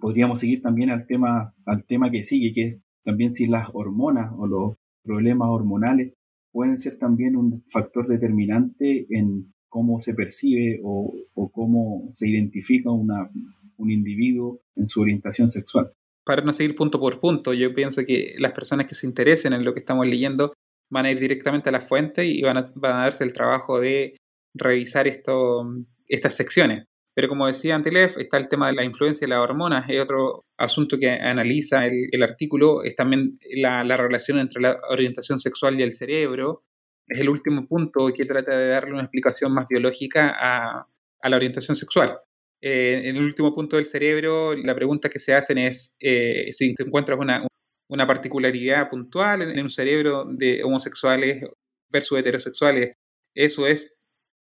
Podríamos 0.00 0.40
seguir 0.40 0.62
también 0.62 0.90
al 0.90 1.06
tema, 1.06 1.54
al 1.64 1.84
tema 1.84 2.10
que 2.10 2.24
sigue, 2.24 2.52
que 2.52 2.62
es 2.62 2.78
también 3.04 3.34
si 3.34 3.46
las 3.46 3.70
hormonas 3.72 4.32
o 4.36 4.46
los 4.46 4.74
problemas 5.02 5.48
hormonales 5.50 6.12
pueden 6.52 6.78
ser 6.78 6.98
también 6.98 7.36
un 7.36 7.64
factor 7.68 8.06
determinante 8.06 9.06
en 9.10 9.52
cómo 9.68 10.00
se 10.00 10.14
percibe 10.14 10.80
o, 10.82 11.14
o 11.34 11.50
cómo 11.50 12.08
se 12.10 12.28
identifica 12.28 12.90
una, 12.90 13.30
un 13.76 13.90
individuo 13.90 14.60
en 14.74 14.88
su 14.88 15.00
orientación 15.00 15.50
sexual. 15.50 15.92
Para 16.24 16.42
no 16.42 16.52
seguir 16.52 16.74
punto 16.74 16.98
por 16.98 17.20
punto, 17.20 17.54
yo 17.54 17.72
pienso 17.72 18.04
que 18.04 18.34
las 18.38 18.52
personas 18.52 18.86
que 18.86 18.94
se 18.94 19.06
interesen 19.06 19.52
en 19.52 19.64
lo 19.64 19.72
que 19.72 19.80
estamos 19.80 20.06
leyendo 20.06 20.54
van 20.90 21.06
a 21.06 21.10
ir 21.10 21.20
directamente 21.20 21.68
a 21.68 21.72
la 21.72 21.80
fuente 21.80 22.26
y 22.26 22.42
van 22.42 22.56
a, 22.56 22.62
van 22.74 22.96
a 22.96 23.02
darse 23.02 23.24
el 23.24 23.32
trabajo 23.32 23.80
de 23.80 24.16
revisar 24.54 25.06
esto, 25.06 25.70
estas 26.06 26.34
secciones. 26.34 26.84
Pero 27.16 27.28
como 27.28 27.46
decía 27.46 27.74
Antelef, 27.74 28.18
está 28.18 28.36
el 28.36 28.48
tema 28.48 28.66
de 28.66 28.74
la 28.74 28.84
influencia 28.84 29.26
de 29.26 29.30
las 29.30 29.40
hormonas, 29.40 29.88
es 29.88 29.98
otro 30.00 30.44
asunto 30.58 30.98
que 30.98 31.08
analiza 31.08 31.86
el, 31.86 32.08
el 32.12 32.22
artículo, 32.22 32.82
es 32.82 32.94
también 32.94 33.38
la, 33.56 33.82
la, 33.84 33.96
relación 33.96 34.38
entre 34.38 34.60
la 34.60 34.76
orientación 34.90 35.38
sexual 35.38 35.80
y 35.80 35.82
el 35.82 35.94
cerebro. 35.94 36.64
Es 37.08 37.20
el 37.20 37.30
último 37.30 37.66
punto 37.66 38.12
que 38.14 38.26
trata 38.26 38.58
de 38.58 38.68
darle 38.68 38.92
una 38.92 39.04
explicación 39.04 39.54
más 39.54 39.66
biológica 39.66 40.36
a, 40.38 40.86
a 41.22 41.28
la 41.28 41.36
orientación 41.36 41.74
sexual. 41.74 42.18
Eh, 42.60 43.02
en 43.04 43.16
el 43.16 43.22
último 43.22 43.54
punto 43.54 43.76
del 43.76 43.86
cerebro, 43.86 44.54
la 44.54 44.74
pregunta 44.74 45.08
que 45.08 45.18
se 45.18 45.34
hacen 45.34 45.58
es 45.58 45.94
eh, 46.00 46.52
si 46.52 46.74
te 46.74 46.82
encuentras 46.82 47.18
una, 47.18 47.46
una 47.88 48.06
particularidad 48.06 48.90
puntual 48.90 49.42
en, 49.42 49.62
un 49.62 49.70
cerebro 49.70 50.24
de 50.26 50.62
homosexuales 50.64 51.44
versus 51.88 52.18
heterosexuales. 52.18 52.94
Eso 53.34 53.66
es, 53.66 53.95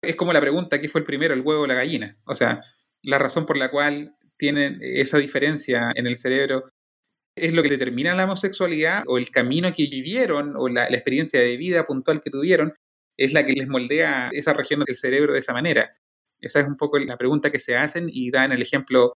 es 0.05 0.15
como 0.15 0.33
la 0.33 0.41
pregunta, 0.41 0.79
¿qué 0.79 0.89
fue 0.89 1.01
el 1.01 1.05
primero, 1.05 1.33
el 1.33 1.41
huevo 1.41 1.63
o 1.63 1.67
la 1.67 1.75
gallina? 1.75 2.17
O 2.25 2.35
sea, 2.35 2.61
la 3.01 3.19
razón 3.19 3.45
por 3.45 3.57
la 3.57 3.69
cual 3.71 4.15
tienen 4.37 4.79
esa 4.81 5.17
diferencia 5.17 5.91
en 5.95 6.07
el 6.07 6.17
cerebro 6.17 6.71
es 7.35 7.53
lo 7.53 7.63
que 7.63 7.69
determina 7.69 8.15
la 8.15 8.25
homosexualidad 8.25 9.03
o 9.07 9.17
el 9.17 9.29
camino 9.29 9.73
que 9.73 9.87
vivieron 9.87 10.55
o 10.57 10.69
la, 10.69 10.89
la 10.89 10.95
experiencia 10.95 11.39
de 11.39 11.57
vida 11.57 11.85
puntual 11.85 12.21
que 12.21 12.29
tuvieron 12.29 12.73
es 13.17 13.33
la 13.33 13.45
que 13.45 13.53
les 13.53 13.67
moldea 13.67 14.29
esa 14.31 14.53
región 14.53 14.83
del 14.85 14.95
cerebro 14.95 15.33
de 15.33 15.39
esa 15.39 15.53
manera. 15.53 15.97
Esa 16.39 16.59
es 16.61 16.67
un 16.67 16.77
poco 16.77 16.99
la 16.99 17.17
pregunta 17.17 17.51
que 17.51 17.59
se 17.59 17.75
hacen 17.75 18.07
y 18.09 18.31
dan 18.31 18.51
el 18.51 18.61
ejemplo 18.61 19.13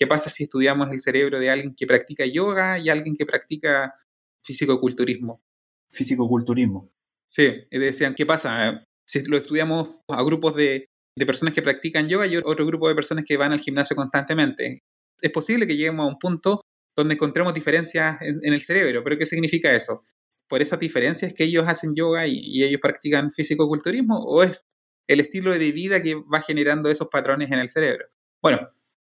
¿Qué 0.00 0.06
pasa 0.06 0.30
si 0.30 0.44
estudiamos 0.44 0.90
el 0.90 0.98
cerebro 0.98 1.38
de 1.38 1.50
alguien 1.50 1.74
que 1.74 1.86
practica 1.86 2.24
yoga 2.24 2.78
y 2.78 2.88
alguien 2.88 3.14
que 3.14 3.26
practica 3.26 3.94
físico-culturismo? 4.42 5.42
Físico-culturismo. 5.90 6.90
Sí, 7.26 7.66
decían, 7.70 8.14
¿qué 8.14 8.24
pasa? 8.24 8.86
Si 9.10 9.24
lo 9.24 9.36
estudiamos 9.36 9.90
a 10.06 10.22
grupos 10.22 10.54
de, 10.54 10.86
de 11.16 11.26
personas 11.26 11.52
que 11.52 11.62
practican 11.62 12.08
yoga 12.08 12.28
y 12.28 12.36
otro 12.36 12.64
grupo 12.64 12.88
de 12.88 12.94
personas 12.94 13.24
que 13.26 13.36
van 13.36 13.50
al 13.50 13.58
gimnasio 13.58 13.96
constantemente, 13.96 14.84
es 15.20 15.32
posible 15.32 15.66
que 15.66 15.76
lleguemos 15.76 16.04
a 16.04 16.08
un 16.08 16.16
punto 16.16 16.60
donde 16.96 17.14
encontremos 17.14 17.52
diferencias 17.52 18.22
en, 18.22 18.52
el 18.52 18.62
cerebro, 18.62 19.02
pero 19.02 19.18
¿qué 19.18 19.26
significa 19.26 19.74
eso? 19.74 20.04
¿Por 20.48 20.62
esas 20.62 20.78
diferencias 20.78 21.34
que 21.34 21.42
ellos 21.42 21.66
hacen 21.66 21.96
yoga 21.96 22.28
y, 22.28 22.38
y 22.38 22.62
ellos 22.62 22.80
practican 22.80 23.32
físico-culturismo 23.32 24.16
o 24.16 24.44
es 24.44 24.62
el 25.08 25.18
estilo 25.18 25.50
de 25.50 25.72
vida 25.72 26.00
que 26.00 26.14
va 26.14 26.40
generando 26.42 26.88
esos 26.88 27.08
patrones 27.08 27.50
en 27.50 27.58
el 27.58 27.68
cerebro? 27.68 28.06
Bueno, 28.40 28.68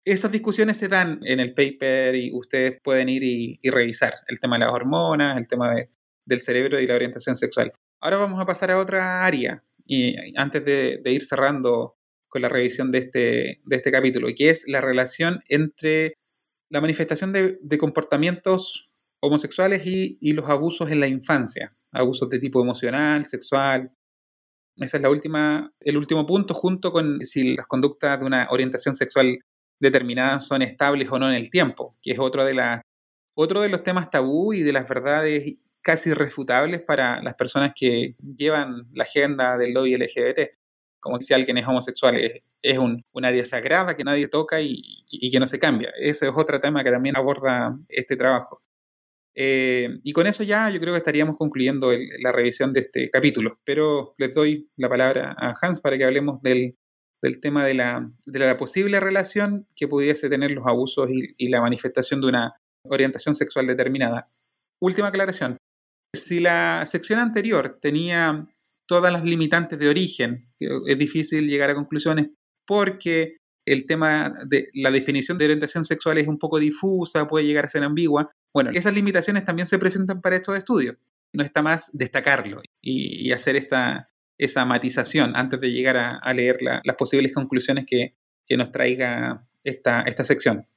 esas 0.05 0.31
discusiones 0.31 0.77
se 0.77 0.87
dan 0.87 1.19
en 1.23 1.39
el 1.39 1.53
paper 1.53 2.15
y 2.15 2.31
ustedes 2.33 2.79
pueden 2.83 3.09
ir 3.09 3.23
y, 3.23 3.59
y 3.61 3.69
revisar 3.69 4.15
el 4.27 4.39
tema 4.39 4.55
de 4.55 4.65
las 4.65 4.73
hormonas, 4.73 5.37
el 5.37 5.47
tema 5.47 5.75
de, 5.75 5.91
del 6.25 6.41
cerebro 6.41 6.79
y 6.79 6.87
la 6.87 6.95
orientación 6.95 7.35
sexual. 7.35 7.71
Ahora 8.01 8.17
vamos 8.17 8.41
a 8.41 8.45
pasar 8.45 8.71
a 8.71 8.79
otra 8.79 9.25
área, 9.25 9.63
y 9.85 10.15
antes 10.37 10.63
de, 10.65 11.01
ir 11.05 11.23
cerrando 11.23 11.97
con 12.27 12.41
la 12.41 12.49
revisión 12.49 12.91
de 12.91 12.99
este, 12.99 13.61
de 13.63 13.75
este 13.75 13.91
capítulo, 13.91 14.27
que 14.35 14.49
es 14.49 14.63
la 14.67 14.81
relación 14.81 15.43
entre 15.49 16.15
la 16.69 16.81
manifestación 16.81 17.31
de, 17.31 17.77
comportamientos 17.77 18.89
homosexuales 19.21 19.83
y, 19.85 20.33
los 20.33 20.49
abusos 20.49 20.89
en 20.91 20.99
la 20.99 21.07
infancia, 21.07 21.75
abusos 21.91 22.29
de 22.29 22.39
tipo 22.39 22.61
emocional, 22.61 23.25
sexual. 23.25 23.91
Esa 24.77 24.97
es 24.97 25.03
la 25.03 25.09
última, 25.09 25.71
el 25.79 25.97
último 25.97 26.25
punto, 26.25 26.53
junto 26.53 26.91
con 26.91 27.21
si 27.21 27.55
las 27.55 27.67
conductas 27.67 28.19
de 28.19 28.25
una 28.25 28.47
orientación 28.49 28.95
sexual 28.95 29.37
determinadas 29.79 30.47
son 30.47 30.61
estables 30.61 31.11
o 31.11 31.19
no 31.19 31.29
en 31.29 31.35
el 31.35 31.49
tiempo, 31.49 31.95
que 32.01 32.11
es 32.13 32.19
otro 32.19 32.43
de, 32.45 32.55
la, 32.55 32.81
otro 33.35 33.61
de 33.61 33.69
los 33.69 33.83
temas 33.83 34.09
tabú 34.09 34.53
y 34.53 34.61
de 34.61 34.73
las 34.73 34.89
verdades 34.89 35.57
casi 35.83 36.09
irrefutables 36.09 36.81
para 36.81 37.21
las 37.21 37.35
personas 37.35 37.73
que 37.75 38.15
llevan 38.19 38.87
la 38.93 39.03
agenda 39.03 39.57
del 39.57 39.73
lobby 39.73 39.95
LGBT. 39.97 40.57
Como 40.99 41.19
si 41.21 41.33
alguien 41.33 41.57
es 41.57 41.67
homosexual 41.67 42.15
es, 42.15 42.41
es 42.61 42.77
un, 42.77 43.03
un, 43.11 43.25
área 43.25 43.43
sagrada 43.45 43.95
que 43.95 44.05
nadie 44.05 44.29
toca 44.29 44.61
y, 44.61 45.05
que 45.31 45.39
no 45.39 45.47
se 45.47 45.59
cambia. 45.59 45.91
Ese 45.97 46.27
es 46.27 46.33
otro 46.35 46.59
tema 46.59 46.83
que 46.83 46.91
también 46.91 47.17
aborda 47.17 47.77
este 47.89 48.15
trabajo. 48.15 48.61
Eh, 49.35 49.99
y 50.03 50.13
con 50.13 50.27
eso 50.27 50.43
ya 50.43 50.69
yo 50.69 50.79
creo 50.79 50.93
que 50.93 50.99
estaríamos 50.99 51.37
concluyendo 51.37 51.91
la 52.21 52.31
revisión 52.31 52.71
de 52.71 52.81
este 52.81 53.09
capítulo. 53.09 53.59
Pero 53.65 54.15
les 54.17 54.33
doy 54.33 54.69
la 54.77 54.89
palabra 54.89 55.35
a 55.37 55.53
Hans 55.61 55.81
para 55.81 55.97
que 55.97 56.05
hablemos 56.05 56.41
del 56.41 56.77
del 57.23 57.39
tema 57.39 57.65
de 57.65 57.73
la, 57.73 58.11
de 58.25 58.39
la 58.39 58.57
posible 58.57 58.99
relación 58.99 59.65
que 59.77 59.87
pudiese 59.87 60.29
tener 60.29 60.51
los 60.51 60.67
abusos 60.67 61.07
y 61.09 61.47
la 61.47 61.61
manifestación 61.61 62.19
de 62.19 62.27
una 62.27 62.61
orientación 62.83 63.33
sexual 63.33 63.65
determinada. 63.65 64.29
Última 64.81 65.07
aclaración. 65.07 65.57
Si 66.13 66.39
la 66.39 66.85
sección 66.85 67.19
anterior 67.19 67.79
tenía 67.81 68.47
todas 68.85 69.11
las 69.11 69.23
limitantes 69.23 69.79
de 69.79 69.89
origen, 69.89 70.47
es 70.59 70.97
difícil 70.97 71.47
llegar 71.47 71.71
a 71.71 71.75
conclusiones 71.75 72.29
porque 72.65 73.37
el 73.65 73.85
tema 73.85 74.33
de 74.45 74.69
la 74.73 74.91
definición 74.91 75.37
de 75.37 75.45
orientación 75.45 75.85
sexual 75.85 76.17
es 76.17 76.27
un 76.27 76.37
poco 76.37 76.59
difusa, 76.59 77.27
puede 77.27 77.45
llegar 77.45 77.65
a 77.65 77.69
ser 77.69 77.83
ambigua. 77.83 78.29
Bueno, 78.53 78.71
esas 78.73 78.93
limitaciones 78.93 79.45
también 79.45 79.65
se 79.65 79.79
presentan 79.79 80.21
para 80.21 80.35
estos 80.35 80.57
estudios. 80.57 80.97
No 81.31 81.43
está 81.43 81.61
más 81.63 81.89
destacarlo 81.93 82.61
y, 82.79 83.31
hacer 83.31 83.55
esta, 83.55 84.09
esa 84.37 84.65
matización 84.65 85.35
antes 85.35 85.59
de 85.59 85.71
llegar 85.71 85.97
a, 85.97 86.33
leer 86.33 86.61
la, 86.61 86.81
las 86.83 86.95
posibles 86.95 87.33
conclusiones 87.33 87.85
que, 87.87 88.13
que 88.45 88.57
nos 88.57 88.71
traiga 88.71 89.47
esta, 89.63 90.01
esta 90.01 90.23
sección. 90.23 90.67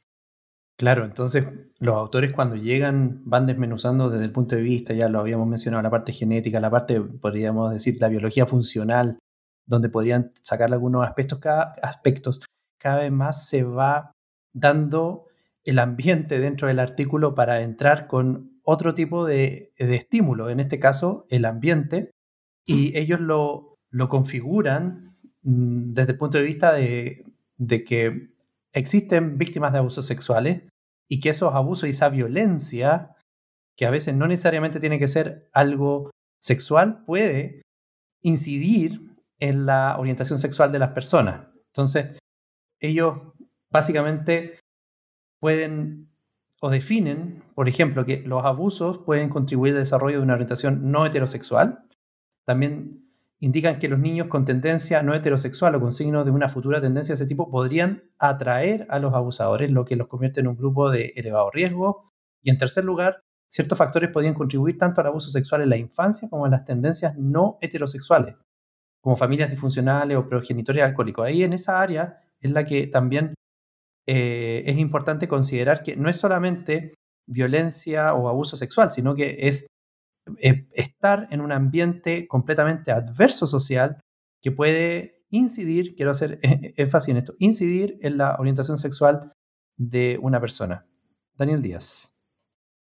Claro, 0.78 1.06
entonces 1.06 1.46
los 1.78 1.94
autores 1.94 2.32
cuando 2.34 2.56
llegan 2.56 3.22
van 3.24 3.46
desmenuzando 3.46 4.10
desde 4.10 4.26
el 4.26 4.32
punto 4.32 4.56
de 4.56 4.62
vista, 4.62 4.92
ya 4.92 5.08
lo 5.08 5.20
habíamos 5.20 5.48
mencionado, 5.48 5.82
la 5.82 5.90
parte 5.90 6.12
genética, 6.12 6.60
la 6.60 6.70
parte, 6.70 7.00
podríamos 7.00 7.72
decir, 7.72 7.96
la 7.98 8.08
biología 8.08 8.46
funcional, 8.46 9.18
donde 9.66 9.88
podrían 9.88 10.32
sacar 10.42 10.70
algunos 10.72 11.06
aspectos 11.06 11.38
cada, 11.38 11.74
aspectos, 11.82 12.42
cada 12.78 12.98
vez 12.98 13.10
más 13.10 13.48
se 13.48 13.62
va 13.62 14.12
dando 14.52 15.26
el 15.64 15.78
ambiente 15.78 16.38
dentro 16.38 16.68
del 16.68 16.78
artículo 16.78 17.34
para 17.34 17.62
entrar 17.62 18.06
con 18.06 18.60
otro 18.62 18.94
tipo 18.94 19.24
de, 19.24 19.72
de 19.78 19.94
estímulo, 19.96 20.50
en 20.50 20.60
este 20.60 20.78
caso 20.78 21.26
el 21.30 21.46
ambiente, 21.46 22.10
y 22.66 22.96
ellos 22.98 23.20
lo, 23.20 23.76
lo 23.90 24.08
configuran 24.10 25.16
mmm, 25.42 25.94
desde 25.94 26.12
el 26.12 26.18
punto 26.18 26.36
de 26.36 26.44
vista 26.44 26.72
de, 26.74 27.24
de, 27.56 27.84
que 27.84 28.28
existen 28.76 29.38
víctimas 29.38 29.72
de 29.72 29.78
abusos 29.78 30.06
sexuales 30.06 30.62
y 31.08 31.20
que 31.20 31.30
esos 31.30 31.54
abusos 31.54 31.88
y 31.88 31.90
esa 31.90 32.10
violencia, 32.10 33.16
que 33.76 33.86
a 33.86 33.90
veces 33.90 34.14
no 34.14 34.28
necesariamente 34.28 34.80
tiene 34.80 34.98
que 34.98 35.08
ser 35.08 35.48
algo 35.52 36.10
sexual, 36.40 37.02
puede 37.04 37.62
incidir 38.22 39.14
en 39.40 39.66
la 39.66 39.98
orientación 39.98 40.38
sexual 40.38 40.72
de 40.72 40.78
las 40.78 40.92
personas. 40.92 41.48
Entonces, 41.74 42.18
ellos 42.80 43.18
básicamente 43.70 44.60
pueden 45.40 46.10
o 46.60 46.70
definen, 46.70 47.42
por 47.54 47.68
ejemplo, 47.68 48.04
que 48.04 48.22
los 48.22 48.44
abusos 48.44 48.98
pueden 48.98 49.28
contribuir 49.28 49.74
al 49.74 49.80
desarrollo 49.80 50.18
de 50.18 50.22
una 50.22 50.34
orientación 50.34 50.90
no 50.90 51.06
heterosexual, 51.06 51.86
también 52.46 53.05
indican 53.46 53.78
que 53.78 53.88
los 53.88 54.00
niños 54.00 54.26
con 54.26 54.44
tendencia 54.44 55.04
no 55.04 55.14
heterosexual 55.14 55.76
o 55.76 55.80
con 55.80 55.92
signos 55.92 56.24
de 56.24 56.32
una 56.32 56.48
futura 56.48 56.80
tendencia 56.80 57.12
de 57.12 57.22
ese 57.22 57.28
tipo 57.28 57.48
podrían 57.48 58.02
atraer 58.18 58.88
a 58.90 58.98
los 58.98 59.14
abusadores, 59.14 59.70
lo 59.70 59.84
que 59.84 59.94
los 59.94 60.08
convierte 60.08 60.40
en 60.40 60.48
un 60.48 60.56
grupo 60.56 60.90
de 60.90 61.12
elevado 61.14 61.52
riesgo. 61.52 62.10
Y 62.42 62.50
en 62.50 62.58
tercer 62.58 62.84
lugar, 62.84 63.20
ciertos 63.48 63.78
factores 63.78 64.10
podrían 64.10 64.34
contribuir 64.34 64.78
tanto 64.78 65.00
al 65.00 65.06
abuso 65.06 65.30
sexual 65.30 65.62
en 65.62 65.70
la 65.70 65.76
infancia 65.76 66.28
como 66.28 66.46
en 66.46 66.50
las 66.50 66.64
tendencias 66.64 67.16
no 67.16 67.56
heterosexuales, 67.60 68.34
como 69.00 69.16
familias 69.16 69.48
disfuncionales 69.48 70.16
o 70.16 70.28
progenitores 70.28 70.82
alcohólicos. 70.82 71.24
Ahí 71.24 71.44
en 71.44 71.52
esa 71.52 71.80
área 71.80 72.18
es 72.40 72.50
la 72.50 72.64
que 72.64 72.88
también 72.88 73.34
eh, 74.08 74.64
es 74.66 74.76
importante 74.76 75.28
considerar 75.28 75.84
que 75.84 75.94
no 75.94 76.10
es 76.10 76.16
solamente 76.16 76.94
violencia 77.28 78.12
o 78.12 78.28
abuso 78.28 78.56
sexual, 78.56 78.90
sino 78.90 79.14
que 79.14 79.36
es 79.46 79.68
eh, 80.40 80.66
estar 80.72 81.28
en 81.30 81.40
un 81.40 81.52
ambiente 81.52 82.26
completamente 82.28 82.92
adverso 82.92 83.46
social 83.46 84.00
que 84.42 84.52
puede 84.52 85.24
incidir, 85.30 85.94
quiero 85.94 86.12
hacer 86.12 86.38
énfasis 86.42 87.10
en 87.10 87.16
esto, 87.18 87.34
incidir 87.38 87.98
en 88.02 88.18
la 88.18 88.36
orientación 88.38 88.78
sexual 88.78 89.32
de 89.76 90.18
una 90.20 90.40
persona. 90.40 90.86
Daniel 91.36 91.62
Díaz. 91.62 92.16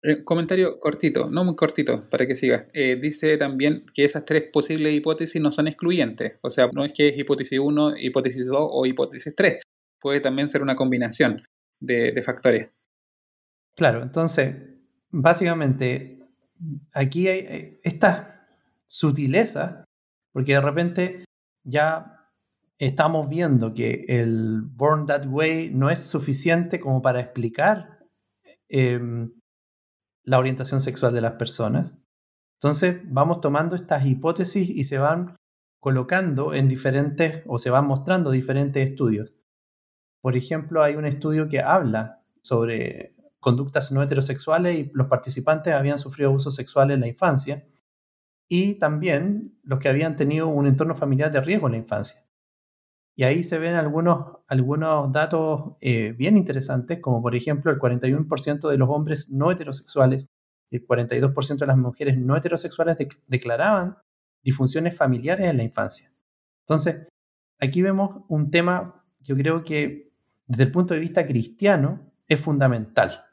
Eh, 0.03 0.23
comentario 0.23 0.79
cortito, 0.79 1.29
no 1.29 1.43
muy 1.43 1.55
cortito, 1.55 2.07
para 2.09 2.27
que 2.27 2.35
siga. 2.35 2.67
Eh, 2.73 2.97
dice 3.01 3.37
también 3.37 3.83
que 3.93 4.05
esas 4.05 4.25
tres 4.25 4.43
posibles 4.53 4.93
hipótesis 4.93 5.41
no 5.41 5.51
son 5.51 5.67
excluyentes. 5.67 6.37
O 6.41 6.49
sea, 6.49 6.69
no 6.71 6.85
es 6.85 6.93
que 6.93 7.09
es 7.09 7.17
hipótesis 7.17 7.59
1, 7.59 7.97
hipótesis 7.97 8.45
2 8.45 8.69
o 8.71 8.85
hipótesis 8.85 9.33
3. 9.35 9.59
Puede 9.99 10.21
también 10.21 10.49
ser 10.49 10.61
una 10.61 10.75
combinación 10.75 11.43
de, 11.79 12.21
factores. 12.23 12.69
Claro, 13.75 14.03
entonces, 14.03 14.55
básicamente, 15.09 16.16
aquí 16.93 17.27
hay 17.27 17.39
eh, 17.39 17.81
esta 17.83 18.47
sutileza, 18.87 19.85
porque 20.31 20.53
de 20.53 20.61
repente 20.61 21.25
ya 21.63 22.17
estamos 22.79 23.27
viendo 23.27 23.73
que 23.73 24.05
el 24.07 24.61
Born 24.61 25.05
That 25.07 25.25
Way 25.27 25.71
no 25.71 25.89
es 25.89 25.99
suficiente 25.99 26.79
como 26.79 27.01
para 27.01 27.19
explicar 27.19 27.99
em, 28.69 29.31
la 30.23 30.39
orientación 30.39 30.81
sexual 30.81 31.13
de 31.13 31.21
las 31.21 31.33
personas. 31.33 31.93
Entonces 32.59 33.01
vamos 33.05 33.41
tomando 33.41 33.75
estas 33.75 34.05
hipótesis 34.05 34.69
y 34.69 34.83
se 34.83 34.97
van 34.97 35.35
colocando 35.79 36.53
en 36.53 36.67
diferentes 36.67 37.43
o 37.45 37.59
se 37.59 37.69
van 37.69 37.85
mostrando 37.85 38.31
diferentes 38.31 38.89
estudios. 38.89 39.31
Por 40.21 40.35
ejemplo, 40.35 40.83
hay 40.83 40.95
un 40.95 41.05
estudio 41.05 41.47
que 41.47 41.61
habla 41.61 42.23
sobre 42.41 43.15
conductas 43.47 43.93
no 43.93 44.03
heterosexuales 44.03 44.77
y 44.77 44.91
los 44.93 45.07
participantes 45.07 45.73
habían 45.73 45.99
sufrido 45.99 46.31
abuso 46.31 46.51
sexual 46.51 46.91
en 46.91 46.99
la 46.99 47.07
infancia 47.07 47.63
y 48.49 48.73
también 48.73 49.57
los 49.63 49.79
que 49.79 49.87
habían 49.87 50.17
tenido 50.17 50.49
un 50.49 50.67
entorno 50.67 50.95
familiar 50.97 51.31
de 51.31 51.39
riesgo 51.39 51.67
en 51.67 51.71
la 51.71 51.77
infancia. 51.77 52.23
Y 53.15 53.23
ahí 53.23 53.43
se 53.43 53.57
ven 53.57 53.75
algunos, 53.75 54.39
algunos 54.49 55.13
datos 55.13 55.77
eh, 55.79 56.11
bien 56.11 56.35
interesantes, 56.35 56.99
como 56.99 57.21
por 57.21 57.37
ejemplo 57.37 57.71
el 57.71 57.79
41% 57.79 58.67
de 58.69 58.77
los 58.77 58.89
hombres 58.89 59.29
no 59.29 59.49
heterosexuales 59.49 60.27
y 60.69 60.75
el 60.75 60.85
42% 60.85 61.59
de 61.59 61.67
las 61.67 61.77
mujeres 61.77 62.17
no 62.17 62.35
heterosexuales 62.35 62.97
declaraban 63.27 63.95
disfunciones 64.43 64.93
familiares 64.93 65.47
en 65.47 65.55
la 65.55 65.63
infancia. 65.63 66.11
Entonces, 66.65 67.07
aquí 67.61 67.81
vemos 67.81 68.25
un 68.27 68.51
tema, 68.51 69.05
yo 69.21 69.37
creo 69.37 69.63
que 69.63 70.11
desde 70.47 70.63
el 70.63 70.71
punto 70.73 70.93
de 70.93 70.99
vista 70.99 71.25
cristiano 71.25 72.11
es 72.27 72.41
fundamental. 72.41 73.23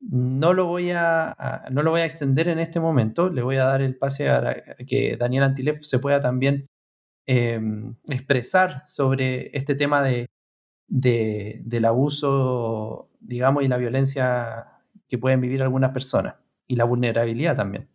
No 0.00 0.52
lo 0.52 0.66
voy 0.66 0.90
a, 0.92 1.66
no 1.70 1.82
lo 1.82 1.90
voy 1.90 2.02
a 2.02 2.06
extender 2.06 2.48
en 2.48 2.58
este 2.58 2.80
momento, 2.80 3.30
le 3.30 3.42
voy 3.42 3.56
a 3.56 3.64
dar 3.64 3.82
el 3.82 3.96
pase 3.96 4.28
a, 4.28 4.62
que 4.86 5.16
Daniel 5.16 5.42
Antilef 5.42 5.82
se 5.82 5.98
pueda 5.98 6.20
también 6.20 6.68
Em, 7.30 7.94
expresar 8.06 8.84
sobre 8.86 9.54
este 9.54 9.74
tema 9.74 10.02
de, 10.02 10.30
del 10.88 11.84
abuso, 11.84 13.10
digamos, 13.20 13.64
y 13.64 13.68
la 13.68 13.76
violencia 13.76 14.64
que 15.06 15.18
pueden 15.18 15.42
vivir 15.42 15.60
algunas 15.60 15.92
personas 15.92 16.36
y 16.66 16.76
la 16.76 16.84
vulnerabilidad 16.84 17.54
también. 17.54 17.86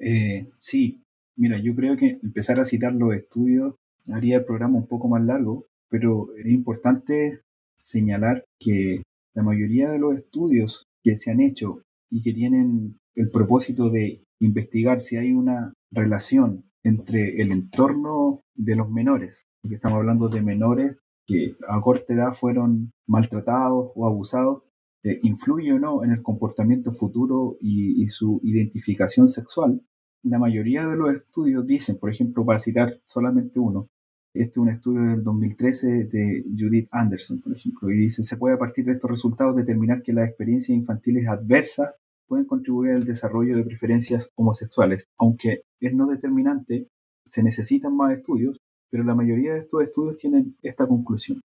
Eh, 0.00 0.50
sí, 0.58 1.04
mira, 1.36 1.56
yo 1.58 1.72
creo 1.76 1.96
que 1.96 2.18
empezar 2.20 2.58
a 2.58 2.64
citar 2.64 2.94
los 2.94 3.14
estudios 3.14 3.76
haría 4.12 4.38
el 4.38 4.44
programa 4.44 4.78
un 4.78 4.88
poco 4.88 5.06
más 5.06 5.22
largo, 5.22 5.68
pero 5.88 6.34
es 6.36 6.46
importante 6.46 7.42
señalar 7.76 8.44
que 8.58 9.04
la 9.34 9.44
mayoría 9.44 9.88
de 9.88 10.00
los 10.00 10.16
estudios 10.16 10.82
que 11.02 11.16
se 11.16 11.30
han 11.30 11.40
hecho 11.40 11.82
y 12.10 12.22
que 12.22 12.32
tienen 12.32 12.98
el 13.14 13.30
propósito 13.30 13.90
de 13.90 14.24
investigar 14.40 15.00
si 15.00 15.16
hay 15.16 15.32
una 15.32 15.72
relación 15.90 16.64
entre 16.84 17.40
el 17.40 17.52
entorno 17.52 18.42
de 18.54 18.76
los 18.76 18.90
menores, 18.90 19.46
porque 19.62 19.76
estamos 19.76 19.98
hablando 19.98 20.28
de 20.28 20.42
menores 20.42 20.96
que 21.26 21.56
a 21.68 21.80
corta 21.80 22.12
edad 22.12 22.32
fueron 22.32 22.92
maltratados 23.06 23.92
o 23.94 24.06
abusados, 24.06 24.62
eh, 25.04 25.20
influye 25.22 25.72
o 25.72 25.78
no 25.78 26.04
en 26.04 26.12
el 26.12 26.22
comportamiento 26.22 26.92
futuro 26.92 27.56
y, 27.60 28.08
su 28.08 28.40
identificación 28.42 29.28
sexual. 29.28 29.80
La 30.22 30.38
mayoría 30.38 30.86
de 30.86 30.96
los 30.96 31.14
estudios 31.14 31.66
dicen, 31.66 31.98
por 31.98 32.10
ejemplo, 32.10 32.44
para 32.44 32.58
citar 32.58 33.00
solamente 33.06 33.58
uno, 33.58 33.88
este 34.34 34.52
es 34.52 34.56
un 34.56 34.68
estudio 34.70 35.02
del 35.02 35.22
2013 35.22 36.04
de 36.04 36.44
Judith 36.58 36.88
Anderson, 36.90 37.40
por 37.40 37.54
ejemplo, 37.54 37.90
y 37.90 37.98
dice, 37.98 38.22
se 38.22 38.36
puede 38.36 38.54
a 38.54 38.58
partir 38.58 38.84
de 38.84 38.92
estos 38.92 39.10
resultados 39.10 39.54
determinar 39.54 40.02
que 40.02 40.12
las 40.12 40.28
experiencias 40.28 40.76
infantiles 40.76 41.28
adversas 41.28 41.94
pueden 42.26 42.46
contribuir 42.46 42.92
al 42.92 43.04
desarrollo 43.04 43.56
de 43.56 43.64
preferencias 43.64 44.30
homosexuales. 44.36 45.08
Aunque 45.18 45.64
es 45.80 45.94
no 45.94 46.06
determinante, 46.06 46.88
se 47.26 47.42
necesitan 47.42 47.94
más 47.94 48.16
estudios, 48.16 48.58
pero 48.90 49.04
la 49.04 49.14
mayoría 49.14 49.52
de 49.52 49.60
estos 49.60 49.82
estudios 49.82 50.16
tienen 50.16 50.56
esta 50.62 50.86
conclusión. 50.86 51.42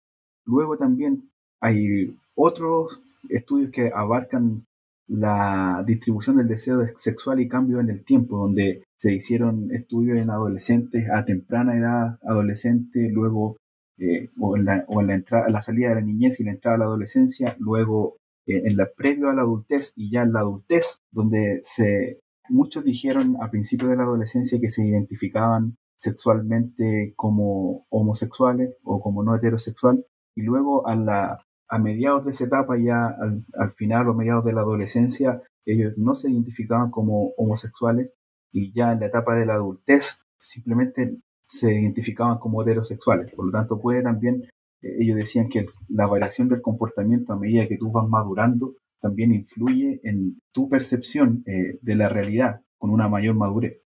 Luego 0.44 0.76
también 0.76 1.30
hay 1.60 2.14
otros 2.34 3.00
estudios 3.30 3.70
que 3.70 3.90
abarcan 3.94 4.66
la 5.06 5.82
distribución 5.86 6.36
del 6.36 6.48
deseo 6.48 6.78
sexual 6.96 7.40
y 7.40 7.48
cambio 7.48 7.80
en 7.80 7.90
el 7.90 8.04
tiempo, 8.04 8.38
donde 8.38 8.84
se 8.96 9.12
hicieron 9.12 9.70
estudios 9.72 10.18
en 10.18 10.30
adolescentes 10.30 11.10
a 11.10 11.24
temprana 11.24 11.76
edad, 11.76 12.18
adolescente, 12.22 13.10
luego 13.10 13.56
eh, 13.98 14.30
o, 14.40 14.56
en 14.56 14.64
la, 14.64 14.84
o 14.88 15.00
en 15.00 15.06
la, 15.08 15.14
entrada, 15.14 15.48
la 15.48 15.60
salida 15.60 15.90
de 15.90 15.96
la 15.96 16.00
niñez 16.00 16.40
y 16.40 16.44
la 16.44 16.52
entrada 16.52 16.76
a 16.76 16.78
la 16.78 16.84
adolescencia, 16.86 17.56
luego 17.58 18.16
eh, 18.46 18.62
en 18.64 18.76
la 18.76 18.88
previo 18.96 19.30
a 19.30 19.34
la 19.34 19.42
adultez 19.42 19.92
y 19.96 20.10
ya 20.10 20.22
en 20.22 20.32
la 20.32 20.40
adultez, 20.40 21.02
donde 21.12 21.60
se, 21.62 22.20
muchos 22.48 22.84
dijeron 22.84 23.36
a 23.40 23.50
principios 23.50 23.90
de 23.90 23.96
la 23.96 24.04
adolescencia 24.04 24.58
que 24.60 24.68
se 24.68 24.86
identificaban 24.86 25.76
sexualmente 25.96 27.14
como 27.16 27.86
homosexuales 27.88 28.76
o 28.82 29.00
como 29.00 29.22
no 29.22 29.36
heterosexual, 29.36 30.04
y 30.34 30.42
luego 30.42 30.86
a, 30.88 30.96
la, 30.96 31.44
a 31.68 31.78
mediados 31.78 32.24
de 32.24 32.32
esa 32.32 32.44
etapa, 32.44 32.76
ya 32.78 33.06
al, 33.06 33.44
al 33.58 33.72
final 33.72 34.08
o 34.08 34.14
mediados 34.14 34.44
de 34.44 34.52
la 34.52 34.60
adolescencia, 34.60 35.42
ellos 35.64 35.94
no 35.96 36.14
se 36.14 36.30
identificaban 36.30 36.90
como 36.90 37.30
homosexuales 37.36 38.10
y 38.52 38.72
ya 38.72 38.92
en 38.92 39.00
la 39.00 39.06
etapa 39.06 39.34
de 39.34 39.46
la 39.46 39.54
adultez 39.54 40.20
simplemente 40.38 41.16
se 41.46 41.74
identificaban 41.74 42.38
como 42.38 42.62
heterosexuales. 42.62 43.32
Por 43.34 43.46
lo 43.46 43.52
tanto, 43.52 43.80
puede 43.80 44.02
también 44.02 44.44
ellos 44.84 45.16
decían 45.16 45.48
que 45.48 45.66
la 45.88 46.06
variación 46.06 46.48
del 46.48 46.60
comportamiento 46.60 47.32
a 47.32 47.38
medida 47.38 47.66
que 47.66 47.78
tú 47.78 47.90
vas 47.90 48.08
madurando 48.08 48.74
también 49.00 49.32
influye 49.32 50.00
en 50.04 50.40
tu 50.52 50.68
percepción 50.68 51.42
eh, 51.46 51.78
de 51.80 51.94
la 51.94 52.08
realidad 52.08 52.60
con 52.78 52.90
una 52.90 53.08
mayor 53.08 53.34
madurez. 53.34 53.80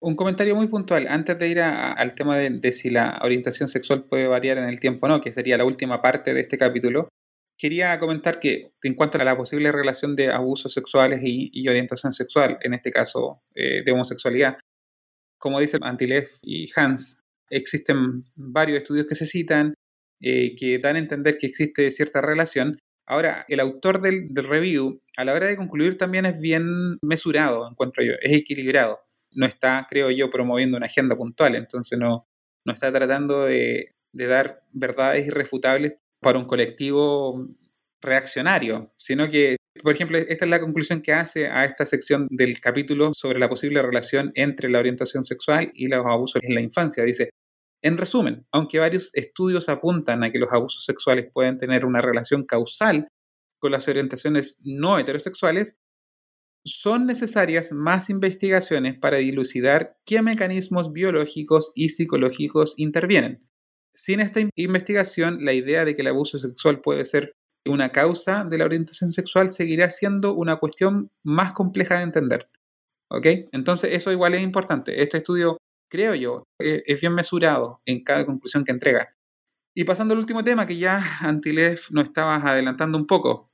Un 0.00 0.14
comentario 0.14 0.54
muy 0.54 0.68
puntual, 0.68 1.08
antes 1.08 1.36
de 1.38 1.48
ir 1.48 1.60
al 1.60 2.14
tema 2.14 2.36
de, 2.38 2.72
si 2.72 2.88
la 2.88 3.18
orientación 3.22 3.68
sexual 3.68 4.04
puede 4.04 4.28
variar 4.28 4.56
en 4.58 4.68
el 4.68 4.78
tiempo 4.78 5.06
o 5.06 5.08
no, 5.08 5.20
que 5.20 5.32
sería 5.32 5.58
la 5.58 5.64
última 5.64 6.00
parte 6.00 6.34
de 6.34 6.40
este 6.40 6.56
capítulo, 6.56 7.08
quería 7.58 7.98
comentar 7.98 8.38
que 8.38 8.70
en 8.84 8.94
cuanto 8.94 9.18
a 9.18 9.24
la 9.24 9.36
posible 9.36 9.72
relación 9.72 10.14
de 10.14 10.30
abusos 10.30 10.72
sexuales 10.72 11.20
y, 11.24 11.68
orientación 11.68 12.12
sexual, 12.12 12.58
en 12.62 12.74
este 12.74 12.92
caso 12.92 13.42
eh, 13.56 13.82
de 13.84 13.90
homosexualidad, 13.90 14.58
como 15.36 15.58
dicen 15.58 15.82
Antilev 15.82 16.28
y 16.42 16.70
Hans, 16.76 17.20
existen 17.50 18.24
varios 18.36 18.82
estudios 18.82 19.06
que 19.08 19.16
se 19.16 19.26
citan, 19.26 19.74
eh, 20.20 20.54
que 20.56 20.78
dan 20.78 20.94
a 20.94 21.00
entender 21.00 21.38
que 21.38 21.48
existe 21.48 21.90
cierta 21.90 22.20
relación. 22.20 22.78
Ahora, 23.04 23.44
el 23.48 23.58
autor 23.58 24.00
del, 24.00 24.28
review, 24.34 25.00
a 25.16 25.24
la 25.24 25.32
hora 25.34 25.46
de 25.46 25.56
concluir, 25.56 25.98
también 25.98 26.24
es 26.24 26.38
bien 26.38 26.98
mesurado, 27.02 27.68
encuentro 27.68 28.04
yo, 28.04 28.12
es 28.20 28.32
equilibrado. 28.32 29.00
No 29.32 29.46
está, 29.46 29.86
creo 29.88 30.10
yo, 30.10 30.30
promoviendo 30.30 30.76
una 30.76 30.86
agenda 30.86 31.16
puntual, 31.16 31.54
entonces 31.54 31.98
no, 31.98 32.28
no 32.64 32.72
está 32.72 32.92
tratando 32.92 33.44
de, 33.44 33.94
dar 34.12 34.62
verdades 34.72 35.26
irrefutables 35.26 35.94
para 36.20 36.38
un 36.38 36.46
colectivo 36.46 37.46
reaccionario, 38.00 38.92
sino 38.96 39.28
que, 39.28 39.56
por 39.82 39.94
ejemplo, 39.94 40.18
esta 40.18 40.44
es 40.44 40.50
la 40.50 40.60
conclusión 40.60 41.00
que 41.02 41.12
hace 41.12 41.46
a 41.46 41.64
esta 41.64 41.86
sección 41.86 42.26
del 42.30 42.60
capítulo 42.60 43.12
sobre 43.14 43.38
la 43.38 43.48
posible 43.48 43.82
relación 43.82 44.32
entre 44.34 44.68
la 44.68 44.80
orientación 44.80 45.24
sexual 45.24 45.70
y 45.74 45.88
los 45.88 46.04
abusos 46.04 46.42
en 46.42 46.54
la 46.54 46.60
infancia. 46.60 47.04
Dice, 47.04 47.30
en 47.82 47.96
resumen, 47.96 48.46
aunque 48.50 48.80
varios 48.80 49.14
estudios 49.14 49.68
apuntan 49.68 50.24
a 50.24 50.30
que 50.30 50.38
los 50.38 50.52
abusos 50.52 50.84
sexuales 50.84 51.30
pueden 51.32 51.58
tener 51.58 51.84
una 51.84 52.00
relación 52.00 52.44
causal 52.44 53.08
con 53.60 53.72
las 53.72 53.88
orientaciones 53.88 54.60
no 54.64 54.98
heterosexuales, 54.98 55.76
son 56.64 57.06
necesarias 57.06 57.72
más 57.72 58.10
investigaciones 58.10 58.98
para 58.98 59.18
dilucidar 59.18 59.96
qué 60.04 60.22
mecanismos 60.22 60.92
biológicos 60.92 61.72
y 61.74 61.90
psicológicos 61.90 62.74
intervienen. 62.76 63.48
Sin 63.94 64.20
esta 64.20 64.40
investigación, 64.54 65.44
la 65.44 65.52
idea 65.52 65.84
de 65.84 65.94
que 65.94 66.02
el 66.02 66.08
abuso 66.08 66.38
sexual 66.38 66.80
puede 66.80 67.04
ser 67.04 67.32
una 67.66 67.90
causa 67.90 68.44
de 68.44 68.58
la 68.58 68.64
orientación 68.64 69.12
sexual 69.12 69.52
seguirá 69.52 69.90
siendo 69.90 70.34
una 70.34 70.56
cuestión 70.56 71.10
más 71.24 71.52
compleja 71.52 71.98
de 71.98 72.04
entender. 72.04 72.48
¿Ok? 73.10 73.26
Entonces, 73.52 73.92
eso 73.92 74.12
igual 74.12 74.34
es 74.34 74.42
importante. 74.42 75.02
Este 75.02 75.18
estudio 75.18 75.56
creo 75.90 76.14
yo, 76.14 76.44
eh, 76.60 76.82
es 76.86 77.00
bien 77.00 77.14
mesurado 77.14 77.80
en 77.86 78.04
cada 78.04 78.26
conclusión 78.26 78.64
que 78.64 78.72
entrega. 78.72 79.14
Y 79.74 79.84
pasando 79.84 80.12
al 80.14 80.20
último 80.20 80.44
tema 80.44 80.66
que 80.66 80.76
ya 80.76 81.18
Antilev 81.20 81.80
nos 81.90 82.06
estabas 82.06 82.44
adelantando 82.44 82.98
un 82.98 83.06
poco, 83.06 83.47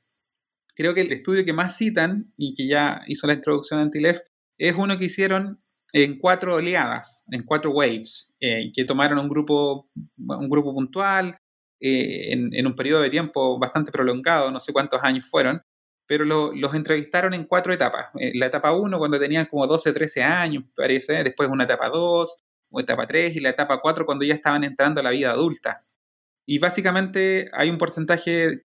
creo 0.75 0.95
que 0.95 1.03
el 1.03 1.13
estudio 1.13 1.45
que 1.45 1.53
más 1.53 1.77
citan 1.77 2.33
y 2.37 2.55
que 2.55 2.67
ya 2.67 3.03
hizo 3.07 3.27
la 3.27 3.35
introducción 3.35 3.81
de 3.81 3.85
Antilev 3.85 4.23
es 4.59 4.75
uno 4.77 4.99
que 4.99 5.07
hicieron 5.07 5.61
en 5.93 6.19
cuatro 6.19 6.57
oleadas, 6.57 7.25
en 7.31 7.45
cuatro 7.45 7.71
waves, 7.71 8.37
eh, 8.41 8.73
que 8.75 8.85
tomaron 8.85 9.19
un 9.19 9.29
grupo, 9.29 9.89
un 10.17 10.49
grupo 10.51 10.75
puntual 10.75 11.39
eh, 11.81 12.33
en, 12.33 12.53
en, 12.53 12.67
un 12.67 12.75
periodo 12.75 13.03
de 13.03 13.11
tiempo 13.11 13.59
bastante 13.59 13.93
prolongado, 13.93 14.51
no 14.51 14.59
sé 14.59 14.73
cuántos 14.73 15.03
años 15.05 15.29
fueron, 15.31 15.63
pero 16.07 16.25
los 16.25 16.75
entrevistaron 16.75 17.35
en 17.35 17.45
cuatro 17.45 17.73
etapas. 17.73 18.09
Eh, 18.19 18.33
la 18.35 18.47
etapa 18.47 18.73
1 18.73 18.99
cuando 18.99 19.19
tenían 19.19 19.47
como 19.47 19.67
12, 19.67 19.93
13 19.93 20.23
años, 20.23 20.65
parece, 20.75 21.25
después 21.25 21.49
una 21.49 21.65
etapa 21.65 21.89
2, 21.89 22.45
o 22.71 22.81
etapa 22.81 23.07
3 23.07 23.37
y 23.37 23.41
la 23.41 23.51
etapa 23.51 23.81
4 23.81 24.05
cuando 24.05 24.25
ya 24.25 24.35
estaban 24.35 24.65
entrando 24.65 25.01
a 25.01 25.05
la 25.05 25.11
vida 25.11 25.31
adulta. 25.31 25.85
Y 26.47 26.59
básicamente 26.59 27.51
hay 27.55 27.71
un 27.71 27.79
porcentaje, 27.79 28.65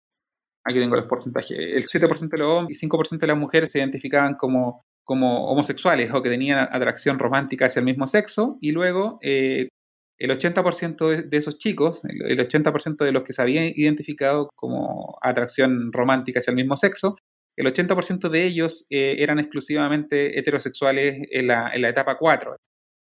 aquí 0.67 0.79
tengo 0.79 0.95
los 0.95 1.05
porcentajes, 1.05 1.57
el 1.57 1.85
7% 1.85 2.29
de 2.29 2.37
los 2.37 2.51
hombres 2.51 2.83
y 2.83 2.87
5% 2.87 3.19
de 3.19 3.27
las 3.27 3.37
mujeres 3.37 3.71
se 3.71 3.79
identificaban 3.79 4.35
como, 4.35 4.81
como 5.03 5.49
homosexuales 5.49 6.13
o 6.13 6.21
que 6.21 6.29
tenían 6.29 6.67
atracción 6.71 7.19
romántica 7.19 7.65
hacia 7.65 7.79
el 7.79 7.85
mismo 7.85 8.07
sexo 8.07 8.57
y 8.59 8.71
luego 8.71 9.19
eh, 9.21 9.69
el 10.19 10.31
80% 10.31 11.27
de 11.29 11.37
esos 11.37 11.59
chicos, 11.59 12.01
el 12.05 12.39
80% 12.39 13.05
de 13.05 13.11
los 13.11 13.23
que 13.23 13.33
se 13.33 13.41
habían 13.41 13.65
identificado 13.75 14.49
como 14.55 15.17
atracción 15.21 15.93
romántica 15.93 16.39
hacia 16.39 16.51
el 16.51 16.57
mismo 16.57 16.75
sexo, 16.75 17.15
el 17.55 17.65
80% 17.67 18.29
de 18.29 18.45
ellos 18.45 18.85
eh, 18.89 19.15
eran 19.19 19.39
exclusivamente 19.39 20.37
heterosexuales 20.39 21.27
en 21.31 21.47
la, 21.47 21.71
en 21.73 21.81
la 21.81 21.89
etapa 21.89 22.17
4. 22.17 22.55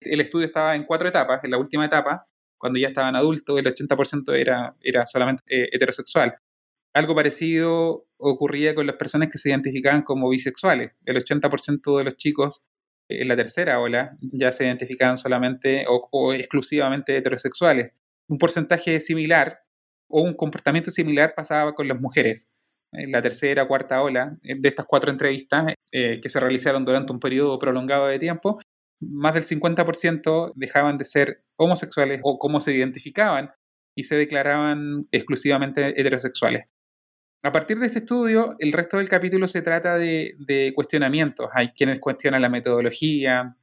El 0.01 0.21
estudio 0.21 0.45
estaba 0.45 0.75
en 0.75 0.83
cuatro 0.85 1.07
etapas. 1.07 1.41
En 1.43 1.51
la 1.51 1.57
última 1.57 1.85
etapa, 1.85 2.25
cuando 2.57 2.77
ya 2.77 2.89
estaban 2.89 3.15
adultos, 3.15 3.57
el 3.57 3.65
80% 3.65 4.33
era, 4.35 4.75
era 4.81 5.05
solamente 5.05 5.43
eh, 5.47 5.69
heterosexual. 5.71 6.35
Algo 6.93 7.15
parecido 7.15 8.05
ocurría 8.17 8.75
con 8.75 8.85
las 8.85 8.97
personas 8.97 9.29
que 9.29 9.39
se 9.39 9.49
identificaban 9.49 10.03
como 10.03 10.29
bisexuales. 10.29 10.91
El 11.05 11.17
80% 11.17 11.97
de 11.97 12.03
los 12.03 12.17
chicos 12.17 12.65
en 13.09 13.27
la 13.27 13.35
tercera 13.35 13.79
ola 13.79 14.15
ya 14.21 14.51
se 14.51 14.65
identificaban 14.65 15.17
solamente 15.17 15.85
o, 15.87 16.33
exclusivamente 16.33 17.17
heterosexuales. 17.17 17.93
Un 18.27 18.37
porcentaje 18.37 18.99
similar 18.99 19.59
o 20.07 20.21
un 20.21 20.35
comportamiento 20.35 20.91
similar 20.91 21.33
pasaba 21.35 21.73
con 21.73 21.87
las 21.87 21.99
mujeres. 21.99 22.51
En 22.91 23.11
la 23.11 23.23
tercera, 23.23 23.67
cuarta 23.67 24.01
ola 24.03 24.37
eh, 24.43 24.55
de 24.57 24.69
estas 24.69 24.85
cuatro 24.85 25.11
entrevistas 25.11 25.73
eh, 25.91 26.19
que 26.21 26.29
se 26.29 26.39
realizaron 26.39 26.85
durante 26.85 27.11
un 27.11 27.19
periodo 27.19 27.57
prolongado 27.57 28.05
de 28.05 28.19
tiempo, 28.19 28.59
más 29.01 29.33
del 29.33 29.43
50% 29.43 30.53
dejaban 30.55 30.97
de 30.99 31.05
ser 31.05 31.43
homosexuales 31.57 32.21
o 32.23 32.37
cómo 32.37 32.59
se 32.59 32.73
identificaban 32.73 33.51
y 33.95 34.03
se 34.03 34.15
declaraban 34.15 35.07
exclusivamente 35.11 35.99
heterosexuales. 35.99 36.67
A 37.45 37.51
partir 37.51 37.77
de 37.77 37.87
este 37.87 37.99
estudio, 37.99 38.55
el 38.59 38.71
resto 38.71 38.97
del 38.97 39.09
capítulo 39.09 39.47
se 39.47 39.61
trata 39.61 39.97
de, 39.97 40.71
cuestionamientos. 40.75 41.49
Hay 41.53 41.69
quienes 41.69 41.99
cuestionan 41.99 42.41
la 42.41 42.49
metodología, 42.49 43.57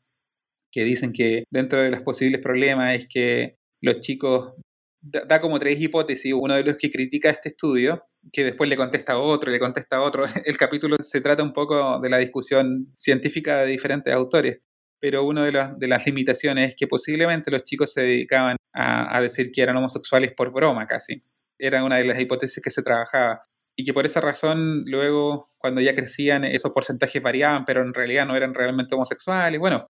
que 0.71 0.85
dicen 0.85 1.13
que 1.13 1.45
dentro 1.51 1.81
de 1.81 1.91
los 1.91 2.03
posibles 2.03 2.41
problemas 2.41 2.95
es 2.95 3.09
que 3.09 3.57
los 3.83 4.01
chicos 4.01 4.55
da, 5.01 5.41
como 5.41 5.59
tres 5.59 5.81
hipótesis. 5.81 6.33
Uno 6.35 6.55
de 6.55 6.65
los 6.65 6.77
que 6.77 6.91
critica 6.91 7.31
este 7.31 7.49
estudio, 7.49 8.05
que 8.33 8.45
después 8.45 8.69
le 8.69 8.77
contesta 8.77 9.19
otro, 9.19 9.51
le 9.51 9.59
contesta 9.59 10.03
otro. 10.03 10.25
El 10.45 10.57
capítulo 10.59 10.97
se 11.01 11.21
trata 11.21 11.43
un 11.43 11.53
poco 11.55 11.99
de 12.01 12.11
la 12.11 12.19
discusión 12.19 12.93
científica 12.95 13.63
de 13.63 13.67
diferentes 13.67 14.13
autores 14.15 14.61
pero 15.01 15.25
una 15.25 15.45
de 15.47 15.89
las 15.89 16.07
limitaciones 16.07 16.69
es 16.69 16.75
que 16.77 16.87
posiblemente 16.87 17.51
los 17.51 17.65
chicos 17.65 17.93
se 17.93 18.03
dedicaban 18.03 18.57
a, 18.75 19.21
decir 19.23 19.51
que 19.51 19.63
eran 19.63 19.77
homosexuales 19.79 20.33
por 20.37 20.53
broma 20.53 20.87
casi. 20.87 21.25
Era 21.59 21.83
una 21.83 21.97
de 21.97 22.05
las 22.05 22.21
hipótesis 22.21 22.63
que 22.63 22.71
se 22.71 22.83
trabajaba. 22.83 23.41
Y 23.77 23.85
que 23.85 23.95
por 23.95 24.07
esa 24.07 24.21
razón 24.21 24.85
luego, 24.87 25.51
cuando 25.59 25.81
ya 25.81 25.95
crecían, 25.95 26.45
esos 26.45 26.73
porcentajes 26.73 27.23
variaban, 27.23 27.65
pero 27.65 27.83
en 27.83 27.95
realidad 27.95 28.27
no 28.27 28.37
eran 28.37 28.55
realmente 28.55 28.95
homosexuales. 28.95 29.59
Bueno, 29.59 29.87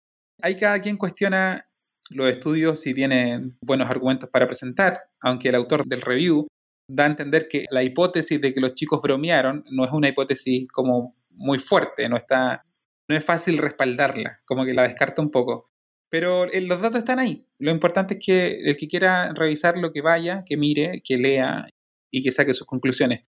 hay 0.42 0.56
cada 0.56 0.80
quien 0.82 0.98
cuestiona 0.98 1.68
los 2.10 2.30
estudios 2.30 2.82
si 2.82 2.94
tienen 2.94 3.58
buenos 3.62 3.90
argumentos 3.90 4.30
para 4.30 4.48
presentar, 4.48 5.04
aunque 5.22 5.50
el 5.50 5.56
autor 5.56 5.86
del 5.86 6.02
review 6.02 6.48
da 6.88 7.06
a 7.06 7.08
entender 7.08 7.48
que 7.48 7.66
la 7.72 7.84
hipótesis 7.84 8.40
de 8.40 8.54
que 8.54 8.62
los 8.62 8.76
chicos 8.76 9.02
bromearon 9.02 9.64
no 9.72 9.86
es 9.86 9.92
una 9.92 10.10
hipótesis 10.10 10.68
como 10.72 11.16
muy 11.32 11.60
fuerte, 11.60 12.08
no 12.10 12.18
está 12.18 12.64
no 13.08 13.16
es 13.16 13.24
fácil 13.24 13.58
respaldarla, 13.58 14.42
como 14.46 14.66
que 14.66 14.74
la 14.74 14.84
descarta 14.84 15.22
un 15.22 15.30
poco. 15.30 15.70
Pero 16.10 16.46
eh, 16.46 16.62
los 16.62 16.82
datos 16.82 17.00
están 17.00 17.20
ahí. 17.20 17.46
Lo 17.60 17.72
importante 17.72 18.16
es 18.16 18.26
que 18.26 18.70
el 18.70 18.78
que 18.78 18.88
quiera 18.88 19.32
revisar 19.34 19.78
lo 19.78 19.92
que 19.92 20.02
vaya, 20.02 20.44
que 20.46 20.58
mire, 20.58 21.02
que 21.04 21.18
lea 21.18 21.68
y 22.12 22.24
que 22.24 22.32
saque 22.32 22.54
sus 22.54 22.68
conclusiones. 22.68 23.26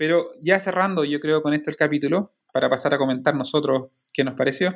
Pero 0.00 0.30
ya 0.40 0.58
cerrando, 0.60 1.04
yo 1.04 1.20
creo, 1.20 1.42
con 1.42 1.52
esto 1.52 1.68
el 1.68 1.76
capítulo, 1.76 2.32
para 2.54 2.70
pasar 2.70 2.94
a 2.94 2.96
comentar 2.96 3.34
nosotros 3.34 3.90
qué 4.14 4.24
nos 4.24 4.32
pareció, 4.32 4.74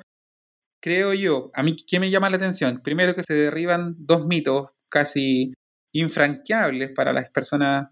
creo 0.82 1.14
yo, 1.14 1.50
a 1.54 1.62
mí, 1.62 1.76
¿qué 1.88 1.98
me 1.98 2.10
llama 2.10 2.28
la 2.28 2.36
atención? 2.36 2.82
Primero 2.84 3.14
que 3.14 3.22
se 3.22 3.32
derriban 3.32 3.94
dos 3.96 4.26
mitos 4.26 4.72
casi 4.90 5.54
infranqueables 5.94 6.90
para 6.94 7.14
las 7.14 7.30
personas. 7.30 7.88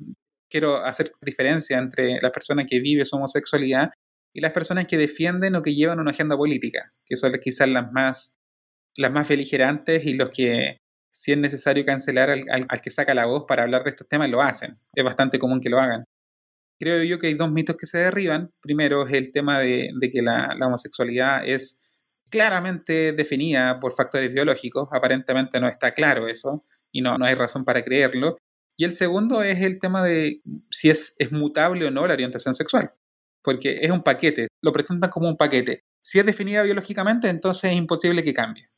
Quiero 0.51 0.85
hacer 0.85 1.13
diferencia 1.23 1.79
entre 1.79 2.21
la 2.21 2.31
persona 2.31 2.67
que 2.67 2.81
vive 2.81 3.07
su 3.07 3.17
homosexualidad 3.17 3.89
y 4.35 4.43
las 4.43 4.53
personas 4.53 4.87
que 4.87 4.99
defienden 4.99 5.57
o 5.57 5.63
que 5.63 5.75
llevan 5.75 6.01
una 6.01 6.11
agenda 6.11 6.37
política, 6.37 6.93
que 7.07 7.17
son 7.17 7.33
quizás 7.41 7.67
las 7.67 7.91
más, 7.93 8.35
las 8.99 9.11
más 9.11 9.27
beligerantes 9.27 10.05
y 10.05 10.13
los 10.13 10.29
que, 10.29 10.77
si 11.11 11.33
es 11.33 11.39
necesario 11.39 11.87
cancelar 11.87 12.29
al, 12.29 12.81
que 12.83 12.91
saca 12.91 13.15
la 13.15 13.25
voz 13.25 13.45
para 13.49 13.63
hablar 13.63 13.85
de 13.85 13.91
estos 13.91 14.07
temas, 14.07 14.29
lo 14.29 14.43
hacen. 14.43 14.79
Es 14.95 15.03
bastante 15.03 15.39
común 15.39 15.63
que 15.63 15.71
lo 15.71 15.81
hagan. 15.81 16.05
Creo 16.83 17.05
yo 17.05 17.21
que 17.21 17.29
hay 17.29 17.35
dos 17.35 17.53
mitos 17.53 17.77
que 17.77 17.87
se 17.87 17.99
derriban. 17.99 18.51
Primero 18.61 19.07
es 19.07 19.13
el 19.13 19.31
tema 19.31 19.61
de, 19.61 19.93
que 20.13 20.21
la, 20.21 20.57
homosexualidad 20.61 21.47
es 21.47 21.81
claramente 22.29 23.13
definida 23.13 23.79
por 23.79 23.95
factores 23.95 24.35
biológicos. 24.35 24.89
Aparentemente 24.91 25.61
no 25.61 25.69
está 25.69 25.95
claro 25.95 26.27
eso 26.27 26.65
y 26.91 27.01
no, 27.01 27.19
no 27.19 27.25
hay 27.25 27.37
razón 27.37 27.65
para 27.65 27.85
creerlo. 27.85 28.37
Y 28.77 28.83
el 28.83 28.95
segundo 28.95 29.45
es 29.45 29.61
el 29.61 29.79
tema 29.79 30.03
de 30.03 30.41
si 30.71 30.91
es, 30.91 31.15
es 31.21 31.31
mutable 31.31 31.87
o 31.87 31.93
no 31.93 32.05
la 32.05 32.15
orientación 32.15 32.53
sexual 32.53 32.91
porque 33.45 33.79
es 33.83 33.91
un 33.93 34.03
paquete, 34.03 34.49
lo 34.61 34.73
presentan 34.73 35.11
como 35.11 35.29
un 35.29 35.37
paquete. 35.37 35.85
Si 36.03 36.19
es 36.19 36.27
definida 36.27 36.63
biológicamente, 36.63 37.29
entonces 37.29 37.71
es 37.71 37.77
imposible 37.77 38.23
que 38.23 38.35
cambie. 38.35 38.69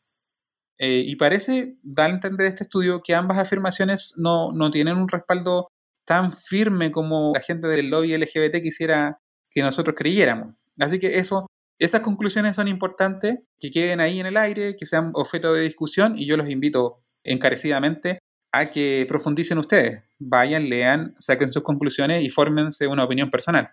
Eh, 0.79 1.03
y 1.07 1.17
parece, 1.17 1.77
da 1.83 2.07
a 2.07 2.11
entender 2.11 2.47
este 2.47 2.65
estudio, 2.65 3.01
que 3.03 3.15
ambas 3.15 3.39
afirmaciones 3.39 4.15
no, 4.17 4.53
no 4.53 4.71
tienen 4.71 4.97
un 4.97 5.09
respaldo 5.09 5.69
tan 6.05 6.33
firme 6.33 6.91
como 6.91 7.33
la 7.35 7.41
gente 7.41 7.67
del 7.69 7.91
lobby 7.91 8.17
LGBT 8.17 8.61
quisiera 8.63 9.19
que 9.51 9.63
nosotros 9.63 9.95
creyéramos. 9.97 10.55
Así 10.79 10.99
que 10.99 11.19
eso, 11.19 11.47
esas 11.79 12.01
conclusiones 12.01 12.57
son 12.57 12.69
importantes, 12.69 13.39
que 13.59 13.71
queden 13.71 14.01
ahí 14.01 14.21
en 14.21 14.27
el 14.27 14.37
aire, 14.37 14.77
que 14.77 14.87
sean 14.87 15.11
objeto 15.15 15.53
de 15.55 15.63
discusión 15.63 16.19
y 16.19 16.27
yo 16.27 16.37
los 16.37 16.49
invito 16.49 17.03
encarecidamente 17.23 18.19
a 18.53 18.71
que 18.71 19.05
profundicen 19.09 19.59
ustedes. 19.59 20.03
Vayan, 20.19 20.69
lean, 20.69 21.15
saquen 21.19 21.53
sus 21.53 21.63
conclusiones 21.63 22.23
y 22.23 22.31
fórmense 22.31 22.87
una 22.87 23.05
opinión 23.05 23.31
personal. 23.31 23.71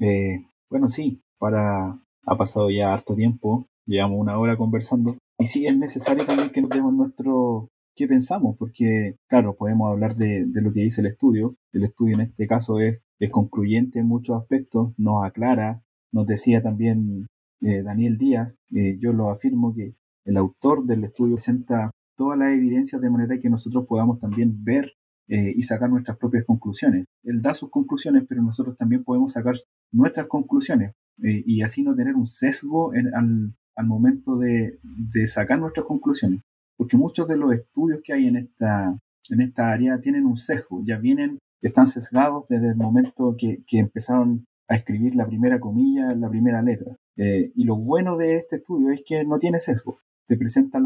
Eh, 0.00 0.46
bueno, 0.70 0.88
sí, 0.88 1.22
para 1.38 1.98
ha 2.26 2.36
pasado 2.36 2.70
ya 2.70 2.92
harto 2.92 3.14
tiempo, 3.14 3.66
llevamos 3.86 4.18
una 4.18 4.38
hora 4.38 4.56
conversando, 4.56 5.16
y 5.38 5.46
sí 5.46 5.66
es 5.66 5.76
necesario 5.76 6.24
también 6.24 6.50
que 6.50 6.62
nos 6.62 6.70
demos 6.70 6.94
nuestro 6.94 7.68
qué 7.94 8.08
pensamos, 8.08 8.56
porque 8.58 9.16
claro, 9.28 9.56
podemos 9.56 9.90
hablar 9.90 10.14
de, 10.14 10.46
lo 10.62 10.72
que 10.72 10.80
dice 10.80 11.00
el 11.00 11.08
estudio, 11.08 11.56
el 11.72 11.84
estudio 11.84 12.14
en 12.14 12.22
este 12.22 12.46
caso 12.46 12.80
es, 12.80 13.00
concluyente 13.30 14.00
en 14.00 14.06
muchos 14.06 14.36
aspectos, 14.36 14.92
nos 14.98 15.24
aclara, 15.24 15.82
nos 16.12 16.26
decía 16.26 16.60
también 16.60 17.26
eh, 17.62 17.82
Daniel 17.82 18.18
Díaz, 18.18 18.58
eh, 18.74 18.98
yo 18.98 19.14
lo 19.14 19.30
afirmo 19.30 19.74
que 19.74 19.94
el 20.26 20.36
autor 20.36 20.84
del 20.84 21.04
estudio 21.04 21.36
presenta 21.36 21.90
todas 22.18 22.38
las 22.38 22.52
evidencias 22.52 23.00
de 23.00 23.08
manera 23.08 23.38
que 23.40 23.48
nosotros 23.48 23.86
podamos 23.88 24.18
también 24.18 24.62
ver 24.62 24.92
y 25.26 25.62
sacar 25.62 25.88
nuestras 25.88 26.18
propias 26.18 26.44
conclusiones. 26.44 27.06
Él 27.22 27.40
da 27.40 27.54
sus 27.54 27.70
conclusiones, 27.70 28.24
pero 28.28 28.42
nosotros 28.42 28.76
también 28.76 29.04
podemos 29.04 29.32
sacar 29.32 29.54
nuestras 29.90 30.26
conclusiones 30.26 30.92
eh, 31.22 31.42
y 31.46 31.62
así 31.62 31.82
no 31.82 31.94
tener 31.94 32.16
un 32.16 32.26
sesgo 32.26 32.92
al, 32.92 33.86
momento 33.86 34.36
de, 34.38 34.78
sacar 35.26 35.58
nuestras 35.58 35.86
conclusiones. 35.86 36.42
Porque 36.76 36.96
muchos 36.96 37.28
de 37.28 37.36
los 37.36 37.52
estudios 37.52 38.00
que 38.02 38.12
hay 38.12 38.26
en 38.26 38.36
esta, 38.36 38.98
en 39.30 39.40
esta 39.40 39.70
área 39.70 40.00
tienen 40.00 40.26
un 40.26 40.36
sesgo, 40.36 40.82
ya 40.84 40.98
vienen, 40.98 41.38
están 41.60 41.86
sesgados 41.86 42.46
desde 42.48 42.70
el 42.70 42.76
momento 42.76 43.36
que, 43.38 43.64
empezaron 43.72 44.46
a 44.68 44.76
escribir 44.76 45.14
la 45.14 45.26
primera 45.26 45.60
comilla, 45.60 46.14
la 46.14 46.28
primera 46.28 46.62
letra. 46.62 46.96
Eh, 47.16 47.52
y 47.54 47.64
lo 47.64 47.76
bueno 47.76 48.16
de 48.16 48.36
este 48.36 48.56
estudio 48.56 48.90
es 48.90 49.02
que 49.06 49.24
no 49.24 49.38
tiene 49.38 49.60
sesgo. 49.60 49.98
Te 50.26 50.36
presenta 50.36 50.78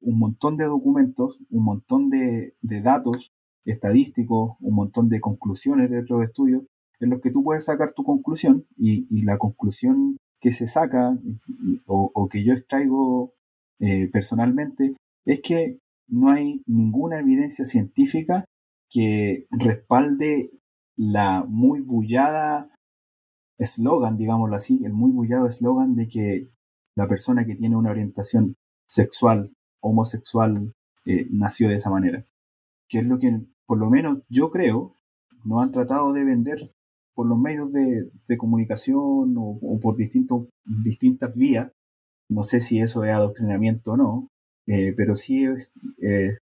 un 0.00 0.18
montón 0.18 0.56
de 0.56 0.64
documentos, 0.64 1.40
un 1.50 1.64
montón 1.64 2.10
de, 2.10 2.54
de 2.62 2.80
datos 2.80 3.32
estadísticos, 3.64 4.56
un 4.60 4.74
montón 4.74 5.08
de 5.08 5.20
conclusiones 5.20 5.90
de 5.90 6.00
otros 6.00 6.22
estudios 6.22 6.64
en 7.00 7.10
los 7.10 7.20
que 7.20 7.30
tú 7.30 7.42
puedes 7.42 7.64
sacar 7.64 7.92
tu 7.92 8.04
conclusión 8.04 8.66
y, 8.76 9.22
la 9.24 9.38
conclusión 9.38 10.18
que 10.40 10.50
se 10.50 10.66
saca 10.66 11.16
o, 11.86 12.28
que 12.28 12.44
yo 12.44 12.54
extraigo 12.54 13.32
eh, 13.80 14.08
personalmente 14.12 14.94
es 15.24 15.40
que 15.40 15.78
no 16.08 16.30
hay 16.30 16.62
ninguna 16.66 17.18
evidencia 17.18 17.64
científica 17.64 18.44
que 18.90 19.46
respalde 19.50 20.50
la 20.96 21.44
muy 21.48 21.80
bullada 21.80 22.70
eslogan, 23.58 24.16
digámoslo 24.16 24.56
así, 24.56 24.80
el 24.84 24.92
muy 24.92 25.10
bullado 25.10 25.48
eslogan 25.48 25.94
de 25.94 26.08
que 26.08 26.48
la 26.96 27.08
persona 27.08 27.44
que 27.44 27.56
tiene 27.56 27.76
una 27.76 27.90
orientación 27.90 28.56
sexual, 28.86 29.50
homosexual, 29.80 30.72
eh, 31.06 31.26
nació 31.30 31.68
de 31.68 31.76
esa 31.76 31.90
manera. 31.90 32.24
Que 32.88 32.98
es 32.98 33.06
lo 33.06 33.18
que, 33.18 33.40
por 33.66 33.78
lo 33.78 33.90
menos 33.90 34.22
yo 34.28 34.50
creo, 34.50 34.94
no 35.44 35.60
han 35.60 35.72
tratado 35.72 36.12
de 36.12 36.24
vender 36.24 36.72
por 37.14 37.26
los 37.26 37.38
medios 37.38 37.72
de, 37.72 38.10
comunicación 38.38 39.34
o, 39.36 39.78
por 39.80 39.96
distintos, 39.96 40.48
distintas 40.64 41.36
vías. 41.36 41.70
No 42.28 42.44
sé 42.44 42.60
si 42.60 42.80
eso 42.80 43.04
es 43.04 43.12
adoctrinamiento 43.12 43.92
o 43.92 43.96
no, 43.96 44.28
eh, 44.66 44.92
pero 44.96 45.14
sí 45.16 45.44
es 45.44 46.38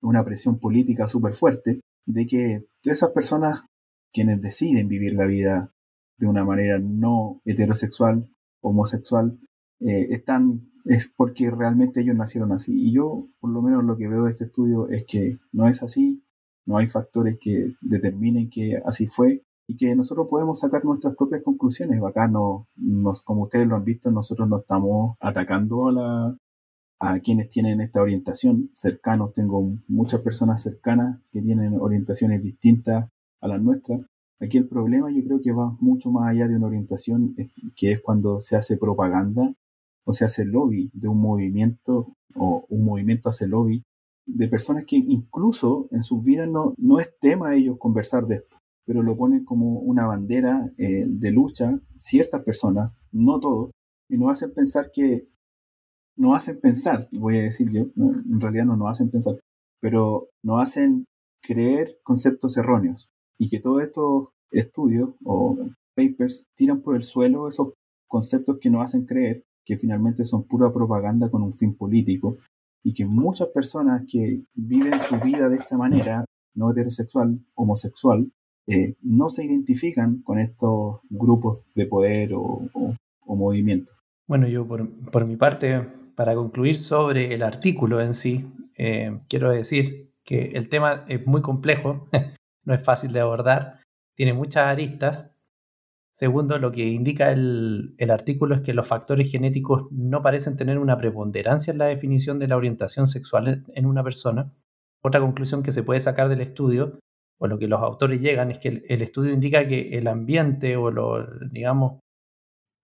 una 0.00 0.24
presión 0.24 0.58
política 0.58 1.06
súper 1.06 1.32
fuerte 1.32 1.80
de 2.06 2.26
que 2.26 2.66
esas 2.84 3.10
personas 3.10 3.64
quienes 4.12 4.40
deciden 4.40 4.88
vivir 4.88 5.14
la 5.14 5.26
vida 5.26 5.72
de 6.18 6.26
una 6.26 6.44
manera 6.44 6.78
no 6.78 7.40
heterosexual, 7.44 8.28
homosexual, 8.60 9.38
eh, 9.80 10.08
están, 10.10 10.70
es 10.84 11.10
porque 11.16 11.50
realmente 11.50 12.00
ellos 12.00 12.16
nacieron 12.16 12.52
así. 12.52 12.72
Y 12.74 12.92
yo, 12.92 13.28
por 13.40 13.50
lo 13.50 13.62
menos 13.62 13.84
lo 13.84 13.96
que 13.96 14.08
veo 14.08 14.24
de 14.24 14.32
este 14.32 14.44
estudio 14.44 14.88
es 14.88 15.04
que 15.06 15.38
no 15.52 15.66
es 15.66 15.82
así, 15.82 16.22
no 16.66 16.76
hay 16.76 16.86
factores 16.86 17.38
que 17.40 17.74
determinen 17.80 18.50
que 18.50 18.80
así 18.84 19.06
fue 19.06 19.42
y 19.66 19.76
que 19.76 19.94
nosotros 19.96 20.28
podemos 20.28 20.60
sacar 20.60 20.84
nuestras 20.84 21.16
propias 21.16 21.42
conclusiones. 21.42 22.00
Acá 22.02 22.28
no, 22.28 22.68
nos, 22.76 23.22
como 23.22 23.42
ustedes 23.42 23.66
lo 23.66 23.76
han 23.76 23.84
visto, 23.84 24.10
nosotros 24.10 24.48
no 24.48 24.58
estamos 24.58 25.16
atacando 25.18 25.88
a, 25.88 25.92
la, 25.92 26.36
a 27.04 27.18
quienes 27.18 27.48
tienen 27.48 27.80
esta 27.80 28.00
orientación 28.00 28.70
cercanos. 28.72 29.32
Tengo 29.32 29.76
muchas 29.88 30.20
personas 30.20 30.62
cercanas 30.62 31.20
que 31.32 31.42
tienen 31.42 31.74
orientaciones 31.80 32.40
distintas 32.40 33.10
a 33.40 33.48
las 33.48 33.60
nuestras. 33.60 34.02
Aquí 34.40 34.56
el 34.56 34.68
problema 34.68 35.10
yo 35.10 35.24
creo 35.24 35.40
que 35.42 35.50
va 35.50 35.76
mucho 35.80 36.12
más 36.12 36.28
allá 36.28 36.46
de 36.46 36.56
una 36.56 36.68
orientación, 36.68 37.34
que 37.74 37.90
es 37.90 38.00
cuando 38.00 38.38
se 38.38 38.54
hace 38.54 38.76
propaganda 38.76 39.52
o 40.04 40.12
se 40.12 40.24
hace 40.24 40.44
lobby 40.44 40.90
de 40.94 41.08
un 41.08 41.20
movimiento 41.20 42.14
o 42.36 42.64
un 42.68 42.84
movimiento 42.84 43.28
hace 43.28 43.48
lobby 43.48 43.82
de 44.24 44.46
personas 44.46 44.84
que 44.84 44.96
incluso 44.96 45.88
en 45.90 46.02
sus 46.02 46.22
vidas 46.24 46.48
no, 46.48 46.72
no 46.78 47.00
es 47.00 47.10
tema 47.20 47.56
ellos 47.56 47.78
conversar 47.78 48.28
de 48.28 48.36
esto, 48.36 48.58
pero 48.86 49.02
lo 49.02 49.16
ponen 49.16 49.44
como 49.44 49.80
una 49.80 50.06
bandera 50.06 50.70
eh, 50.78 51.04
de 51.08 51.30
lucha 51.32 51.80
ciertas 51.96 52.44
personas, 52.44 52.92
no 53.10 53.40
todos, 53.40 53.72
y 54.08 54.18
nos 54.18 54.30
hacen 54.30 54.54
pensar 54.54 54.92
que, 54.92 55.26
nos 56.16 56.36
hacen 56.36 56.60
pensar, 56.60 57.08
voy 57.12 57.38
a 57.38 57.42
decir 57.42 57.70
yo, 57.70 57.86
en 57.96 58.40
realidad 58.40 58.66
no 58.66 58.76
nos 58.76 58.90
hacen 58.90 59.10
pensar, 59.10 59.38
pero 59.80 60.28
nos 60.42 60.62
hacen 60.62 61.04
creer 61.42 61.98
conceptos 62.02 62.56
erróneos 62.56 63.08
y 63.38 63.48
que 63.48 63.60
todos 63.60 63.82
estos 63.82 64.28
estudios 64.50 65.10
o 65.24 65.58
papers 65.96 66.44
tiran 66.54 66.80
por 66.80 66.96
el 66.96 67.02
suelo 67.02 67.48
esos 67.48 67.72
conceptos 68.06 68.58
que 68.60 68.70
nos 68.70 68.84
hacen 68.84 69.06
creer 69.06 69.44
que 69.64 69.76
finalmente 69.76 70.24
son 70.24 70.44
pura 70.44 70.72
propaganda 70.72 71.30
con 71.30 71.42
un 71.42 71.52
fin 71.52 71.74
político 71.74 72.36
y 72.84 72.94
que 72.94 73.06
muchas 73.06 73.48
personas 73.48 74.02
que 74.08 74.42
viven 74.54 75.00
su 75.00 75.16
vida 75.16 75.48
de 75.48 75.56
esta 75.56 75.76
manera, 75.76 76.24
no 76.54 76.70
heterosexual, 76.70 77.38
homosexual, 77.54 78.30
eh, 78.66 78.96
no 79.02 79.28
se 79.28 79.44
identifican 79.44 80.22
con 80.22 80.38
estos 80.38 81.00
grupos 81.08 81.68
de 81.74 81.86
poder 81.86 82.32
o, 82.34 82.68
movimientos. 83.26 83.96
Bueno, 84.28 84.46
yo 84.46 84.66
por, 84.66 85.26
mi 85.26 85.36
parte, 85.36 85.88
para 86.16 86.34
concluir 86.34 86.76
sobre 86.76 87.34
el 87.34 87.42
artículo 87.42 88.00
en 88.00 88.14
sí, 88.14 88.50
eh, 88.76 89.20
quiero 89.28 89.50
decir 89.50 90.12
que 90.24 90.52
el 90.54 90.68
tema 90.68 91.04
es 91.08 91.26
muy 91.26 91.42
complejo, 91.42 92.08
no 92.64 92.74
es 92.74 92.82
fácil 92.82 93.12
de 93.12 93.20
abordar, 93.20 93.80
tiene 94.14 94.32
muchas 94.32 94.66
aristas. 94.66 95.34
Segundo, 96.12 96.58
lo 96.58 96.72
que 96.72 96.86
indica 96.86 97.32
el, 97.32 97.94
artículo 98.10 98.54
es 98.54 98.60
que 98.60 98.74
los 98.74 98.86
factores 98.86 99.30
genéticos 99.30 99.90
no 99.90 100.22
parecen 100.22 100.56
tener 100.56 100.78
una 100.78 100.98
preponderancia 100.98 101.72
en 101.72 101.78
la 101.78 101.86
definición 101.86 102.38
de 102.38 102.48
la 102.48 102.56
orientación 102.56 103.08
sexual 103.08 103.64
en 103.74 103.86
una 103.86 104.04
persona. 104.04 104.52
Otra 105.02 105.20
conclusión 105.20 105.62
que 105.62 105.72
se 105.72 105.82
puede 105.82 106.00
sacar 106.00 106.28
del 106.28 106.42
estudio, 106.42 106.98
o 107.38 107.46
lo 107.46 107.58
que 107.58 107.66
los 107.66 107.80
autores 107.80 108.20
llegan, 108.20 108.50
es 108.50 108.58
que 108.58 108.84
el, 108.86 109.02
estudio 109.02 109.32
indica 109.32 109.66
que 109.66 109.96
el 109.96 110.06
ambiente 110.06 110.76
o 110.76 110.90
lo, 110.90 111.26
digamos, 111.50 112.00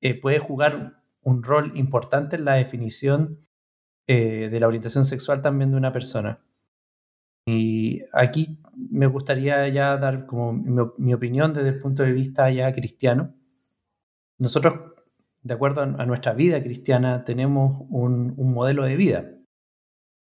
eh, 0.00 0.18
puede 0.18 0.38
jugar 0.38 0.97
un 1.28 1.42
rol 1.42 1.72
importante 1.76 2.36
en 2.36 2.46
la 2.46 2.54
definición 2.54 3.46
eh, 4.06 4.48
de 4.50 4.60
la 4.60 4.66
orientación 4.66 5.04
sexual 5.04 5.42
también 5.42 5.70
de 5.70 5.76
una 5.76 5.92
persona. 5.92 6.40
Y 7.46 8.02
aquí 8.12 8.58
me 8.74 9.06
gustaría 9.06 9.68
ya 9.68 9.96
dar 9.98 10.26
como 10.26 10.52
mi, 10.52 11.12
opinión 11.14 11.52
desde 11.52 11.70
el 11.70 11.78
punto 11.80 12.02
de 12.02 12.12
vista 12.12 12.50
ya 12.50 12.72
cristiano. 12.72 13.34
Nosotros, 14.38 14.94
de 15.42 15.54
acuerdo 15.54 15.82
a, 15.82 16.06
nuestra 16.06 16.32
vida 16.32 16.62
cristiana, 16.62 17.24
tenemos 17.24 17.86
un, 17.90 18.34
modelo 18.36 18.84
de 18.84 18.96
vida. 18.96 19.30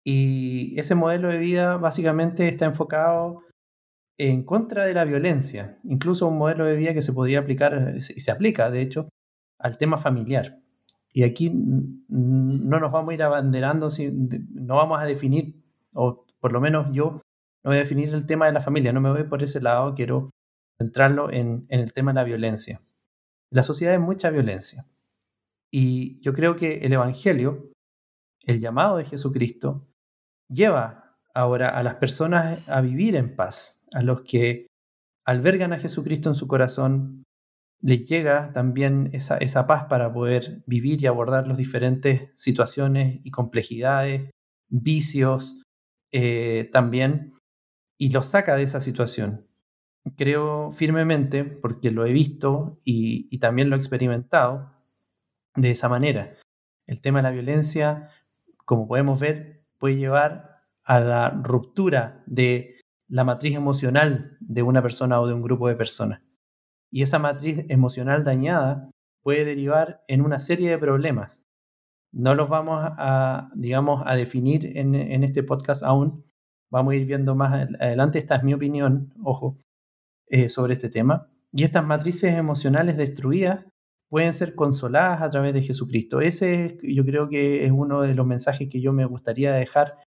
Y 0.06 0.80
ese 0.80 0.96
modelo 0.96 1.30
de 1.30 1.38
vida 1.38 1.78
básicamente 1.78 2.48
está 2.48 2.66
enfocado 2.66 3.42
en 4.20 4.44
contra 4.44 4.86
de 4.86 4.94
la 4.94 5.06
violencia, 5.06 5.80
incluso 5.84 6.28
un 6.28 6.38
modelo 6.38 6.66
de 6.66 6.76
vida 6.76 6.94
que 6.94 7.02
se 7.02 7.14
podría 7.14 7.40
aplicar, 7.40 7.96
y 7.96 8.02
se 8.02 8.32
aplica 8.32 8.70
de 8.70 8.82
hecho, 8.82 9.10
al 9.60 9.78
tema 9.78 9.98
familiar. 9.98 10.63
Y 11.14 11.24
aquí 11.24 11.52
no 11.54 12.80
nos 12.80 12.92
vamos 12.92 13.12
a 13.12 13.14
ir 13.14 13.24
abanderando, 13.24 13.88
no 14.52 14.76
vamos 14.76 15.00
a 15.00 15.06
definir 15.06 15.64
o 15.94 16.26
por 16.40 16.52
lo 16.52 16.60
menos 16.60 16.88
yo 16.92 17.22
no 17.64 17.70
voy 17.70 17.78
a 17.78 17.84
definir 17.84 18.14
el 18.14 18.26
tema 18.26 18.48
de 18.48 18.52
la 18.52 18.62
familia, 18.62 18.92
no 18.92 19.00
me 19.00 19.12
voy 19.12 19.24
por 19.24 19.42
ese 19.42 19.62
lado, 19.62 19.94
quiero 19.96 20.32
centrarlo 20.78 21.32
en, 21.32 21.66
el 21.70 21.94
tema 21.94 22.12
de 22.12 22.16
la 22.16 22.24
violencia. 22.24 22.82
La 23.50 23.64
sociedad 23.64 23.94
es 23.94 24.02
mucha 24.02 24.30
violencia. 24.32 24.86
Y 25.72 26.20
yo 26.22 26.34
creo 26.34 26.56
que 26.56 26.80
el 26.80 26.92
Evangelio, 26.94 27.72
el 28.42 28.60
llamado 28.60 28.98
de 28.98 29.06
Jesucristo, 29.06 29.88
lleva 30.50 31.16
ahora 31.34 31.70
a 31.70 31.84
las 31.84 31.96
personas 31.96 32.68
a 32.68 32.82
vivir 32.82 33.16
en 33.16 33.36
paz, 33.36 33.82
a 33.94 34.02
los 34.02 34.24
que 34.24 34.68
albergan 35.26 35.72
a 35.72 35.80
Jesucristo 35.80 36.30
en 36.30 36.36
su 36.36 36.48
corazón, 36.48 37.23
les 37.84 38.06
llega 38.06 38.54
también 38.54 39.10
esa, 39.12 39.68
paz 39.68 39.88
para 39.90 40.12
poder 40.14 40.64
vivir 40.66 41.04
y 41.04 41.08
abordar 41.08 41.48
las 41.48 41.58
diferentes 41.58 42.32
situaciones 42.34 43.20
y 43.26 43.30
complejidades, 43.30 44.32
vicios, 44.70 45.62
eh, 46.14 46.70
también 46.72 47.34
y 47.98 48.12
lo 48.12 48.24
saca 48.24 48.56
de 48.56 48.64
esa 48.64 48.80
situación. 48.80 49.48
Creo 50.16 50.72
firmemente, 50.72 51.44
porque 51.44 51.92
lo 51.92 52.06
he 52.06 52.14
visto 52.14 52.80
y, 52.86 53.38
también 53.40 53.70
lo 53.70 53.76
he 53.76 53.80
experimentado 53.80 54.72
de 55.56 55.72
esa 55.72 55.90
manera. 55.90 56.38
El 56.88 57.02
tema 57.02 57.20
de 57.20 57.24
la 57.24 57.32
violencia, 57.32 58.10
como 58.64 58.88
podemos 58.88 59.20
ver, 59.20 59.66
puede 59.78 59.98
llevar 59.98 60.62
a 60.86 61.02
la 61.02 61.30
ruptura 61.32 62.24
de 62.28 62.80
la 63.10 63.26
matriz 63.26 63.56
emocional 63.56 64.38
de 64.40 64.64
una 64.64 64.82
persona 64.82 65.20
o 65.20 65.28
de 65.28 65.34
un 65.34 65.42
grupo 65.42 65.68
de 65.68 65.76
personas. 65.76 66.22
Y 66.94 67.02
esa 67.02 67.20
matriz 67.20 67.66
emocional 67.68 68.24
dañada 68.24 68.90
puede 69.22 69.44
derivar 69.44 70.04
en 70.08 70.22
una 70.22 70.40
serie 70.40 70.70
de 70.70 70.78
problemas 70.78 71.44
no 72.14 72.36
los 72.36 72.48
vamos 72.48 72.80
a, 72.98 73.50
digamos, 73.56 74.04
a 74.06 74.16
definir 74.16 74.78
en, 74.78 75.24
este 75.24 75.44
podcast 75.44 75.84
aún. 75.84 76.24
Vamos 76.72 76.94
a 76.94 76.96
ir 76.96 77.06
viendo 77.06 77.36
más 77.36 77.68
adelante. 77.80 78.20
Esta 78.20 78.36
es 78.36 78.44
mi 78.44 78.54
opinión, 78.54 79.12
ojo, 79.24 79.58
eh, 80.28 80.48
sobre 80.48 80.74
este 80.74 80.90
tema. 80.90 81.28
Y 81.52 81.64
estas 81.64 81.84
matrices 81.86 82.36
emocionales 82.36 82.98
destruidas 82.98 83.66
pueden 84.10 84.34
ser 84.34 84.54
consoladas 84.54 85.24
a 85.24 85.30
través 85.32 85.56
de 85.56 85.64
Jesucristo. 85.64 86.22
Ese 86.22 86.78
yo 86.84 87.04
creo 87.04 87.30
que 87.30 87.66
es 87.66 87.72
uno 87.72 88.02
de 88.02 88.14
los 88.14 88.28
mensajes 88.28 88.70
que 88.70 88.80
yo 88.80 88.94
me 88.94 89.06
gustaría 89.06 89.52
dejar 89.52 89.98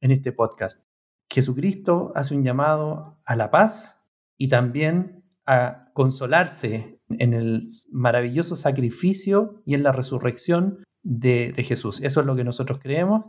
en 0.00 0.10
este 0.10 0.32
podcast. 0.32 0.88
Jesucristo 1.30 2.12
hace 2.16 2.36
un 2.36 2.42
llamado 2.42 3.20
a 3.24 3.36
la 3.36 3.50
paz 3.52 4.04
y 4.36 4.48
también 4.48 5.21
a 5.46 5.90
consolarse 5.92 6.98
en 7.08 7.34
el 7.34 7.66
maravilloso 7.90 8.56
sacrificio 8.56 9.62
y 9.66 9.74
en 9.74 9.82
la 9.82 9.92
resurrección 9.92 10.84
de, 11.02 11.54
Jesús. 11.66 12.00
Eso 12.02 12.20
es 12.20 12.26
lo 12.26 12.36
que 12.36 12.44
nosotros 12.44 12.78
creemos 12.80 13.24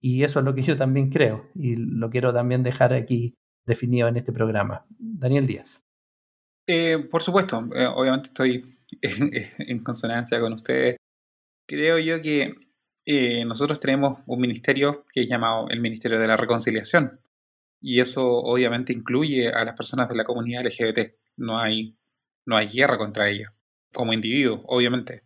y 0.00 0.22
eso 0.22 0.38
es 0.38 0.44
lo 0.44 0.54
que 0.54 0.62
yo 0.62 0.76
también 0.76 1.10
creo 1.10 1.50
y 1.54 1.74
lo 1.76 2.10
quiero 2.10 2.32
también 2.32 2.62
dejar 2.62 2.92
aquí 2.92 3.34
definido 3.66 4.08
en 4.08 4.16
este 4.16 4.32
programa. 4.32 4.86
Daniel 4.98 5.46
Díaz. 5.46 5.84
Eh, 6.66 6.98
por 7.10 7.22
supuesto, 7.22 7.66
eh, 7.74 7.86
obviamente 7.86 8.28
estoy 8.28 8.78
en, 9.02 9.82
consonancia 9.82 10.40
con 10.40 10.52
ustedes. 10.52 10.96
Creo 11.66 11.98
yo 11.98 12.22
que 12.22 12.54
eh, 13.04 13.44
nosotros 13.44 13.80
tenemos 13.80 14.20
un 14.26 14.40
ministerio 14.40 15.04
que 15.12 15.22
es 15.22 15.28
llamado 15.28 15.68
el 15.70 15.80
Ministerio 15.80 16.18
de 16.18 16.28
la 16.28 16.36
Reconciliación 16.36 17.20
y 17.80 18.00
eso 18.00 18.26
obviamente 18.26 18.92
incluye 18.92 19.48
a 19.48 19.64
las 19.64 19.74
personas 19.74 20.08
de 20.08 20.16
la 20.16 20.24
comunidad 20.24 20.64
LGBT. 20.64 21.14
No 21.38 21.58
hay, 21.58 21.96
no 22.46 22.56
hay 22.56 22.68
guerra 22.68 22.98
contra 22.98 23.30
ellas 23.30 23.52
como 23.92 24.12
individuo, 24.12 24.62
obviamente. 24.66 25.22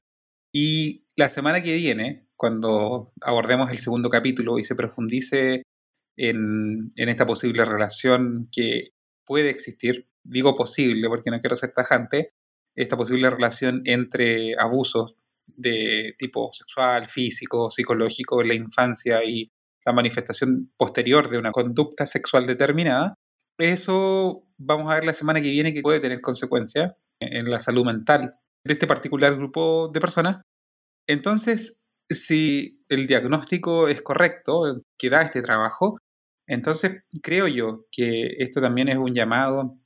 Y 0.53 1.07
la 1.17 1.29
semana 1.29 1.63
que 1.63 1.75
viene, 1.75 2.27
cuando 2.37 3.13
abordemos 3.21 3.71
el 3.71 3.79
segundo 3.79 4.11
capítulo 4.11 4.59
y 4.59 4.65
se 4.65 4.75
profundice 4.75 5.63
en, 6.17 6.91
esta 6.97 7.27
posible 7.27 7.65
relación 7.65 8.49
que 8.53 8.91
puede 9.25 9.51
existir, 9.51 10.09
digo 10.23 10.55
posible 10.55 11.09
porque 11.09 11.31
no 11.31 11.41
quiero 11.41 11.57
ser 11.57 11.73
tajante, 11.73 12.33
esta 12.75 12.97
posible 12.97 13.31
relación 13.31 13.83
entre 13.85 14.55
abusos 14.59 15.17
de 15.47 16.15
tipo 16.19 16.51
sexual, 16.53 17.09
físico, 17.09 17.71
psicológico 17.71 18.41
en 18.43 18.49
la 18.49 18.55
infancia 18.55 19.25
y 19.25 19.51
la 19.85 19.93
manifestación 19.93 20.73
posterior 20.77 21.29
de 21.29 21.39
una 21.39 21.51
conducta 21.51 22.07
sexual 22.07 22.47
determinada, 22.47 23.15
eso 23.71 24.47
vamos 24.59 24.91
a 24.91 24.97
ver 24.97 25.05
la 25.05 25.13
semana 25.13 25.41
que 25.41 25.51
viene 25.51 25.75
que 25.75 25.83
puede 25.83 26.01
tener 26.01 26.21
consecuencias 26.21 26.95
en 27.21 27.51
la 27.51 27.61
salud 27.61 27.85
mental 27.85 28.35
de 28.65 28.73
este 28.73 28.87
particular 28.87 29.37
grupo 29.37 29.89
de 29.89 30.01
personas. 30.01 30.43
Entonces, 31.07 31.81
si 32.11 32.85
el 32.89 33.07
diagnóstico 33.07 33.89
es 33.89 34.03
correcto, 34.03 34.75
que 34.99 35.11
da 35.11 35.23
este 35.23 35.43
trabajo, 35.43 35.99
entonces 36.47 37.03
creo 37.23 37.49
yo 37.49 37.87
que 37.91 38.37
esto 38.39 38.61
también 38.61 38.89
es 38.89 38.99
un 38.99 39.15
llamado 39.15 39.79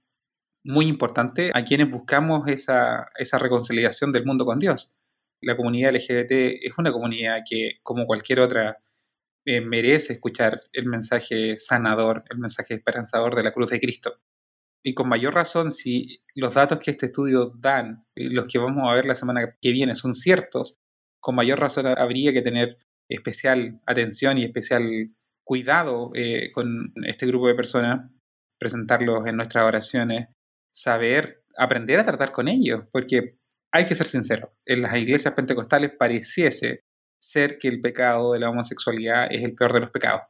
muy 0.64 0.86
importante 0.86 1.50
a 1.54 1.64
quienes 1.64 1.90
buscamos 1.90 2.48
esa, 2.48 3.08
esa 3.18 3.38
reconciliación 3.38 4.12
del 4.12 4.24
mundo 4.26 4.44
con 4.44 4.58
Dios. 4.58 4.94
La 5.40 5.56
comunidad 5.56 5.94
LGBT 5.94 6.32
es 6.62 6.76
una 6.78 6.92
comunidad 6.92 7.42
que, 7.48 7.78
como 7.82 8.06
cualquier 8.06 8.40
otra, 8.40 8.78
eh, 9.46 9.60
merece 9.60 10.14
escuchar 10.14 10.60
el 10.72 10.86
mensaje 10.86 11.56
sanador, 11.56 12.24
el 12.30 12.38
mensaje 12.38 12.74
esperanzador 12.74 13.36
de 13.36 13.44
la 13.44 13.52
cruz 13.52 13.70
de 13.70 13.78
Cristo. 13.78 14.18
Y 14.84 14.94
con 14.94 15.08
mayor 15.08 15.34
razón, 15.34 15.70
si 15.70 16.20
los 16.34 16.54
datos 16.54 16.78
que 16.80 16.90
este 16.90 17.06
estudio 17.06 17.52
dan, 17.56 18.04
los 18.14 18.46
que 18.46 18.58
vamos 18.58 18.84
a 18.88 18.94
ver 18.94 19.04
la 19.04 19.14
semana 19.14 19.56
que 19.60 19.72
viene, 19.72 19.94
son 19.94 20.14
ciertos, 20.14 20.76
con 21.20 21.36
mayor 21.36 21.60
razón 21.60 21.86
habría 21.86 22.32
que 22.32 22.42
tener 22.42 22.78
especial 23.08 23.80
atención 23.86 24.38
y 24.38 24.44
especial 24.44 25.10
cuidado 25.44 26.10
eh, 26.14 26.50
con 26.52 26.92
este 27.04 27.26
grupo 27.26 27.48
de 27.48 27.54
personas, 27.54 28.10
presentarlos 28.58 29.26
en 29.26 29.36
nuestras 29.36 29.64
oraciones, 29.64 30.28
saber, 30.72 31.44
aprender 31.56 32.00
a 32.00 32.06
tratar 32.06 32.32
con 32.32 32.48
ellos, 32.48 32.84
porque 32.92 33.38
hay 33.72 33.86
que 33.86 33.94
ser 33.94 34.06
sincero, 34.06 34.54
en 34.64 34.82
las 34.82 34.96
iglesias 34.96 35.34
pentecostales 35.34 35.92
pareciese 35.96 36.82
ser 37.30 37.58
que 37.58 37.68
el 37.68 37.80
pecado 37.80 38.32
de 38.32 38.40
la 38.40 38.50
homosexualidad 38.50 39.28
es 39.30 39.42
el 39.42 39.54
peor 39.54 39.72
de 39.72 39.80
los 39.80 39.90
pecados. 39.90 40.22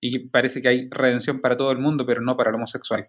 Y 0.00 0.28
parece 0.28 0.62
que 0.62 0.68
hay 0.68 0.88
redención 0.90 1.40
para 1.40 1.56
todo 1.56 1.72
el 1.72 1.78
mundo, 1.78 2.06
pero 2.06 2.20
no 2.20 2.36
para 2.36 2.50
el 2.50 2.56
homosexual. 2.56 3.06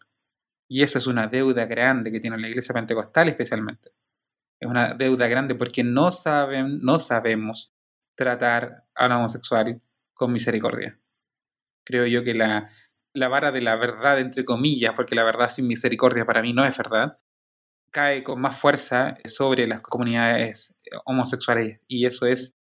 Y 0.70 0.84
esa 0.84 1.00
es 1.00 1.08
una 1.08 1.28
deuda 1.28 1.66
grande 1.66 2.12
que 2.12 2.20
tiene 2.20 2.38
la 2.38 2.50
iglesia 2.50 2.74
pentecostal 2.74 3.30
especialmente. 3.30 3.92
Es 4.60 4.70
una 4.70 4.94
deuda 4.94 5.28
grande 5.28 5.56
porque 5.56 5.84
no, 5.84 6.12
saben, 6.12 6.80
no 6.82 7.00
sabemos 7.00 7.74
tratar 8.16 8.86
a 8.96 9.08
un 9.08 9.12
homosexual 9.14 9.82
con 10.14 10.32
misericordia. 10.32 11.00
Creo 11.84 12.06
yo 12.06 12.24
que 12.24 12.34
la, 12.34 12.70
la 13.14 13.28
vara 13.28 13.52
de 13.52 13.62
la 13.62 13.76
verdad, 13.76 14.20
entre 14.20 14.46
comillas, 14.46 14.94
porque 14.96 15.16
la 15.16 15.24
verdad 15.24 15.50
sin 15.50 15.68
misericordia 15.68 16.26
para 16.26 16.42
mí 16.42 16.54
no 16.54 16.64
es 16.64 16.78
verdad, 16.78 17.18
cae 17.92 18.24
con 18.24 18.40
más 18.40 18.58
fuerza 18.58 19.18
sobre 19.26 19.68
las 19.68 19.82
comunidades 19.82 20.76
homosexuales 21.06 21.80
y 21.88 22.06
eso 22.06 22.26
es 22.26 22.61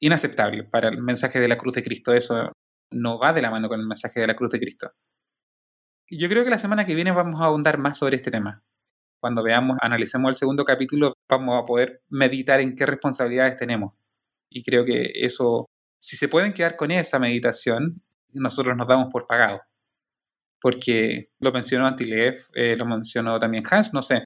inaceptable 0.00 0.64
para 0.64 0.88
el 0.88 1.02
mensaje 1.02 1.40
de 1.40 1.48
la 1.48 1.58
cruz 1.58 1.74
de 1.74 1.82
Cristo. 1.82 2.12
Eso 2.12 2.52
no 2.90 3.18
va 3.18 3.32
de 3.32 3.42
la 3.42 3.50
mano 3.50 3.68
con 3.68 3.80
el 3.80 3.86
mensaje 3.86 4.20
de 4.20 4.26
la 4.26 4.34
cruz 4.34 4.50
de 4.50 4.60
Cristo. 4.60 4.92
Yo 6.10 6.28
creo 6.28 6.44
que 6.44 6.50
la 6.50 6.58
semana 6.58 6.86
que 6.86 6.94
viene 6.94 7.12
vamos 7.12 7.40
a 7.40 7.46
ahondar 7.46 7.78
más 7.78 7.98
sobre 7.98 8.16
este 8.16 8.30
tema. 8.30 8.62
Cuando 9.20 9.42
veamos, 9.42 9.76
analicemos 9.82 10.28
el 10.30 10.34
segundo 10.36 10.64
capítulo, 10.64 11.14
vamos 11.28 11.60
a 11.60 11.66
poder 11.66 12.02
meditar 12.08 12.60
en 12.60 12.74
qué 12.74 12.86
responsabilidades 12.86 13.56
tenemos. 13.56 13.92
Y 14.50 14.62
creo 14.62 14.84
que 14.84 15.10
eso, 15.14 15.66
si 16.00 16.16
se 16.16 16.28
pueden 16.28 16.52
quedar 16.52 16.76
con 16.76 16.90
esa 16.90 17.18
meditación, 17.18 18.02
nosotros 18.32 18.76
nos 18.76 18.86
damos 18.86 19.12
por 19.12 19.26
pagado. 19.26 19.60
Porque 20.60 21.30
lo 21.40 21.52
mencionó 21.52 21.86
Antilev, 21.86 22.38
eh, 22.54 22.76
lo 22.76 22.86
mencionó 22.86 23.38
también 23.38 23.64
Hans, 23.68 23.92
no 23.92 24.02
sé. 24.02 24.24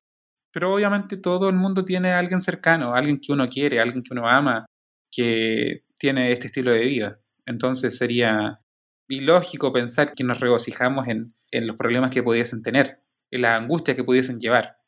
Pero 0.53 0.75
obviamente 0.75 1.17
todo 1.17 1.49
el 1.49 1.57
mundo 1.57 1.85
tiene 1.85 2.13
a 2.13 2.19
alguien 2.19 2.41
cercano, 2.41 2.95
alguien 2.95 3.19
que 3.19 3.33
uno 3.33 3.49
quiere, 3.49 3.81
alguien 3.81 4.03
que 4.03 4.13
uno 4.13 4.29
ama, 4.29 4.67
que 5.13 5.85
tiene 5.99 6.33
este 6.33 6.49
estilo 6.49 6.73
de 6.73 6.81
vida. 6.81 7.21
Entonces 7.47 7.97
sería 7.97 8.61
ilógico 9.09 9.73
pensar 9.73 10.15
que 10.15 10.25
nos 10.25 10.41
regocijamos 10.41 11.07
en, 11.07 11.35
los 11.53 11.77
problemas 11.77 12.11
que 12.11 12.23
pudiesen 12.23 12.63
tener, 12.63 13.01
en 13.31 13.43
la 13.43 13.57
angustia 13.57 13.95
que 13.95 14.05
pudiesen 14.05 14.41
llevar. 14.41 14.79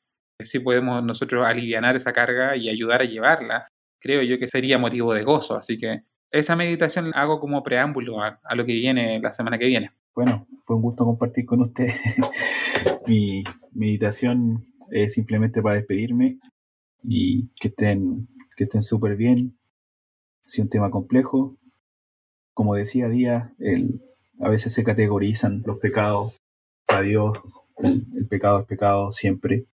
Si 0.42 0.58
podemos 0.58 1.04
nosotros 1.04 1.46
aliviar 1.46 1.94
esa 1.94 2.12
carga 2.12 2.56
y 2.56 2.68
ayudar 2.70 3.02
a 3.02 3.04
llevarla, 3.04 3.66
creo 4.00 4.22
yo 4.22 4.38
que 4.38 4.48
sería 4.48 4.78
motivo 4.78 5.12
de 5.14 5.22
gozo. 5.22 5.56
Así 5.56 5.76
que 5.76 6.02
esa 6.30 6.56
meditación 6.56 7.10
la 7.10 7.18
hago 7.18 7.38
como 7.38 7.62
preámbulo 7.62 8.22
a, 8.22 8.40
a 8.42 8.54
lo 8.54 8.64
que 8.64 8.72
viene 8.72 9.20
la 9.20 9.30
semana 9.30 9.58
que 9.58 9.66
viene. 9.66 9.92
Bueno, 10.14 10.48
fue 10.62 10.76
un 10.76 10.82
gusto 10.82 11.04
compartir 11.04 11.44
con 11.44 11.60
usted. 11.60 11.88
Mi 13.06 13.44
meditación 13.72 14.64
es 14.90 15.12
simplemente 15.12 15.60
para 15.60 15.76
despedirme 15.76 16.38
y 17.02 17.48
que 17.60 17.68
estén 17.68 18.28
que 18.56 18.64
estén 18.64 18.82
súper 18.82 19.16
bien, 19.16 19.56
si 20.46 20.60
un 20.62 20.68
tema 20.68 20.90
complejo. 20.90 21.56
Como 22.52 22.74
decía 22.74 23.08
Díaz, 23.08 23.50
el, 23.58 24.02
a 24.40 24.48
veces 24.48 24.72
se 24.72 24.84
categorizan 24.84 25.62
los 25.66 25.78
pecados. 25.78 26.40
A 26.88 27.00
Dios, 27.00 27.38
el, 27.78 28.26
pecado 28.28 28.60
es 28.60 28.66
pecado 28.66 29.12
siempre. 29.12 29.66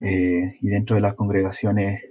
Eh, 0.00 0.56
y 0.60 0.68
dentro 0.68 0.96
de 0.96 1.02
las 1.02 1.14
congregaciones, 1.14 2.02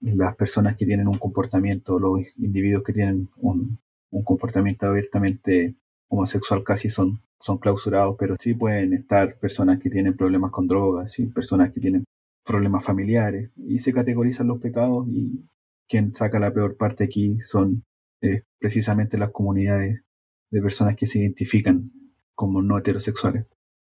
las 0.00 0.36
personas 0.36 0.76
que 0.76 0.86
tienen 0.86 1.08
un 1.08 1.18
comportamiento, 1.18 1.98
los 1.98 2.20
individuos 2.36 2.82
que 2.82 2.92
tienen 2.92 3.28
un, 3.36 3.78
un 4.10 4.24
comportamiento 4.24 4.86
abiertamente 4.86 5.74
homosexual 6.08 6.64
casi 6.64 6.88
son, 6.88 7.20
son 7.40 7.58
clausurados, 7.58 8.16
pero 8.18 8.36
sí 8.38 8.54
pueden 8.54 8.92
estar 8.94 9.38
personas 9.38 9.78
que 9.78 9.90
tienen 9.90 10.16
problemas 10.16 10.50
con 10.50 10.66
drogas, 10.66 11.12
¿sí? 11.12 11.26
personas 11.26 11.72
que 11.72 11.80
tienen 11.80 12.04
problemas 12.44 12.84
familiares, 12.84 13.50
y 13.56 13.78
se 13.78 13.92
categorizan 13.92 14.46
los 14.46 14.58
pecados 14.58 15.06
y 15.08 15.44
quien 15.88 16.14
saca 16.14 16.38
la 16.38 16.52
peor 16.52 16.76
parte 16.76 17.04
aquí 17.04 17.40
son 17.40 17.84
eh, 18.20 18.42
precisamente 18.58 19.18
las 19.18 19.30
comunidades 19.30 20.02
de 20.50 20.62
personas 20.62 20.96
que 20.96 21.06
se 21.06 21.20
identifican 21.20 21.92
como 22.34 22.62
no 22.62 22.78
heterosexuales. 22.78 23.46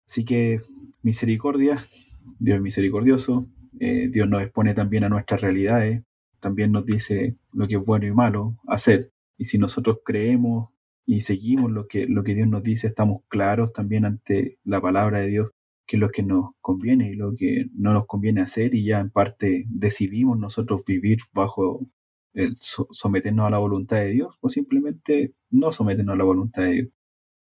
Así 0.07 0.25
que 0.25 0.61
misericordia, 1.03 1.85
Dios 2.39 2.57
es 2.57 2.63
misericordioso, 2.63 3.49
eh, 3.81 4.09
Dios 4.09 4.29
nos 4.29 4.43
expone 4.43 4.75
también 4.75 5.05
a 5.05 5.09
nuestras 5.09 5.41
realidades, 5.41 6.03
también 6.41 6.73
nos 6.73 6.87
dice 6.87 7.37
lo 7.53 7.67
que 7.67 7.77
es 7.77 7.85
bueno 7.85 8.07
y 8.07 8.13
malo 8.13 8.57
hacer. 8.67 9.13
Y 9.39 9.47
si 9.47 9.59
nosotros 9.59 9.99
creemos 10.05 10.71
y 11.05 11.21
seguimos 11.23 11.71
lo 11.71 11.87
que, 11.87 12.07
lo 12.07 12.23
que 12.25 12.35
Dios 12.35 12.49
nos 12.49 12.63
dice, 12.63 12.89
estamos 12.89 13.23
claros 13.29 13.73
también 13.73 14.05
ante 14.05 14.59
la 14.65 14.81
palabra 14.81 15.21
de 15.21 15.29
Dios, 15.29 15.51
que 15.87 15.97
lo 15.97 16.11
que 16.11 16.23
nos 16.23 16.51
conviene 16.61 17.11
y 17.11 17.15
lo 17.15 17.35
que 17.35 17.67
no 17.75 17.93
nos 17.93 18.07
conviene 18.07 18.41
hacer 18.41 18.75
y 18.75 18.85
ya 18.85 19.01
en 19.01 19.11
parte 19.11 19.65
decidimos 19.69 20.39
nosotros 20.39 20.85
vivir 20.85 21.19
bajo 21.33 21.87
el 22.35 22.57
someternos 22.61 23.47
a 23.47 23.51
la 23.51 23.59
voluntad 23.59 23.99
de 23.99 24.09
Dios 24.09 24.37
o 24.41 24.49
simplemente 24.49 25.35
no 25.51 25.73
someternos 25.73 26.15
a 26.15 26.19
la 26.19 26.25
voluntad 26.25 26.65
de 26.65 26.73
Dios. 26.73 26.89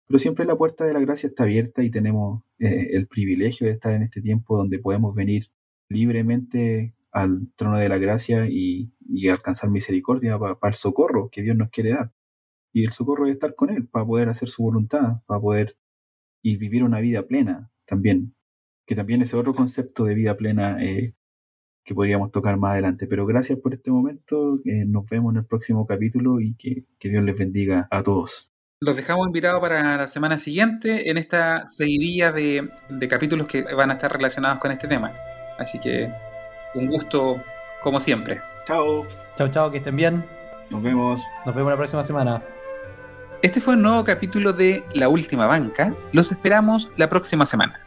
Pero 0.06 0.18
siempre 0.20 0.44
la 0.44 0.56
puerta 0.56 0.84
de 0.84 0.92
la 0.92 1.00
gracia 1.00 1.28
está 1.28 1.42
abierta 1.44 1.82
y 1.82 1.90
tenemos 1.90 2.44
eh, 2.58 2.90
el 2.92 3.08
privilegio 3.08 3.66
de 3.66 3.72
estar 3.72 3.94
en 3.94 4.02
este 4.02 4.22
tiempo 4.22 4.56
donde 4.56 4.78
podemos 4.78 5.14
venir 5.14 5.46
libremente 5.88 6.94
al 7.10 7.50
trono 7.56 7.78
de 7.78 7.88
la 7.88 7.98
gracia 7.98 8.46
y, 8.48 8.92
alcanzar 9.30 9.70
misericordia 9.70 10.38
para, 10.38 10.58
para 10.58 10.70
el 10.70 10.76
socorro 10.76 11.30
que 11.30 11.42
Dios 11.42 11.56
nos 11.56 11.70
quiere 11.70 11.90
dar. 11.90 12.12
Y 12.72 12.84
el 12.84 12.92
socorro 12.92 13.26
es 13.26 13.32
estar 13.32 13.54
con 13.54 13.70
Él 13.70 13.88
para 13.88 14.06
poder 14.06 14.28
hacer 14.28 14.48
su 14.48 14.62
voluntad, 14.62 15.22
para 15.26 15.40
poder 15.40 15.76
y 16.42 16.58
vivir 16.58 16.84
una 16.84 17.00
vida 17.00 17.26
plena 17.26 17.72
también, 17.86 18.34
que 18.86 18.94
también 18.94 19.22
ese 19.22 19.36
otro 19.36 19.54
concepto 19.54 20.04
de 20.04 20.14
vida 20.14 20.36
plena 20.36 20.82
eh, 20.82 21.14
que 21.84 21.94
podríamos 21.94 22.30
tocar 22.30 22.56
más 22.58 22.72
adelante. 22.72 23.06
Pero 23.06 23.26
gracias 23.26 23.58
por 23.58 23.72
este 23.72 23.90
momento, 23.90 24.60
eh, 24.64 24.84
nos 24.86 25.08
vemos 25.08 25.32
en 25.32 25.38
el 25.38 25.46
próximo 25.46 25.86
capítulo 25.86 26.40
y 26.40 26.54
que, 26.54 26.84
Dios 27.00 27.24
les 27.24 27.38
bendiga 27.38 27.88
a 27.90 28.02
todos. 28.02 28.52
Los 28.80 28.96
dejamos 28.96 29.28
invitados 29.28 29.60
para 29.60 29.96
la 29.96 30.06
semana 30.06 30.38
siguiente 30.38 31.08
en 31.08 31.16
esta 31.16 31.64
seguidilla 31.64 32.30
de, 32.32 32.68
de 32.90 33.08
capítulos 33.08 33.46
que 33.46 33.62
van 33.62 33.90
a 33.90 33.94
estar 33.94 34.12
relacionados 34.12 34.58
con 34.58 34.70
este 34.70 34.86
tema. 34.86 35.14
Así 35.58 35.78
que 35.78 36.12
un 36.74 36.88
gusto 36.88 37.42
como 37.80 38.00
siempre. 38.00 38.42
Chao. 38.66 39.06
Chao, 39.38 39.48
chao, 39.48 39.70
que 39.70 39.78
estén 39.78 39.96
bien. 39.96 40.24
Nos 40.70 40.82
vemos. 40.82 41.22
Nos 41.46 41.54
vemos 41.54 41.70
la 41.70 41.76
próxima 41.76 42.02
semana. 42.02 42.42
Este 43.42 43.60
fue 43.60 43.74
un 43.74 43.82
nuevo 43.82 44.02
capítulo 44.02 44.52
de 44.52 44.82
La 44.94 45.08
Última 45.08 45.46
Banca. 45.46 45.94
Los 46.12 46.32
esperamos 46.32 46.90
la 46.96 47.08
próxima 47.08 47.44
semana. 47.44 47.85